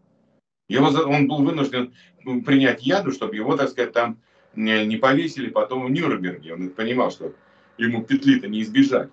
Его, 0.68 0.88
он 0.88 1.28
был 1.28 1.44
вынужден 1.44 1.94
принять 2.46 2.84
яду, 2.84 3.12
чтобы 3.12 3.36
его, 3.36 3.56
так 3.56 3.70
сказать, 3.70 3.94
там 3.94 4.20
не 4.56 4.98
повесили 4.98 5.50
потом 5.50 5.86
в 5.86 5.92
Нюрнберге. 5.92 6.54
Он 6.54 6.70
понимал, 6.70 7.12
что 7.12 7.34
ему 7.78 8.04
петли-то 8.04 8.48
не 8.48 8.62
избежать. 8.62 9.10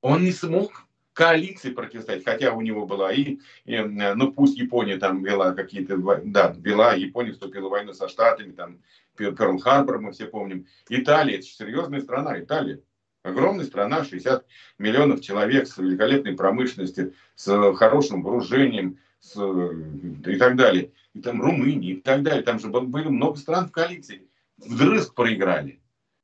Он 0.00 0.22
не 0.22 0.32
смог 0.32 0.86
коалиции 1.12 1.70
противостоять, 1.70 2.24
хотя 2.24 2.52
у 2.52 2.60
него 2.60 2.86
была 2.86 3.12
и, 3.12 3.38
и, 3.64 3.78
ну 3.78 4.32
пусть 4.32 4.56
Япония 4.58 4.96
там 4.96 5.22
вела 5.22 5.52
какие-то, 5.52 5.96
да, 6.24 6.54
вела, 6.58 6.94
Япония 6.94 7.32
вступила 7.32 7.68
в 7.68 7.72
войну 7.72 7.92
со 7.92 8.08
Штатами, 8.08 8.52
там 8.52 8.78
Перл-Харбор 9.16 9.98
мы 9.98 10.12
все 10.12 10.26
помним. 10.26 10.66
Италия, 10.88 11.36
это 11.36 11.46
серьезная 11.46 12.00
страна, 12.00 12.40
Италия. 12.40 12.80
Огромная 13.22 13.66
страна, 13.66 14.04
60 14.04 14.44
миллионов 14.78 15.20
человек 15.20 15.68
с 15.68 15.78
великолепной 15.78 16.34
промышленностью, 16.34 17.14
с 17.36 17.74
хорошим 17.74 18.22
вооружением 18.22 18.98
с, 19.20 19.36
и 19.36 20.36
так 20.36 20.56
далее. 20.56 20.90
И 21.14 21.20
там 21.20 21.40
Румыния 21.40 21.92
и 21.92 22.00
так 22.00 22.22
далее. 22.22 22.42
Там 22.42 22.58
же 22.58 22.68
были 22.68 23.08
много 23.08 23.36
стран 23.36 23.68
в 23.68 23.70
коалиции. 23.70 24.26
Вдрызг 24.56 25.14
проиграли. 25.14 25.80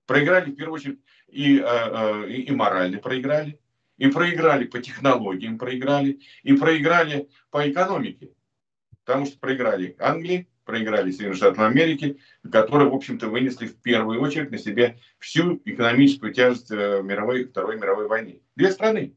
Проиграли 0.07 0.51
в 0.51 0.57
первую 0.57 0.75
очередь 0.75 0.99
и, 1.29 1.59
э, 1.59 1.63
э, 1.65 2.31
и, 2.31 2.43
и 2.43 2.51
морально 2.51 2.99
проиграли, 2.99 3.61
и 3.99 4.09
проиграли 4.09 4.65
по 4.65 4.81
технологиям, 4.81 5.59
проиграли, 5.59 6.21
и 6.43 6.55
проиграли 6.55 7.29
по 7.51 7.69
экономике. 7.71 8.31
Потому 9.05 9.27
что 9.27 9.39
проиграли 9.39 9.97
Англии, 9.99 10.49
проиграли 10.65 11.11
Соединенные 11.11 11.37
Штаты 11.37 11.63
Америки, 11.63 12.19
которые, 12.51 12.91
в 12.91 12.95
общем-то, 12.95 13.29
вынесли 13.29 13.67
в 13.67 13.77
первую 13.77 14.21
очередь 14.21 14.51
на 14.51 14.59
себе 14.59 14.99
всю 15.19 15.61
экономическую 15.65 16.33
тяжесть 16.33 16.71
э, 16.71 17.01
мировой, 17.03 17.45
Второй 17.45 17.79
мировой 17.79 18.07
войны. 18.07 18.43
Две 18.55 18.71
страны. 18.71 19.15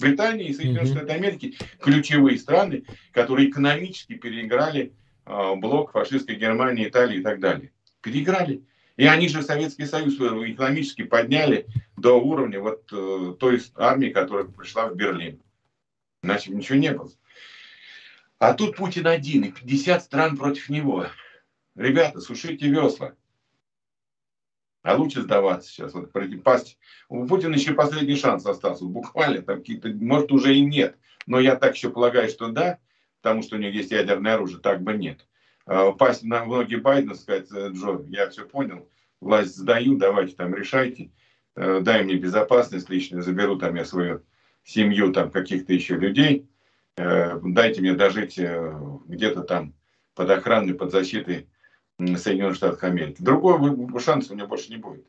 Британия 0.00 0.46
и 0.46 0.54
Соединенные 0.54 0.84
mm-hmm. 0.84 0.96
Штаты 0.96 1.12
Америки 1.12 1.56
ключевые 1.80 2.38
страны, 2.38 2.84
которые 3.12 3.50
экономически 3.50 4.14
переиграли 4.14 4.92
э, 5.26 5.54
блок 5.56 5.92
фашистской 5.92 6.36
Германии, 6.36 6.88
Италии 6.88 7.18
и 7.18 7.22
так 7.22 7.40
далее. 7.40 7.72
Переиграли. 8.00 8.64
И 8.96 9.06
они 9.06 9.28
же 9.28 9.42
Советский 9.42 9.86
Союз 9.86 10.14
экономически 10.16 11.02
подняли 11.02 11.66
до 11.96 12.20
уровня 12.20 12.60
вот 12.60 12.92
э, 12.92 13.34
той 13.38 13.62
армии, 13.76 14.10
которая 14.10 14.44
пришла 14.44 14.88
в 14.88 14.96
Берлин. 14.96 15.40
Иначе 16.22 16.52
ничего 16.52 16.78
не 16.78 16.92
было. 16.92 17.10
А 18.38 18.54
тут 18.54 18.76
Путин 18.76 19.06
один, 19.06 19.44
и 19.44 19.52
50 19.52 20.02
стран 20.02 20.36
против 20.36 20.68
него. 20.68 21.06
Ребята, 21.74 22.20
сушите 22.20 22.68
весла. 22.68 23.14
А 24.82 24.96
лучше 24.96 25.22
сдаваться 25.22 25.70
сейчас. 25.70 25.94
Вот, 25.94 26.10
пасть. 26.42 26.76
У 27.08 27.24
Путина 27.26 27.54
еще 27.54 27.72
последний 27.72 28.16
шанс 28.16 28.44
остался. 28.44 28.84
Буквально 28.84 29.42
там 29.42 29.58
какие-то, 29.58 29.88
может, 29.88 30.32
уже 30.32 30.56
и 30.56 30.60
нет. 30.60 30.96
Но 31.26 31.38
я 31.38 31.54
так 31.54 31.76
еще 31.76 31.90
полагаю, 31.90 32.28
что 32.28 32.48
да, 32.48 32.78
потому 33.20 33.42
что 33.42 33.56
у 33.56 33.58
него 33.58 33.72
есть 33.72 33.92
ядерное 33.92 34.34
оружие, 34.34 34.60
так 34.60 34.82
бы 34.82 34.94
нет. 34.94 35.24
А, 35.66 35.92
пасть 35.92 36.22
на 36.22 36.44
многие 36.44 36.76
Байдена, 36.76 37.14
сказать, 37.14 37.48
«Э, 37.52 37.70
Джо, 37.72 38.04
я 38.08 38.28
все 38.30 38.46
понял, 38.46 38.88
власть 39.20 39.56
сдаю, 39.56 39.96
давайте 39.96 40.34
там 40.34 40.54
решайте, 40.54 41.10
э, 41.56 41.80
дай 41.80 42.02
мне 42.02 42.16
безопасность 42.16 42.90
личную, 42.90 43.22
заберу 43.22 43.56
там 43.56 43.74
я 43.74 43.84
свою 43.84 44.22
семью, 44.64 45.12
там 45.12 45.30
каких-то 45.30 45.72
еще 45.72 45.96
людей, 45.96 46.48
Э, 46.96 47.38
дайте 47.42 47.80
мне 47.80 47.94
дожить 47.94 48.38
где-то 48.38 49.42
там 49.42 49.74
под 50.14 50.30
охраной, 50.30 50.74
под 50.74 50.92
защитой 50.92 51.48
Соединенных 51.98 52.56
Штатов 52.56 52.82
Америки. 52.82 53.16
Другого 53.20 54.00
шанса 54.00 54.32
у 54.32 54.36
меня 54.36 54.46
больше 54.46 54.70
не 54.70 54.76
будет. 54.76 55.06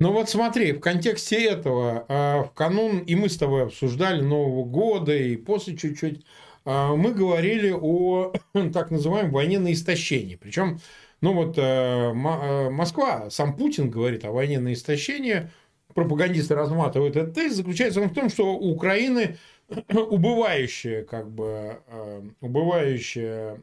Ну 0.00 0.12
вот 0.12 0.28
смотри, 0.28 0.72
в 0.72 0.80
контексте 0.80 1.44
этого, 1.44 2.06
а, 2.08 2.42
в 2.42 2.54
канун, 2.54 3.00
и 3.00 3.14
мы 3.14 3.28
с 3.28 3.38
тобой 3.38 3.64
обсуждали 3.64 4.20
Нового 4.20 4.64
года, 4.64 5.14
и 5.14 5.36
после 5.36 5.76
чуть-чуть, 5.76 6.24
мы 6.64 7.12
говорили 7.12 7.70
о 7.70 8.32
так 8.72 8.90
называемой 8.90 9.32
войне 9.32 9.58
на 9.58 9.72
истощение. 9.72 10.36
Причем, 10.38 10.78
ну 11.20 11.32
вот 11.32 11.58
э, 11.58 12.12
Москва, 12.12 13.30
сам 13.30 13.56
Путин 13.56 13.90
говорит 13.90 14.24
о 14.24 14.32
войне 14.32 14.60
на 14.60 14.72
истощение, 14.72 15.50
пропагандисты 15.94 16.54
разматывают 16.54 17.16
этот 17.16 17.34
тест, 17.34 17.56
заключается 17.56 18.00
он 18.00 18.08
в 18.08 18.14
том, 18.14 18.28
что 18.28 18.54
у 18.54 18.72
Украины 18.72 19.36
убывающие, 19.88 21.04
как 21.04 21.30
бы, 21.30 21.80
э, 21.86 22.22
убывающие 22.40 23.62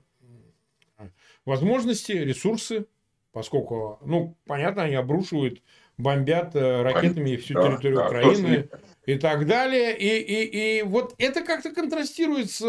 возможности, 1.45 2.11
ресурсы, 2.11 2.85
поскольку, 3.31 3.99
ну, 4.05 4.35
понятно, 4.45 4.83
они 4.83 4.95
обрушивают, 4.95 5.61
бомбят 5.97 6.55
э, 6.55 6.81
ракетами 6.81 7.35
всю 7.35 7.55
да, 7.55 7.63
территорию 7.63 7.97
да, 7.97 8.07
Украины 8.07 8.69
и 9.13 9.17
так 9.17 9.45
далее. 9.45 9.97
И, 9.97 10.19
и, 10.19 10.79
и 10.79 10.83
вот 10.83 11.15
это 11.17 11.41
как-то 11.41 11.71
контрастирует 11.71 12.51
с 12.51 12.63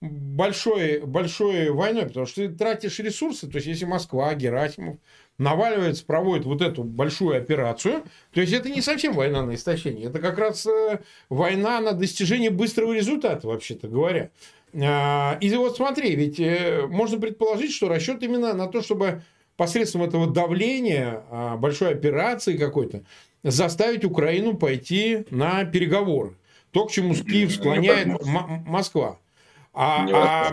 большой, 0.00 1.00
большой 1.00 1.70
войной, 1.70 2.06
потому 2.06 2.26
что 2.26 2.46
ты 2.46 2.54
тратишь 2.54 2.98
ресурсы, 3.00 3.48
то 3.48 3.56
есть 3.56 3.66
если 3.66 3.84
Москва, 3.84 4.32
Герасимов 4.34 4.96
наваливается, 5.38 6.04
проводит 6.04 6.46
вот 6.46 6.62
эту 6.62 6.84
большую 6.84 7.36
операцию, 7.36 8.04
то 8.32 8.40
есть 8.40 8.52
это 8.52 8.70
не 8.70 8.80
совсем 8.80 9.12
война 9.12 9.42
на 9.42 9.54
истощение, 9.54 10.06
это 10.06 10.20
как 10.20 10.38
раз 10.38 10.66
э, 10.66 11.00
война 11.28 11.80
на 11.80 11.92
достижение 11.92 12.50
быстрого 12.50 12.92
результата, 12.92 13.46
вообще-то 13.46 13.88
говоря. 13.88 14.30
А, 14.74 15.36
и 15.40 15.52
вот 15.54 15.76
смотри, 15.76 16.14
ведь 16.14 16.38
э, 16.38 16.86
можно 16.88 17.18
предположить, 17.18 17.72
что 17.72 17.88
расчет 17.88 18.22
именно 18.22 18.54
на 18.54 18.68
то, 18.68 18.82
чтобы 18.82 19.22
посредством 19.58 20.04
этого 20.04 20.28
давления, 20.28 21.24
а, 21.30 21.56
большой 21.56 21.90
операции 21.90 22.56
какой-то, 22.56 23.02
заставить 23.42 24.04
Украину 24.04 24.56
пойти 24.56 25.24
на 25.30 25.64
переговоры. 25.64 26.36
То, 26.70 26.86
к 26.86 26.90
чему 26.90 27.14
Киев 27.14 27.52
склоняет 27.54 28.08
Москва. 28.24 29.18
А, 29.72 30.06
а, 30.12 30.52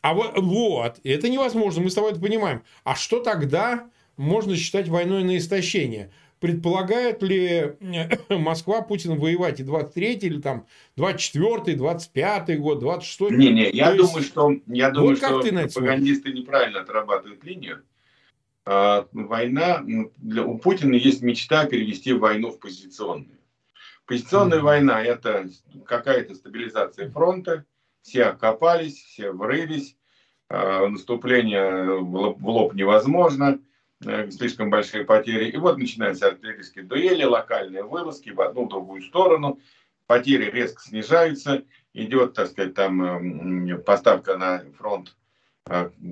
а 0.00 0.14
вот, 0.14 0.38
вот, 0.38 1.00
это 1.04 1.28
невозможно, 1.28 1.82
мы 1.82 1.90
с 1.90 1.94
тобой 1.94 2.12
это 2.12 2.20
понимаем. 2.20 2.62
А 2.84 2.94
что 2.94 3.20
тогда 3.20 3.88
можно 4.16 4.56
считать 4.56 4.88
войной 4.88 5.22
на 5.24 5.36
истощение? 5.36 6.10
Предполагает 6.40 7.22
ли 7.22 7.74
Москва 8.28 8.80
Путин 8.82 9.18
воевать 9.18 9.60
и 9.60 9.64
23 9.64 10.12
или 10.14 10.40
там 10.40 10.66
24 10.96 11.76
25 11.76 12.60
год, 12.60 12.78
26 12.78 13.32
Не, 13.32 13.52
не, 13.52 13.70
я 13.70 13.90
То 13.90 13.98
думаю, 13.98 14.16
есть... 14.18 14.28
что 14.28 14.54
я 14.66 14.90
думаю, 14.90 15.10
вот 15.10 15.18
что 15.18 15.40
пропагандисты 15.40 16.32
неправильно 16.32 16.80
отрабатывают 16.80 17.42
линию. 17.44 17.82
А, 18.70 19.08
война 19.12 19.82
для, 20.18 20.44
у 20.44 20.58
Путина 20.58 20.94
есть 20.94 21.22
мечта 21.22 21.64
перевести 21.64 22.12
войну 22.12 22.50
в 22.50 22.58
позиционную. 22.58 23.38
Позиционная 24.04 24.58
mm-hmm. 24.58 24.62
война 24.62 25.02
это 25.02 25.48
какая-то 25.86 26.34
стабилизация 26.34 27.10
фронта, 27.10 27.64
все 28.02 28.24
окопались, 28.24 29.02
все 29.02 29.32
врылись, 29.32 29.96
а, 30.50 30.86
наступление 30.86 31.98
в 31.98 32.46
лоб 32.46 32.74
невозможно, 32.74 33.58
э, 34.04 34.30
слишком 34.30 34.68
большие 34.68 35.06
потери. 35.06 35.48
И 35.48 35.56
вот 35.56 35.78
начинаются 35.78 36.26
артиллерийские 36.26 36.84
дуэли, 36.84 37.24
локальные 37.24 37.84
вылазки 37.84 38.28
в 38.28 38.40
одну 38.42 38.66
в 38.66 38.68
другую 38.68 39.00
сторону, 39.00 39.60
потери 40.06 40.50
резко 40.50 40.82
снижаются, 40.82 41.64
идет, 41.94 42.34
так 42.34 42.48
сказать, 42.48 42.74
там 42.74 43.82
поставка 43.86 44.36
на 44.36 44.62
фронт 44.76 45.16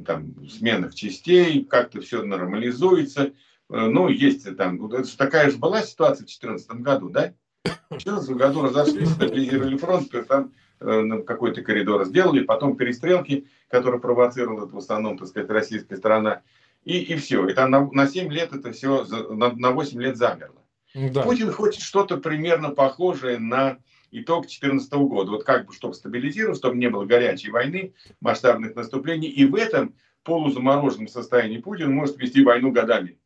там, 0.06 0.48
сменных 0.48 0.94
частей, 0.94 1.64
как-то 1.64 2.00
все 2.00 2.22
нормализуется. 2.22 3.32
Э, 3.70 3.86
ну, 3.86 4.08
есть 4.08 4.56
там, 4.56 4.90
такая 5.16 5.50
же 5.50 5.58
была 5.58 5.82
ситуация 5.82 6.24
в 6.24 6.28
2014 6.28 6.70
году, 6.82 7.08
да? 7.10 7.32
В 7.64 7.98
2014 7.98 8.30
году 8.30 8.62
разошлись, 8.62 9.10
стабилизировали 9.10 9.76
фронт, 9.76 10.10
там 10.28 10.52
Э, 10.78 11.22
какой-то 11.26 11.62
коридор 11.62 12.04
сделали, 12.04 12.42
потом 12.42 12.76
перестрелки, 12.76 13.46
которые 13.68 13.98
провоцировала 13.98 14.66
в 14.66 14.76
основном, 14.76 15.16
так 15.16 15.28
сказать, 15.28 15.48
российская 15.48 15.96
сторона, 15.96 16.42
и, 16.84 16.98
и 16.98 17.16
все. 17.16 17.46
Это 17.46 17.66
на, 17.66 17.90
на 17.90 18.06
7 18.06 18.30
лет 18.30 18.52
это 18.52 18.72
все, 18.72 19.04
на, 19.04 19.52
на 19.52 19.70
8 19.70 20.02
лет 20.02 20.18
замерло. 20.18 20.62
Да. 20.94 21.22
Путин 21.22 21.50
хочет 21.50 21.80
что-то 21.80 22.18
примерно 22.18 22.70
похожее 22.70 23.38
на 23.38 23.78
итог 24.20 24.42
2014 24.42 24.92
года. 24.92 25.30
Вот 25.30 25.44
как 25.44 25.66
бы, 25.66 25.72
чтобы 25.72 25.94
стабилизировать, 25.94 26.58
чтобы 26.58 26.76
не 26.76 26.88
было 26.88 27.04
горячей 27.04 27.50
войны, 27.50 27.94
масштабных 28.20 28.74
наступлений. 28.74 29.28
И 29.28 29.44
в 29.44 29.54
этом 29.54 29.94
полузамороженном 30.22 31.08
состоянии 31.08 31.58
Путин 31.58 31.92
может 31.92 32.18
вести 32.18 32.44
войну 32.44 32.72
годами. 32.72 33.18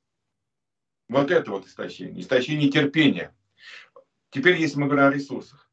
Вот 1.08 1.30
это 1.30 1.50
вот 1.50 1.66
истощение. 1.66 2.20
Истощение 2.20 2.70
терпения. 2.70 3.34
Теперь, 4.30 4.60
если 4.60 4.78
мы 4.78 4.86
говорим 4.86 5.06
о 5.06 5.10
ресурсах 5.14 5.70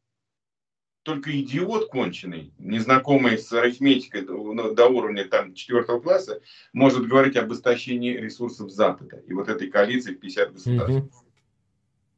только 1.08 1.40
идиот 1.40 1.88
конченый, 1.88 2.54
незнакомый 2.58 3.38
с 3.38 3.54
арифметикой 3.54 4.24
до, 4.24 4.74
до 4.74 4.88
уровня 4.88 5.24
там, 5.24 5.54
четвертого 5.54 6.02
класса, 6.02 6.42
может 6.74 7.08
говорить 7.08 7.38
об 7.38 7.54
истощении 7.54 8.18
ресурсов 8.18 8.72
Запада 8.72 9.24
и 9.26 9.32
вот 9.32 9.48
этой 9.48 9.70
коалиции 9.70 10.14
в 10.14 10.20
50 10.20 10.54
государств. 10.54 10.92
Mm-hmm. 10.92 11.27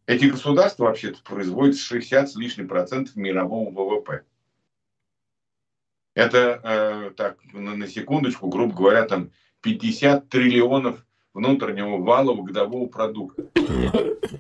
Эти 0.10 0.26
государства 0.26 0.86
вообще-то 0.86 1.22
производят 1.22 1.78
60 1.78 2.32
с 2.32 2.36
лишним 2.36 2.68
процентов 2.68 3.16
мирового 3.16 3.70
ВВП. 3.70 4.24
Это, 6.16 6.60
э, 6.64 7.12
так, 7.16 7.38
на, 7.54 7.76
на 7.76 7.88
секундочку, 7.88 8.50
грубо 8.50 8.74
говоря, 8.74 9.06
там 9.06 9.30
50 9.62 10.28
триллионов 10.28 11.06
внутреннего 11.32 11.98
валового 11.98 12.44
годового 12.44 12.88
продукта. 12.88 13.52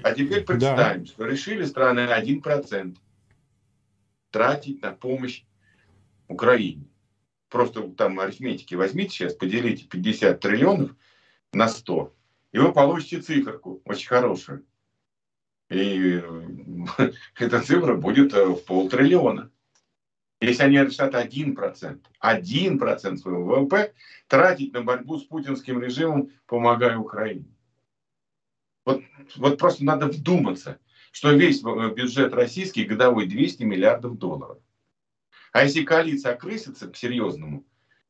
А 0.02 0.12
теперь 0.14 0.44
представим, 0.44 1.04
да. 1.04 1.06
что 1.06 1.26
решили 1.26 1.64
страны 1.66 2.00
1% 2.00 2.98
тратить 4.32 4.82
на 4.82 4.92
помощь 4.92 5.44
Украине. 6.28 6.90
Просто 7.48 7.84
там 7.92 8.20
арифметики 8.20 8.74
возьмите 8.74 9.12
сейчас, 9.12 9.36
поделите 9.36 9.86
50 9.86 10.40
триллионов 10.40 10.96
на 11.54 11.68
100, 11.68 12.12
и 12.54 12.58
вы 12.58 12.74
получите 12.74 13.22
циферку 13.22 13.84
очень 13.86 14.08
хорошую. 14.08 14.66
И 15.70 16.22
эта 17.38 17.62
цифра 17.62 17.96
будет 17.96 18.34
э, 18.34 18.46
в 18.46 18.66
полтриллиона. 18.66 19.52
Если 20.42 20.64
они 20.64 20.78
решат 20.78 21.14
1%, 21.14 22.00
1% 22.24 23.18
своего 23.18 23.44
ВВП 23.44 23.94
тратить 24.28 24.74
на 24.74 24.82
борьбу 24.82 25.20
с 25.20 25.26
путинским 25.26 25.82
режимом, 25.82 26.32
помогая 26.48 26.98
Украине. 26.98 27.46
Вот, 28.86 29.04
вот 29.36 29.58
просто 29.58 29.84
надо 29.84 30.08
вдуматься, 30.08 30.80
что 31.12 31.32
весь 31.32 31.64
э, 31.64 31.94
бюджет 31.94 32.34
российский 32.34 32.86
годовой 32.86 33.28
200 33.28 33.64
миллиардов 33.64 34.18
долларов. 34.18 34.58
А 35.52 35.64
если 35.64 35.84
коалиция 35.84 36.34
окрысится 36.34 36.88
по-серьезному, 36.88 37.66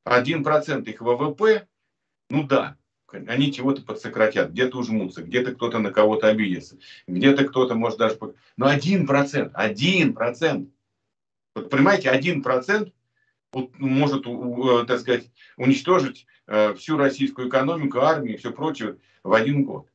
1% 0.06 0.90
их 0.90 1.02
ВВП, 1.02 1.68
ну 2.30 2.44
да, 2.44 2.78
они 3.14 3.52
чего-то 3.52 3.82
подсократят, 3.82 4.52
где-то 4.52 4.78
ужмутся, 4.78 5.24
где-то 5.24 5.54
кто-то 5.54 5.80
на 5.80 5.92
кого-то 5.92 6.28
обидится, 6.28 6.78
где-то 7.08 7.46
кто-то 7.46 7.76
может 7.76 8.00
даже... 8.00 8.18
Но 8.58 8.74
1%, 8.74 9.52
1%, 9.54 10.70
вот 11.56 11.70
понимаете, 11.70 12.10
1% 12.10 12.92
может, 13.54 14.26
э, 14.28 14.86
так 14.88 15.00
сказать, 15.00 15.32
уничтожить 15.58 16.28
э, 16.48 16.74
всю 16.76 16.98
российскую 16.98 17.50
экономику, 17.50 18.00
армию 18.00 18.36
и 18.36 18.38
все 18.38 18.52
прочее 18.52 18.98
в 19.24 19.34
один 19.34 19.64
год. 19.64 19.88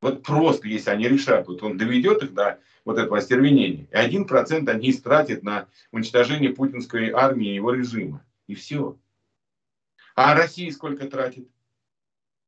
Вот 0.00 0.22
просто, 0.22 0.68
если 0.68 0.90
они 0.90 1.08
решат, 1.08 1.48
вот 1.48 1.62
он 1.62 1.76
доведет 1.76 2.22
их 2.22 2.34
до 2.34 2.60
вот 2.84 2.98
этого 2.98 3.18
остервенения, 3.18 3.88
и 3.90 3.96
один 3.96 4.26
процент 4.26 4.68
они 4.68 4.90
истратят 4.90 5.42
на 5.42 5.66
уничтожение 5.90 6.50
путинской 6.50 7.10
армии 7.10 7.50
и 7.50 7.54
его 7.54 7.72
режима. 7.72 8.24
И 8.46 8.54
все. 8.54 8.96
А 10.14 10.34
Россия 10.34 10.70
сколько 10.70 11.06
тратит? 11.06 11.48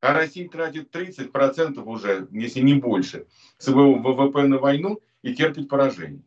А 0.01 0.13
Россия 0.13 0.49
тратит 0.49 0.93
30% 0.93 1.79
уже, 1.83 2.27
если 2.31 2.61
не 2.61 2.73
больше, 2.73 3.27
своего 3.57 3.93
ВВП 3.93 4.43
на 4.43 4.57
войну 4.57 4.99
и 5.21 5.35
терпит 5.35 5.69
поражение. 5.69 6.23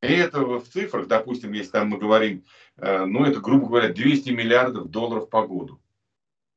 И 0.00 0.06
это 0.06 0.40
в 0.40 0.66
цифрах, 0.66 1.06
допустим, 1.06 1.52
если 1.52 1.72
там 1.72 1.90
мы 1.90 1.98
говорим, 1.98 2.44
э, 2.78 3.04
ну 3.04 3.26
это, 3.26 3.40
грубо 3.40 3.66
говоря, 3.66 3.92
200 3.92 4.30
миллиардов 4.30 4.90
долларов 4.90 5.28
по 5.28 5.46
году. 5.46 5.78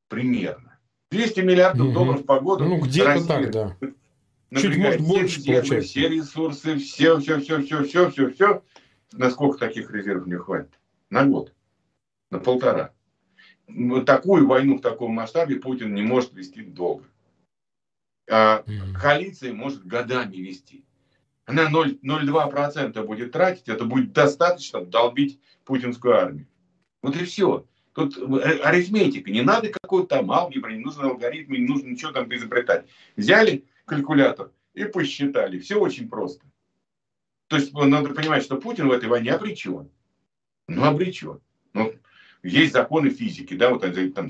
Примерно. 0.07 0.79
200 1.11 1.41
миллиардов 1.41 1.87
угу. 1.87 1.93
долларов 1.93 2.25
по 2.25 2.39
году. 2.39 2.63
Ну, 2.63 2.79
где-то 2.79 3.27
так, 3.27 3.51
да. 3.51 3.77
Чуть, 4.55 4.77
может, 4.77 5.01
больше 5.01 5.41
все 5.41 5.61
резервы, 5.61 5.81
все 5.81 6.07
ресурсы, 6.07 6.77
все, 6.77 7.19
все, 7.19 7.39
все, 7.41 7.61
все, 7.61 7.83
все, 7.83 8.11
все, 8.11 8.29
все. 8.31 8.63
Насколько 9.11 9.57
таких 9.57 9.91
резервов 9.91 10.27
не 10.27 10.37
хватит? 10.37 10.79
На 11.09 11.25
год. 11.25 11.53
На 12.29 12.39
полтора. 12.39 12.93
Такую 14.05 14.47
войну 14.47 14.77
в 14.77 14.81
таком 14.81 15.11
масштабе 15.11 15.55
Путин 15.55 15.93
не 15.93 16.01
может 16.01 16.33
вести 16.33 16.61
долго. 16.61 17.05
А 18.29 18.63
коалиция 18.99 19.53
может 19.53 19.85
годами 19.85 20.37
вести. 20.37 20.85
Она 21.45 21.69
0,02% 21.69 23.05
будет 23.05 23.31
тратить, 23.31 23.67
это 23.67 23.83
будет 23.83 24.13
достаточно 24.13 24.83
долбить 24.83 25.41
путинскую 25.65 26.15
армию. 26.15 26.47
Вот 27.01 27.15
и 27.17 27.25
все. 27.25 27.65
Тут 27.93 28.17
э, 28.17 28.59
арифметика, 28.63 29.29
не 29.29 29.41
надо 29.41 29.69
какой-то 29.69 30.07
там 30.07 30.31
алгебры, 30.31 30.73
не 30.73 30.83
нужно 30.83 31.09
алгоритмы, 31.09 31.57
не 31.57 31.67
нужно 31.67 31.89
ничего 31.89 32.11
там 32.11 32.33
изобретать. 32.33 32.87
Взяли 33.15 33.65
калькулятор 33.85 34.51
и 34.73 34.85
посчитали. 34.85 35.59
Все 35.59 35.79
очень 35.79 36.09
просто. 36.09 36.45
То 37.47 37.57
есть 37.57 37.73
ну, 37.73 37.83
надо 37.85 38.13
понимать, 38.13 38.43
что 38.43 38.57
Путин 38.57 38.87
в 38.87 38.91
этой 38.91 39.09
войне 39.09 39.31
обречен. 39.31 39.91
Ну, 40.67 40.83
обречен. 40.83 41.39
Ну, 41.73 41.93
есть 42.43 42.73
законы 42.73 43.09
физики, 43.09 43.55
да, 43.55 43.69
вот 43.69 43.81
там, 44.13 44.29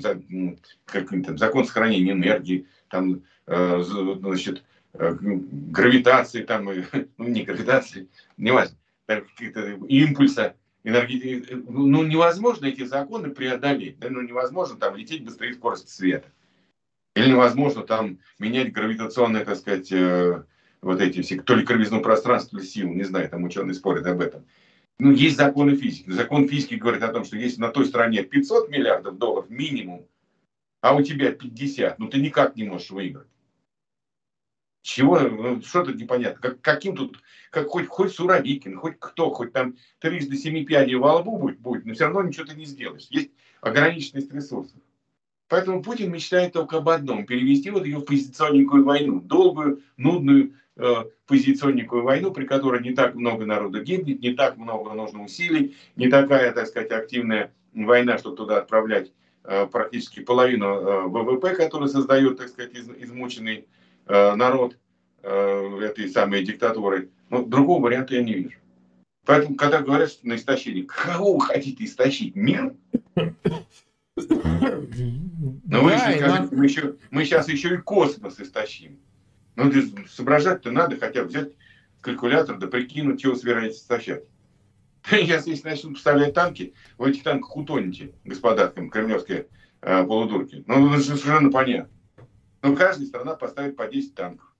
как, 0.86 1.08
там 1.10 1.36
закон 1.36 1.66
сохранения 1.66 2.12
энергии, 2.12 2.66
там, 2.88 3.22
э, 3.46 3.82
значит, 3.82 4.64
э, 4.94 5.16
гравитации, 5.20 6.42
там, 6.42 6.64
ну, 7.18 7.28
не 7.28 7.42
гравитации, 7.42 8.08
неважно, 8.36 8.76
какие-то 9.06 9.78
импульса, 9.88 10.54
энергии, 10.84 11.44
ну, 11.68 12.04
невозможно 12.04 12.66
эти 12.66 12.84
законы 12.84 13.30
преодолеть, 13.30 13.98
да, 13.98 14.08
ну, 14.10 14.22
невозможно 14.22 14.78
там 14.78 14.94
лететь 14.96 15.24
быстрее 15.24 15.54
скорости 15.54 15.90
света. 15.90 16.28
Или 17.14 17.30
невозможно 17.30 17.82
там 17.82 18.18
менять 18.38 18.72
гравитационные, 18.72 19.44
так 19.44 19.56
сказать, 19.56 19.90
э, 19.92 20.44
вот 20.82 21.00
эти 21.00 21.22
все, 21.22 21.40
то 21.40 21.54
ли 21.54 21.64
кривизну 21.64 22.02
пространства, 22.02 22.58
или 22.58 22.64
силу, 22.64 22.92
не 22.92 23.04
знаю, 23.04 23.28
там 23.28 23.44
ученые 23.44 23.74
спорят 23.74 24.06
об 24.06 24.20
этом. 24.20 24.44
Ну, 24.98 25.10
есть 25.12 25.36
законы 25.36 25.76
физики. 25.76 26.10
Закон 26.10 26.48
физики 26.48 26.74
говорит 26.74 27.02
о 27.02 27.12
том, 27.12 27.24
что 27.24 27.36
если 27.36 27.60
на 27.60 27.70
той 27.70 27.86
стороне 27.86 28.22
500 28.22 28.70
миллиардов 28.70 29.18
долларов 29.18 29.50
минимум, 29.50 30.06
а 30.80 30.94
у 30.94 31.02
тебя 31.02 31.32
50, 31.32 31.98
ну 31.98 32.08
ты 32.08 32.18
никак 32.18 32.56
не 32.56 32.64
можешь 32.64 32.90
выиграть. 32.90 33.28
Чего? 34.82 35.18
Ну, 35.18 35.62
что 35.62 35.82
тут 35.82 35.96
непонятно. 35.96 36.40
Как, 36.42 36.60
каким 36.60 36.94
тут, 36.94 37.18
как 37.50 37.68
хоть, 37.68 37.86
хоть 37.86 38.12
Суровикин, 38.12 38.76
хоть 38.76 39.00
кто, 39.00 39.30
хоть 39.30 39.52
там 39.52 39.76
трижды 39.98 40.36
семи 40.36 40.64
пядей 40.64 40.96
во 40.96 41.16
лбу 41.16 41.38
будет, 41.38 41.58
будет, 41.58 41.86
но 41.86 41.94
все 41.94 42.04
равно 42.04 42.22
ничего 42.22 42.44
ты 42.44 42.54
не 42.54 42.66
сделаешь. 42.66 43.06
Есть 43.08 43.30
ограниченность 43.62 44.32
ресурсов. 44.32 44.78
Поэтому 45.48 45.82
Путин 45.82 46.12
мечтает 46.12 46.52
только 46.52 46.78
об 46.78 46.88
одном– 46.90 47.24
перевести 47.26 47.70
вот 47.70 47.86
ее 47.86 47.98
в 47.98 48.04
позиционненькую 48.04 48.84
войну, 48.84 49.20
долгую, 49.20 49.82
нудную 49.96 50.54
э, 50.76 51.04
позиционненькую 51.26 52.02
войну, 52.02 52.32
при 52.32 52.46
которой 52.46 52.82
не 52.82 52.92
так 52.92 53.14
много 53.14 53.46
народу 53.46 53.82
гибнет, 53.82 54.20
не 54.20 54.32
так 54.32 54.56
много 54.56 54.92
нужно 54.92 55.22
усилий, 55.22 55.76
не 55.96 56.08
такая, 56.08 56.52
так 56.52 56.66
сказать, 56.66 56.90
активная 56.92 57.52
война, 57.72 58.18
чтобы 58.18 58.36
туда 58.36 58.58
отправлять 58.58 59.12
э, 59.44 59.66
практически 59.66 60.20
половину 60.20 60.66
э, 60.66 61.02
ВВП, 61.08 61.54
который 61.54 61.88
создает, 61.88 62.38
так 62.38 62.48
сказать, 62.48 62.74
из, 62.74 62.88
измученный 62.88 63.66
народ 64.06 64.76
этой 65.22 66.10
самой 66.10 66.44
диктатуры. 66.44 67.08
Но 67.30 67.42
другого 67.42 67.84
варианта 67.84 68.16
я 68.16 68.22
не 68.22 68.34
вижу. 68.34 68.58
Поэтому, 69.24 69.56
когда 69.56 69.80
говорят 69.80 70.10
что 70.10 70.28
на 70.28 70.36
истощение, 70.36 70.84
кого 70.84 71.36
вы 71.36 71.40
хотите 71.40 71.84
истощить? 71.84 72.36
Мир? 72.36 72.74
Но 74.14 75.82
вы 75.82 75.90
да, 75.90 75.98
скажете, 75.98 76.54
мы, 76.54 76.64
еще, 76.64 76.96
мы 77.10 77.24
сейчас 77.24 77.48
еще 77.48 77.74
и 77.74 77.78
космос 77.78 78.38
истощим. 78.38 78.98
Ну, 79.56 79.70
соображать-то 80.08 80.70
надо 80.70 80.96
хотя 80.96 81.22
бы 81.22 81.28
взять 81.28 81.52
калькулятор, 82.00 82.58
да 82.58 82.66
прикинуть, 82.66 83.20
чего 83.20 83.34
собираетесь 83.34 83.78
истощать. 83.78 84.24
Сейчас, 85.08 85.46
если 85.46 85.68
начнут 85.68 85.94
поставлять 85.94 86.34
танки, 86.34 86.74
в 86.98 87.04
этих 87.04 87.22
танках 87.22 87.56
утонете, 87.56 88.12
господа 88.24 88.68
там, 88.68 88.90
кремлевские 88.90 89.48
э, 89.82 90.04
полудурки. 90.04 90.64
Ну, 90.66 90.92
это 90.92 91.02
совершенно 91.02 91.50
понятно. 91.50 91.90
Но 92.62 92.74
каждая 92.74 93.06
страна 93.06 93.34
поставит 93.34 93.76
по 93.76 93.86
10 93.86 94.14
танков. 94.14 94.54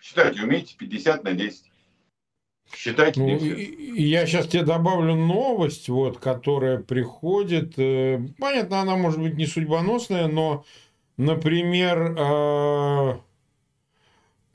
Считайте, 0.00 0.42
умеете 0.42 0.76
50 0.76 1.24
на 1.24 1.32
10. 1.32 1.70
Считайте. 2.74 3.20
Ну, 3.20 3.36
я 3.36 4.26
сейчас 4.26 4.48
тебе 4.48 4.62
добавлю 4.62 5.14
новость, 5.14 5.88
вот, 5.88 6.18
которая 6.18 6.78
приходит. 6.78 7.78
Э, 7.78 8.20
понятно, 8.38 8.80
она 8.80 8.96
может 8.96 9.20
быть 9.20 9.34
не 9.34 9.46
судьбоносная, 9.46 10.28
но, 10.28 10.64
например, 11.18 12.16
э, 12.18 13.14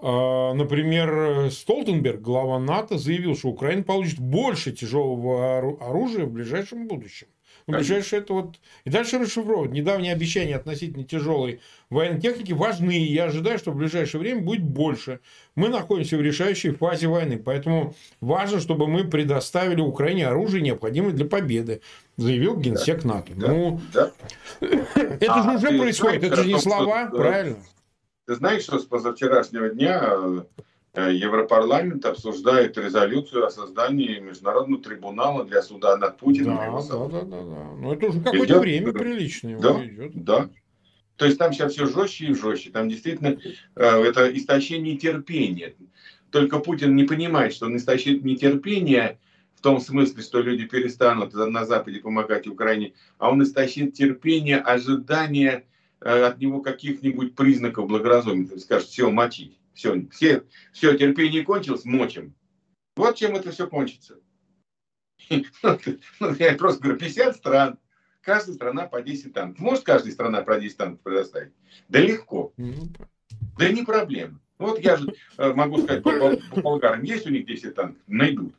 например, 0.02 1.52
Столтенберг, 1.52 2.22
глава 2.22 2.60
НАТО, 2.60 2.98
заявил, 2.98 3.36
что 3.36 3.50
Украина 3.50 3.84
получит 3.84 4.20
больше 4.20 4.72
тяжелого 4.72 5.78
оружия 5.80 6.26
в 6.26 6.32
ближайшем 6.32 6.88
будущем. 6.88 7.28
Ну, 7.70 7.78
ближайшее 7.78 8.22
это 8.22 8.34
вот... 8.34 8.56
И 8.86 8.90
дальше 8.90 9.20
расшифровывать. 9.20 9.72
Недавние 9.72 10.14
обещания 10.14 10.56
относительно 10.56 11.04
тяжелой 11.04 11.62
военной 11.90 12.20
техники 12.20 12.52
важны. 12.52 12.98
И 12.98 13.14
я 13.14 13.26
ожидаю, 13.26 13.60
что 13.60 13.72
в 13.72 13.76
ближайшее 13.76 14.22
время 14.22 14.42
будет 14.42 14.64
больше. 14.64 15.20
Мы 15.56 15.70
находимся 15.70 16.18
в 16.18 16.22
решающей 16.22 16.72
фазе 16.72 17.08
войны. 17.08 17.38
Поэтому 17.38 17.94
важно, 18.22 18.60
чтобы 18.60 18.88
мы 18.88 19.04
предоставили 19.04 19.82
Украине 19.82 20.28
оружие, 20.28 20.64
необходимое 20.64 21.14
для 21.14 21.26
победы. 21.26 21.82
Заявил 22.18 22.58
генсек 22.58 23.04
НАТО. 23.04 23.34
Да, 23.36 23.48
ну, 23.48 23.80
да. 23.94 24.12
это 24.60 25.34
а, 25.34 25.44
же 25.44 25.68
уже 25.68 25.78
происходит. 25.78 26.24
Это 26.24 26.38
же 26.38 26.48
не 26.48 26.60
слова, 26.60 27.08
что, 27.08 27.18
правильно? 27.18 27.58
Ты 28.30 28.36
знаешь, 28.36 28.62
что 28.62 28.78
с 28.78 28.86
позавчерашнего 28.86 29.70
дня 29.70 30.46
Э, 30.94 31.14
Европарламент 31.14 32.04
обсуждает 32.06 32.78
резолюцию 32.78 33.46
о 33.46 33.52
создании 33.52 34.20
международного 34.20 34.82
трибунала 34.82 35.46
для 35.46 35.62
суда 35.62 35.98
над 35.98 36.18
Путиным. 36.18 36.58
Да, 36.58 36.82
да, 36.82 37.08
да, 37.08 37.22
да, 37.22 37.44
да. 37.44 37.64
Но 37.80 37.94
это 37.94 38.08
уже 38.08 38.22
какое-то 38.22 38.60
время 38.60 38.92
приличное 38.92 39.60
да, 39.60 39.86
идет. 39.86 40.24
Да. 40.24 40.50
То 41.16 41.26
есть 41.26 41.38
там 41.38 41.54
сейчас 41.54 41.74
все 41.74 41.86
жестче 41.86 42.28
и 42.28 42.34
жестче. 42.34 42.72
Там 42.72 42.90
действительно 42.90 43.38
э, 43.76 43.84
это 43.86 44.36
истощение 44.36 44.98
терпения. 44.98 45.76
Только 46.32 46.58
Путин 46.58 46.96
не 46.96 47.04
понимает, 47.04 47.54
что 47.54 47.68
он 47.68 47.78
истощит 47.78 48.24
нетерпение 48.24 49.20
в 49.54 49.62
том 49.62 49.80
смысле, 49.80 50.24
что 50.24 50.42
люди 50.42 50.66
перестанут 50.66 51.34
на 51.34 51.66
Западе 51.66 52.00
помогать 52.00 52.48
Украине, 52.48 52.94
а 53.20 53.30
он 53.30 53.44
истощит 53.44 53.94
терпение, 53.94 54.58
ожидания 54.58 55.52
э, 55.52 55.69
от 56.00 56.40
него 56.40 56.62
каких-нибудь 56.62 57.36
признаков 57.36 57.88
благоразумия. 57.88 58.48
Ты 58.48 58.60
скажешь, 58.60 58.88
все, 58.88 59.10
мочить. 59.10 59.60
Все, 59.74 60.08
все, 60.12 60.44
все, 60.74 60.98
терпение 60.98 61.44
кончилось, 61.44 61.86
мочим. 61.86 62.36
Вот 62.96 63.16
чем 63.16 63.36
это 63.36 63.52
все 63.52 63.68
кончится. 63.68 64.20
Ну, 66.20 66.34
я 66.40 66.56
просто 66.56 66.82
говорю, 66.82 67.00
50 67.00 67.36
стран, 67.36 67.80
каждая 68.22 68.56
страна 68.56 68.88
по 68.88 69.02
10 69.02 69.34
танков. 69.34 69.60
Может 69.60 69.84
каждая 69.84 70.12
страна 70.12 70.42
по 70.42 70.60
10 70.60 70.78
танков 70.78 71.02
предоставить? 71.02 71.54
Да 71.88 72.00
легко. 72.00 72.54
Да 73.58 73.70
не 73.70 73.84
проблема. 73.84 74.40
Вот 74.58 74.80
я 74.80 74.98
же 74.98 75.14
э, 75.38 75.54
могу 75.54 75.78
сказать, 75.78 76.04
по, 76.04 76.12
по 76.54 76.62
болгарам 76.62 77.04
есть 77.04 77.26
у 77.26 77.30
них 77.30 77.46
10 77.46 77.76
танков? 77.76 78.02
Найдут. 78.08 78.54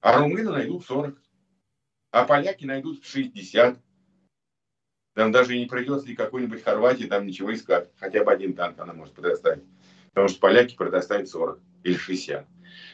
А 0.00 0.18
румыны 0.18 0.50
найдут 0.50 0.84
40. 0.84 1.20
А 2.12 2.24
поляки 2.24 2.64
найдут 2.64 3.04
60. 3.04 3.80
Там 5.14 5.30
даже 5.30 5.56
и 5.56 5.60
не 5.60 5.66
придется 5.66 6.08
ли 6.08 6.16
какой-нибудь 6.16 6.62
Хорватии 6.62 7.04
там 7.04 7.26
ничего 7.26 7.54
искать. 7.54 7.88
Хотя 7.98 8.24
бы 8.24 8.32
один 8.32 8.54
танк 8.54 8.78
она 8.80 8.92
может 8.92 9.14
предоставить. 9.14 9.62
Потому 10.10 10.28
что 10.28 10.40
поляки 10.40 10.76
предоставят 10.76 11.28
40 11.28 11.60
или 11.84 11.94
60. 11.94 12.46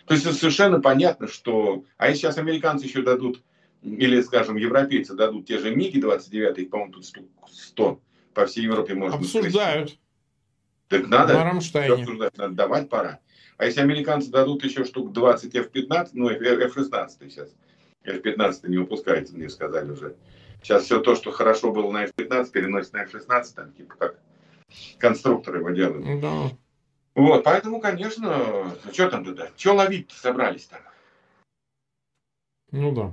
То 0.07 0.15
есть 0.15 0.39
совершенно 0.39 0.81
понятно, 0.81 1.29
что... 1.29 1.85
А 1.97 2.09
если 2.09 2.23
сейчас 2.23 2.39
американцы 2.39 2.87
еще 2.87 3.03
дадут, 3.03 3.43
или, 3.83 4.21
скажем, 4.21 4.57
европейцы 4.57 5.15
дадут 5.15 5.47
те 5.47 5.59
же 5.59 5.75
МиГи-29, 5.75 6.55
их, 6.61 6.71
по-моему, 6.71 6.93
тут 6.93 7.07
100 7.51 8.01
по 8.35 8.47
всей 8.47 8.65
Европе 8.65 8.95
можно... 8.95 9.17
Обсуждают. 9.17 9.99
Так 10.89 11.07
надо, 11.07 11.35
На 11.35 11.51
обсуждать, 11.51 12.37
надо 12.37 12.55
давать 12.55 12.89
пора. 12.89 13.21
А 13.57 13.67
если 13.67 13.81
американцы 13.81 14.31
дадут 14.31 14.65
еще 14.65 14.85
штук 14.85 15.13
20 15.13 15.55
F-15, 15.55 16.09
ну, 16.15 16.29
F-16 16.29 17.09
сейчас, 17.29 17.55
F-15 18.05 18.69
не 18.69 18.79
выпускается, 18.79 19.37
мне 19.37 19.49
сказали 19.49 19.91
уже. 19.91 20.17
Сейчас 20.63 20.85
все 20.85 21.01
то, 21.01 21.15
что 21.15 21.31
хорошо 21.31 21.73
было 21.73 21.91
на 21.91 22.05
F-15, 22.05 22.51
переносится 22.51 22.97
на 22.97 23.03
F-16, 23.03 23.45
там, 23.55 23.73
типа 23.73 23.95
как 23.99 24.19
конструкторы 24.99 25.59
его 25.59 25.71
делают. 25.71 26.21
Да. 26.21 26.51
Вот, 27.15 27.45
поэтому, 27.45 27.81
конечно, 27.81 28.73
что 28.93 29.11
там 29.11 29.25
туда? 29.25 29.49
Что 29.57 29.75
ловить 29.75 30.11
собрались 30.13 30.67
там? 30.67 30.81
Ну 32.71 32.93
да. 32.93 33.13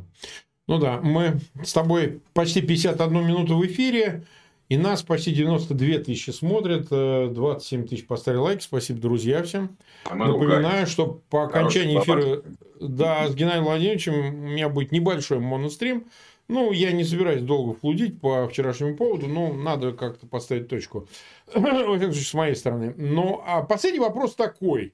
Ну 0.67 0.79
да, 0.79 0.99
мы 1.01 1.39
с 1.63 1.73
тобой 1.73 2.21
почти 2.33 2.61
51 2.61 3.25
минуту 3.25 3.57
в 3.57 3.65
эфире, 3.65 4.25
и 4.67 4.77
нас 4.77 5.01
почти 5.01 5.31
92 5.31 5.99
тысячи 5.99 6.31
смотрят, 6.31 6.89
27 6.89 7.83
э, 7.83 7.87
тысяч 7.87 8.05
поставили 8.05 8.39
лайк, 8.39 8.61
спасибо, 8.61 8.99
друзья, 8.99 9.41
всем. 9.43 9.77
А 10.03 10.15
Напоминаю, 10.15 10.85
что 10.85 11.21
по 11.29 11.45
окончании 11.45 11.97
эфира 11.97 12.43
да, 12.81 13.29
с 13.29 13.35
Геннадием 13.35 13.63
Владимировичем 13.63 14.13
у 14.13 14.31
меня 14.31 14.67
будет 14.67 14.91
небольшой 14.91 15.39
монострим, 15.39 16.05
ну, 16.47 16.71
я 16.71 16.91
не 16.91 17.03
собираюсь 17.03 17.41
долго 17.41 17.73
флудить 17.73 18.21
по 18.21 18.47
вчерашнему 18.47 18.95
поводу, 18.95 19.27
но 19.27 19.51
надо 19.53 19.91
как-то 19.91 20.27
поставить 20.27 20.69
точку. 20.69 21.07
Во 21.53 21.61
всяком 21.61 22.13
случае, 22.13 22.23
с 22.23 22.33
моей 22.33 22.55
стороны. 22.55 22.93
Ну, 22.97 23.41
а 23.45 23.63
последний 23.63 23.99
вопрос 23.99 24.35
такой. 24.35 24.93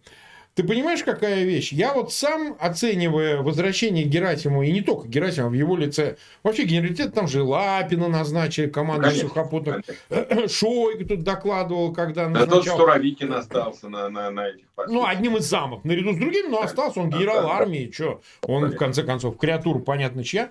ты 0.55 0.65
понимаешь, 0.65 1.03
какая 1.03 1.45
вещь? 1.45 1.73
Я 1.73 1.95
вот 1.95 2.13
сам, 2.13 2.57
оценивая 2.61 3.41
возвращение 3.41 4.05
Герасимова, 4.05 4.63
и 4.63 4.73
не 4.73 4.83
только 4.83 5.09
Герасимова, 5.09 5.51
в 5.51 5.55
его 5.55 5.77
лице, 5.77 6.17
вообще 6.43 6.65
генералитет, 6.65 7.15
там 7.15 7.27
же 7.27 7.43
Лапина 7.43 8.09
назначили, 8.09 8.67
команду 8.67 9.11
сухопутных, 9.11 9.83
Шойгу 10.49 11.07
тут 11.07 11.23
докладывал, 11.23 11.95
когда 11.95 12.29
назначал... 12.29 12.63
Да 12.63 12.71
тот 12.71 12.77
Суровикин 12.77 13.33
остался 13.33 13.89
на, 13.89 14.11
на, 14.11 14.31
на 14.31 14.49
этих 14.49 14.67
постах. 14.75 14.93
Ну, 14.93 15.07
одним 15.07 15.39
из 15.39 15.45
замов, 15.45 15.85
наряду 15.85 16.13
с 16.13 16.19
другими, 16.19 16.49
но 16.49 16.61
остался 16.61 17.01
он 17.01 17.09
генерал 17.09 17.49
армии, 17.49 17.91
что, 17.91 18.21
он, 18.43 18.67
в 18.67 18.77
конце 18.77 19.05
концов, 19.05 19.39
креатура, 19.39 19.79
понятно, 19.79 20.23
чья. 20.23 20.51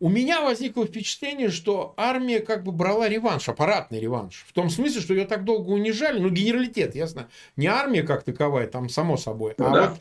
У 0.00 0.08
меня 0.08 0.40
возникло 0.42 0.86
впечатление, 0.86 1.50
что 1.50 1.94
армия 1.96 2.40
как 2.40 2.64
бы 2.64 2.72
брала 2.72 3.08
реванш, 3.08 3.48
аппаратный 3.48 4.00
реванш. 4.00 4.44
В 4.48 4.52
том 4.52 4.70
смысле, 4.70 5.00
что 5.00 5.14
ее 5.14 5.26
так 5.26 5.44
долго 5.44 5.70
унижали. 5.70 6.18
Ну, 6.18 6.30
генералитет, 6.30 6.94
ясно. 6.94 7.28
Не 7.56 7.66
армия 7.66 8.02
как 8.02 8.22
таковая, 8.24 8.66
там 8.66 8.88
само 8.88 9.16
собой. 9.16 9.54
Ну, 9.58 9.66
а 9.66 9.70
да. 9.70 9.88
вот 9.88 10.00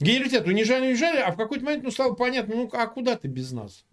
генералитет 0.00 0.46
унижали, 0.46 0.86
унижали, 0.86 1.18
а 1.18 1.32
в 1.32 1.36
какой-то 1.36 1.64
момент 1.64 1.84
ну, 1.84 1.90
стало 1.90 2.14
понятно, 2.14 2.54
ну, 2.54 2.70
а 2.72 2.86
куда 2.86 3.16
ты 3.16 3.28
без 3.28 3.52
нас, 3.52 3.84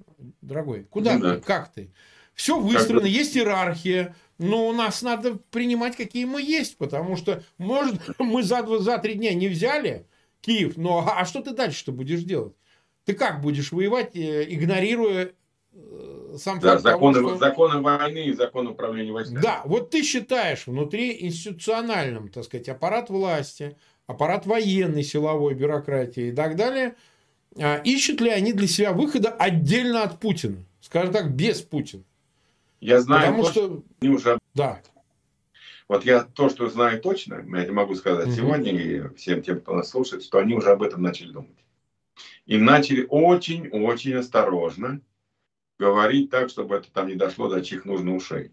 дорогой? 0.41 0.85
Куда 0.89 1.15
ну, 1.15 1.21
ты? 1.21 1.27
Да. 1.27 1.41
Как 1.41 1.71
ты? 1.71 1.91
Все 2.33 2.59
выстроено, 2.59 3.01
как 3.01 3.09
есть 3.09 3.35
иерархия, 3.35 4.15
но 4.37 4.67
у 4.67 4.73
нас 4.73 5.01
надо 5.01 5.35
принимать, 5.51 5.95
какие 5.95 6.25
мы 6.25 6.41
есть, 6.41 6.77
потому 6.77 7.15
что, 7.15 7.43
может, 7.57 7.99
мы 8.19 8.43
за, 8.43 8.65
за 8.79 8.97
три 8.97 9.15
дня 9.15 9.33
не 9.33 9.47
взяли 9.47 10.07
Киев, 10.41 10.77
но 10.77 11.07
а 11.07 11.25
что 11.25 11.41
ты 11.41 11.51
дальше-то 11.51 11.91
будешь 11.91 12.23
делать? 12.23 12.55
Ты 13.05 13.13
как 13.13 13.41
будешь 13.41 13.71
воевать, 13.71 14.15
э, 14.15 14.45
игнорируя 14.47 15.33
э, 15.73 16.35
сам 16.37 16.59
да, 16.59 16.71
факт 16.71 16.83
законы, 16.83 17.15
того, 17.15 17.29
что... 17.29 17.37
законы 17.37 17.81
войны 17.81 18.25
и 18.25 18.33
закон 18.33 18.67
управления 18.67 19.11
войсками. 19.11 19.41
Да, 19.41 19.61
вот 19.65 19.89
ты 19.89 20.03
считаешь 20.03 20.67
внутри 20.67 21.25
институциональным, 21.25 22.29
так 22.29 22.43
сказать, 22.43 22.69
аппарат 22.69 23.09
власти, 23.09 23.75
аппарат 24.07 24.45
военной, 24.45 25.03
силовой, 25.03 25.55
бюрократии 25.55 26.27
и 26.27 26.31
так 26.31 26.55
далее, 26.55 26.95
а, 27.57 27.77
ищут 27.83 28.21
ли 28.21 28.29
они 28.29 28.53
для 28.53 28.67
себя 28.67 28.93
выхода 28.93 29.29
отдельно 29.29 30.03
от 30.03 30.19
Путина? 30.19 30.63
Скажем 30.79 31.13
так, 31.13 31.31
без 31.33 31.61
Путина. 31.61 32.03
Я 32.79 33.01
знаю, 33.01 33.27
Потому 33.27 33.43
то, 33.43 33.51
что... 33.51 33.83
они 34.01 34.09
уже... 34.09 34.39
Да. 34.53 34.81
Вот 35.87 36.05
я 36.05 36.21
то, 36.21 36.49
что 36.49 36.69
знаю 36.69 37.01
точно, 37.01 37.43
я 37.45 37.71
могу 37.71 37.95
сказать 37.95 38.27
угу. 38.27 38.35
сегодня 38.35 38.71
и 38.71 39.15
всем 39.15 39.41
тем, 39.41 39.59
кто 39.59 39.73
нас 39.73 39.89
слушает, 39.89 40.23
что 40.23 40.39
они 40.39 40.53
уже 40.55 40.71
об 40.71 40.81
этом 40.83 41.01
начали 41.01 41.31
думать. 41.31 41.60
И 42.45 42.57
начали 42.57 43.05
очень-очень 43.07 44.15
осторожно 44.15 45.01
говорить 45.77 46.29
так, 46.29 46.49
чтобы 46.49 46.75
это 46.75 46.91
там 46.91 47.07
не 47.07 47.15
дошло 47.15 47.49
до 47.49 47.63
чьих 47.63 47.85
нужных 47.85 48.15
ушей. 48.15 48.51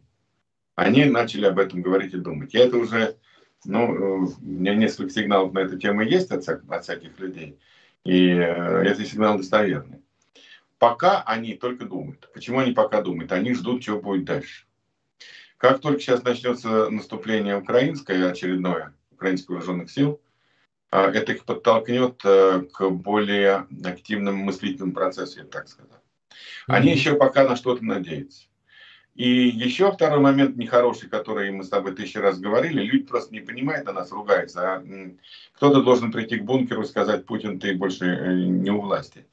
Они 0.74 1.05
начали 1.05 1.47
об 1.47 1.59
этом 1.59 1.82
говорить 1.82 2.14
и 2.14 2.18
думать. 2.18 2.55
Я 2.55 2.64
это 2.64 2.76
уже, 2.76 3.16
ну, 3.64 4.28
у 4.41 4.45
меня 4.45 4.74
несколько 4.74 5.11
сигналов 5.11 5.53
на 5.53 5.61
эту 5.61 5.78
тему 5.78 6.03
есть 6.03 6.30
от, 6.30 6.49
от 6.49 6.84
всяких 6.84 7.18
людей. 7.18 7.59
И 8.05 8.28
э, 8.28 8.82
это 8.84 9.05
сигнал 9.05 9.36
достоверный. 9.36 10.03
Пока 10.78 11.22
они 11.22 11.55
только 11.55 11.84
думают. 11.84 12.30
Почему 12.32 12.61
они 12.61 12.72
пока 12.72 13.03
думают? 13.03 13.32
Они 13.32 13.55
ждут, 13.55 13.82
что 13.82 14.01
будет 14.01 14.24
дальше. 14.24 14.66
Как 15.57 15.80
только 15.80 16.01
сейчас 16.01 16.22
начнется 16.22 16.89
наступление 16.89 17.57
украинское, 17.57 18.30
очередное, 18.30 18.95
украинских 19.11 19.49
вооруженных 19.51 19.91
сил, 19.91 20.20
это 20.91 21.32
их 21.32 21.45
подтолкнет 21.45 22.20
э, 22.24 22.62
к 22.72 22.89
более 22.91 23.66
активным 23.84 24.36
мыслительным 24.36 24.93
процессу, 24.93 25.41
я 25.41 25.45
так 25.45 25.68
сказал. 25.68 25.99
Они 26.66 26.91
mm-hmm. 26.91 26.95
еще 26.95 27.14
пока 27.16 27.49
на 27.49 27.57
что-то 27.57 27.84
надеются. 27.84 28.45
И 29.14 29.49
еще 29.49 29.91
второй 29.91 30.20
момент 30.20 30.57
нехороший, 30.57 31.09
который 31.09 31.51
мы 31.51 31.64
с 31.64 31.68
тобой 31.68 31.93
тысячу 31.93 32.20
раз 32.20 32.39
говорили, 32.39 32.82
люди 32.82 33.05
просто 33.05 33.34
не 33.34 33.41
понимают, 33.41 33.86
на 33.86 33.93
нас 33.93 34.12
ругаются. 34.12 34.76
А 34.76 34.84
кто-то 35.55 35.82
должен 35.82 36.12
прийти 36.12 36.39
к 36.39 36.45
бункеру 36.45 36.82
и 36.82 36.86
сказать, 36.86 37.26
Путин, 37.26 37.59
ты 37.59 37.74
больше 37.74 38.07
э, 38.07 38.34
не 38.34 38.70
у 38.70 38.80
власти. 38.80 39.26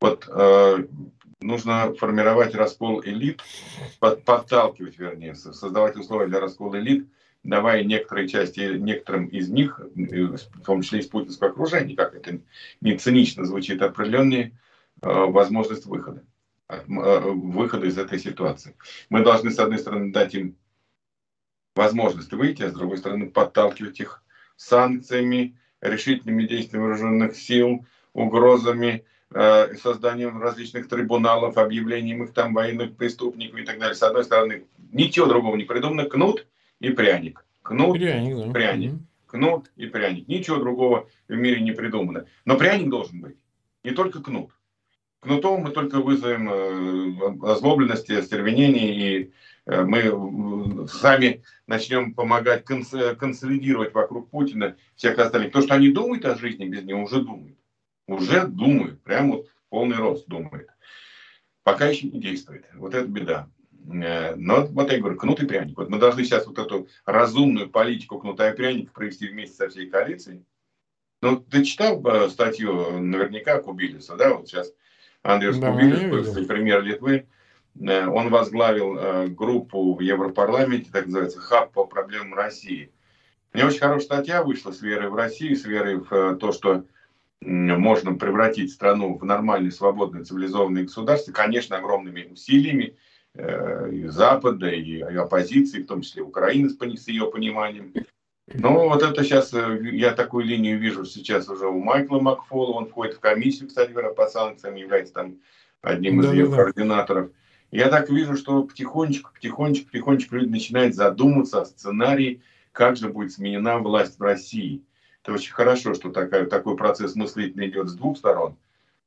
Вот 0.00 0.28
э, 0.28 0.84
нужно 1.40 1.94
формировать 1.94 2.54
раскол 2.56 3.02
элит, 3.04 3.40
под, 4.00 4.24
подталкивать, 4.24 4.98
вернее, 4.98 5.34
создавать 5.34 5.96
условия 5.96 6.26
для 6.26 6.40
раскола 6.40 6.80
элит, 6.80 7.06
давая 7.42 7.84
некоторые 7.84 8.28
части, 8.28 8.60
некоторым 8.76 9.26
из 9.26 9.48
них, 9.48 9.80
э, 9.80 10.26
в 10.26 10.64
том 10.64 10.82
числе 10.82 11.00
из 11.00 11.06
путинского 11.06 11.50
окружения, 11.50 11.96
как 11.96 12.14
это 12.14 12.40
не 12.80 12.96
цинично 12.98 13.44
звучит, 13.44 13.80
определенные 13.82 14.58
э, 15.02 15.08
возможность 15.08 15.86
выхода. 15.86 16.22
Э, 16.68 16.82
выхода 16.86 17.86
из 17.86 17.98
этой 17.98 18.18
ситуации. 18.18 18.76
Мы 19.08 19.24
должны, 19.24 19.50
с 19.50 19.58
одной 19.58 19.78
стороны, 19.78 20.12
дать 20.12 20.34
им 20.34 20.56
возможность 21.74 22.32
выйти, 22.32 22.62
а 22.62 22.70
с 22.70 22.74
другой 22.74 22.98
стороны, 22.98 23.30
подталкивать 23.30 24.00
их 24.00 24.22
санкциями, 24.56 25.56
решительными 25.80 26.44
действиями 26.46 26.84
вооруженных 26.84 27.36
сил, 27.36 27.86
угрозами, 28.12 29.04
созданием 29.30 30.42
различных 30.42 30.88
трибуналов, 30.88 31.56
объявлением 31.56 32.24
их 32.24 32.34
там 32.34 32.52
военных 32.52 32.96
преступников 32.96 33.60
и 33.60 33.64
так 33.64 33.78
далее. 33.78 33.94
С 33.94 34.02
одной 34.02 34.24
стороны, 34.24 34.66
ничего 34.92 35.26
другого 35.26 35.56
не 35.56 35.64
придумано, 35.64 36.04
кнут 36.06 36.46
и 36.80 36.90
пряник. 36.90 37.44
Кнут, 37.62 37.98
пряник, 37.98 38.46
да. 38.46 38.52
пряник. 38.52 38.94
Кнут 39.26 39.70
и 39.76 39.86
пряник. 39.86 40.26
Ничего 40.26 40.56
другого 40.56 41.08
в 41.28 41.34
мире 41.34 41.60
не 41.60 41.72
придумано. 41.72 42.26
Но 42.44 42.56
пряник 42.56 42.88
должен 42.88 43.20
быть. 43.20 43.36
Не 43.84 43.92
только 43.92 44.20
кнут. 44.22 44.50
Кнутом 45.20 45.60
мы 45.60 45.70
только 45.70 46.00
вызовем 46.00 46.48
э, 46.50 47.52
озлобленность, 47.52 48.10
остервенение, 48.10 48.94
и 48.94 49.32
э, 49.66 49.82
мы 49.82 50.88
сами 50.88 51.42
начнем 51.66 52.14
помогать 52.14 52.64
консолидировать 52.64 53.92
вокруг 53.92 54.30
Путина 54.30 54.76
всех 54.96 55.18
остальных. 55.18 55.52
То, 55.52 55.60
что 55.60 55.74
они 55.74 55.90
думают 55.90 56.24
о 56.24 56.36
жизни 56.36 56.64
без 56.64 56.84
него, 56.84 57.02
уже 57.02 57.20
думают. 57.20 57.58
Уже 58.06 58.46
думают, 58.46 59.02
прямо 59.02 59.36
вот 59.36 59.46
полный 59.68 59.96
рост 59.96 60.26
думает. 60.26 60.68
Пока 61.62 61.86
еще 61.86 62.08
не 62.08 62.18
действует. 62.18 62.64
Вот 62.74 62.94
это 62.94 63.06
беда. 63.06 63.48
Э, 63.88 64.34
но 64.36 64.66
вот 64.66 64.90
я 64.90 64.98
говорю, 64.98 65.16
кнут 65.16 65.42
и 65.42 65.46
пряник. 65.46 65.76
Вот 65.76 65.88
мы 65.88 65.98
должны 65.98 66.24
сейчас 66.24 66.46
вот 66.46 66.58
эту 66.58 66.88
разумную 67.04 67.68
политику 67.70 68.18
кнута 68.18 68.50
и 68.50 68.56
пряника 68.56 68.92
провести 68.92 69.28
вместе 69.28 69.56
со 69.56 69.68
всей 69.68 69.88
коалицией. 69.88 70.44
Ну, 71.22 71.36
ты 71.36 71.64
читал 71.64 72.02
статью 72.30 72.98
наверняка 72.98 73.60
Кубилиса, 73.60 74.16
да, 74.16 74.34
вот 74.34 74.48
сейчас 74.48 74.72
Андрей 75.22 75.52
да, 75.58 75.70
Кубилис, 75.70 76.46
премьер 76.46 76.82
Литвы, 76.82 77.26
э, 77.78 78.06
он 78.06 78.30
возглавил 78.30 78.96
э, 78.96 79.26
группу 79.28 79.94
в 79.94 80.00
Европарламенте, 80.00 80.90
так 80.90 81.06
называется, 81.06 81.40
хаб 81.40 81.72
по 81.72 81.84
проблемам 81.84 82.34
России. 82.34 82.90
У 83.52 83.58
него 83.58 83.68
очень 83.68 83.80
хорошая 83.80 84.04
статья 84.04 84.42
вышла 84.42 84.72
с 84.72 84.80
верой 84.80 85.10
в 85.10 85.14
Россию, 85.14 85.56
с 85.56 85.64
верой 85.64 85.96
в 85.98 86.12
э, 86.12 86.36
то, 86.36 86.52
что 86.52 86.84
можно 87.42 88.14
превратить 88.14 88.70
страну 88.70 89.16
в 89.16 89.24
нормальное, 89.24 89.70
свободное, 89.70 90.24
цивилизованное 90.24 90.82
государство, 90.84 91.32
конечно, 91.32 91.78
огромными 91.78 92.28
усилиями 92.30 92.96
и 93.36 94.06
Запада, 94.06 94.68
и 94.70 95.00
оппозиции, 95.00 95.82
в 95.82 95.86
том 95.86 96.02
числе 96.02 96.22
Украины 96.22 96.68
с 96.68 97.08
ее 97.08 97.30
пониманием. 97.30 97.92
Ну, 98.52 98.88
вот 98.88 99.02
это 99.02 99.22
сейчас, 99.22 99.54
э, 99.54 99.78
я 99.92 100.12
такую 100.12 100.44
линию 100.44 100.78
вижу 100.78 101.04
сейчас 101.04 101.48
уже 101.48 101.68
у 101.68 101.78
Майкла 101.78 102.18
Макфола, 102.18 102.72
он 102.72 102.88
входит 102.88 103.14
в 103.14 103.20
комиссию, 103.20 103.68
кстати 103.68 103.92
говоря, 103.92 104.10
по 104.10 104.26
санкциям, 104.26 104.74
является 104.74 105.14
там 105.14 105.36
одним 105.82 106.20
из 106.20 106.26
да, 106.26 106.32
ее 106.32 106.46
да. 106.48 106.56
координаторов. 106.56 107.30
Я 107.70 107.88
так 107.88 108.10
вижу, 108.10 108.36
что 108.36 108.64
потихонечку, 108.64 109.30
потихонечку, 109.32 109.86
потихонечку 109.86 110.34
люди 110.34 110.50
начинают 110.50 110.96
задумываться 110.96 111.60
о 111.60 111.64
сценарии, 111.64 112.42
как 112.72 112.96
же 112.96 113.08
будет 113.08 113.32
сменена 113.32 113.78
власть 113.78 114.18
в 114.18 114.22
России. 114.22 114.82
Это 115.22 115.34
очень 115.34 115.52
хорошо, 115.52 115.94
что 115.94 116.10
такая, 116.10 116.46
такой 116.46 116.76
процесс 116.76 117.14
мыслительный 117.14 117.68
идет 117.68 117.88
с 117.88 117.94
двух 117.94 118.18
сторон, 118.18 118.56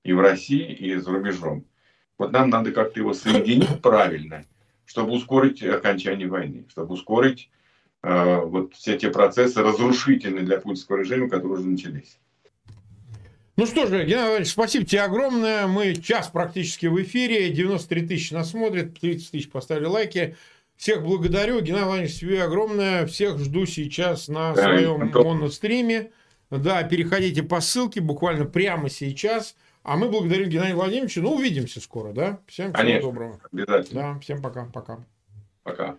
и 0.03 0.13
в 0.13 0.21
России, 0.21 0.71
и 0.73 0.95
за 0.95 1.11
рубежом. 1.11 1.65
Вот 2.17 2.31
нам 2.31 2.49
надо 2.49 2.71
как-то 2.71 2.99
его 2.99 3.13
соединить 3.13 3.81
правильно, 3.81 4.45
чтобы 4.85 5.13
ускорить 5.13 5.63
окончание 5.63 6.27
войны, 6.27 6.65
чтобы 6.69 6.93
ускорить 6.93 7.49
Э, 8.03 8.41
вот 8.41 8.73
все 8.75 8.97
те 8.97 9.09
процессы 9.09 9.61
разрушительные 9.61 10.43
для 10.43 10.59
путинского 10.59 10.97
режима, 10.97 11.29
которые 11.29 11.59
уже 11.59 11.69
начались. 11.69 12.19
Ну 13.55 13.65
что 13.65 13.85
же, 13.85 13.97
Геннадий 13.99 14.15
Владимирович, 14.15 14.49
спасибо 14.49 14.85
тебе 14.85 15.01
огромное. 15.01 15.67
Мы 15.67 15.95
час 15.95 16.27
практически 16.27 16.87
в 16.87 17.01
эфире. 17.01 17.49
93 17.49 18.07
тысячи 18.07 18.33
нас 18.33 18.49
смотрят, 18.51 18.99
30 18.99 19.31
тысяч 19.31 19.49
поставили 19.49 19.85
лайки. 19.85 20.35
Всех 20.75 21.03
благодарю. 21.03 21.61
Геннадий 21.61 21.85
Владимирович, 21.85 22.19
тебе 22.19 22.43
огромное. 22.43 23.05
Всех 23.05 23.39
жду 23.39 23.65
сейчас 23.65 24.27
на 24.27 24.53
своем 24.53 25.11
моностриме. 25.13 26.11
Да, 26.49 26.83
переходите 26.83 27.41
по 27.41 27.61
ссылке 27.61 28.01
буквально 28.01 28.45
прямо 28.45 28.89
сейчас. 28.89 29.55
А 29.83 29.97
мы 29.97 30.09
благодарим 30.09 30.49
Геннадия 30.49 30.75
Владимировича. 30.75 31.21
Ну, 31.21 31.33
увидимся 31.35 31.81
скоро, 31.81 32.13
да? 32.13 32.39
Всем 32.47 32.71
всего 32.71 32.77
Конечно, 32.77 33.01
доброго. 33.01 33.39
Обязательно. 33.51 34.01
Да, 34.01 34.19
всем 34.19 34.41
пока. 34.41 34.65
Пока. 34.65 34.99
Пока. 35.63 35.97